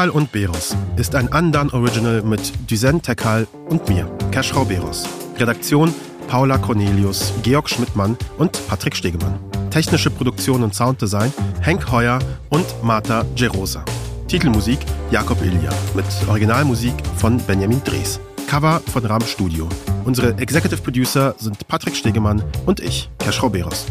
Tekal 0.00 0.16
und 0.18 0.32
Beros 0.32 0.74
ist 0.96 1.14
ein 1.14 1.30
Andan 1.30 1.68
Original 1.72 2.22
mit 2.22 2.40
Duzen 2.70 3.02
Tekal 3.02 3.46
und 3.68 3.86
mir, 3.86 4.10
Keschrau 4.30 4.64
Beros. 4.64 5.06
Redaktion 5.36 5.92
Paula 6.26 6.56
Cornelius, 6.56 7.34
Georg 7.42 7.68
Schmidtmann 7.68 8.16
und 8.38 8.66
Patrick 8.66 8.96
Stegemann. 8.96 9.38
Technische 9.68 10.08
Produktion 10.08 10.62
und 10.62 10.74
Sounddesign 10.74 11.30
Henk 11.60 11.92
Heuer 11.92 12.18
und 12.48 12.64
Marta 12.82 13.26
Gerosa. 13.36 13.84
Titelmusik 14.26 14.78
Jakob 15.10 15.42
Ilja 15.42 15.70
mit 15.94 16.06
Originalmusik 16.26 16.94
von 17.16 17.36
Benjamin 17.36 17.84
Drees. 17.84 18.20
Cover 18.46 18.80
von 18.90 19.04
Ram 19.04 19.26
Studio. 19.26 19.68
Unsere 20.06 20.30
Executive 20.38 20.80
Producer 20.80 21.34
sind 21.36 21.68
Patrick 21.68 21.94
Stegemann 21.94 22.42
und 22.64 22.80
ich, 22.80 23.10
Keschrau 23.18 23.50
Beros. 23.50 23.84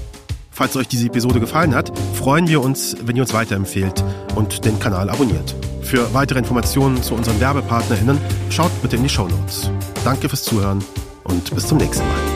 Falls 0.49 0.75
euch 0.75 0.87
diese 0.87 1.05
Episode 1.05 1.39
gefallen 1.39 1.75
hat, 1.75 1.95
freuen 2.15 2.47
wir 2.47 2.61
uns, 2.61 2.97
wenn 3.03 3.15
ihr 3.15 3.21
uns 3.21 3.33
weiterempfehlt 3.33 4.03
und 4.33 4.65
den 4.65 4.79
Kanal 4.79 5.11
abonniert. 5.11 5.55
Für 5.89 6.13
weitere 6.13 6.37
Informationen 6.37 7.01
zu 7.01 7.15
unseren 7.15 7.39
WerbepartnerInnen 7.39 8.19
schaut 8.51 8.69
bitte 8.83 8.95
in 8.95 9.01
die 9.01 9.09
Show 9.09 9.27
Notes. 9.27 9.71
Danke 10.03 10.29
fürs 10.29 10.43
Zuhören 10.43 10.83
und 11.23 11.51
bis 11.55 11.65
zum 11.65 11.79
nächsten 11.79 12.07
Mal. 12.07 12.28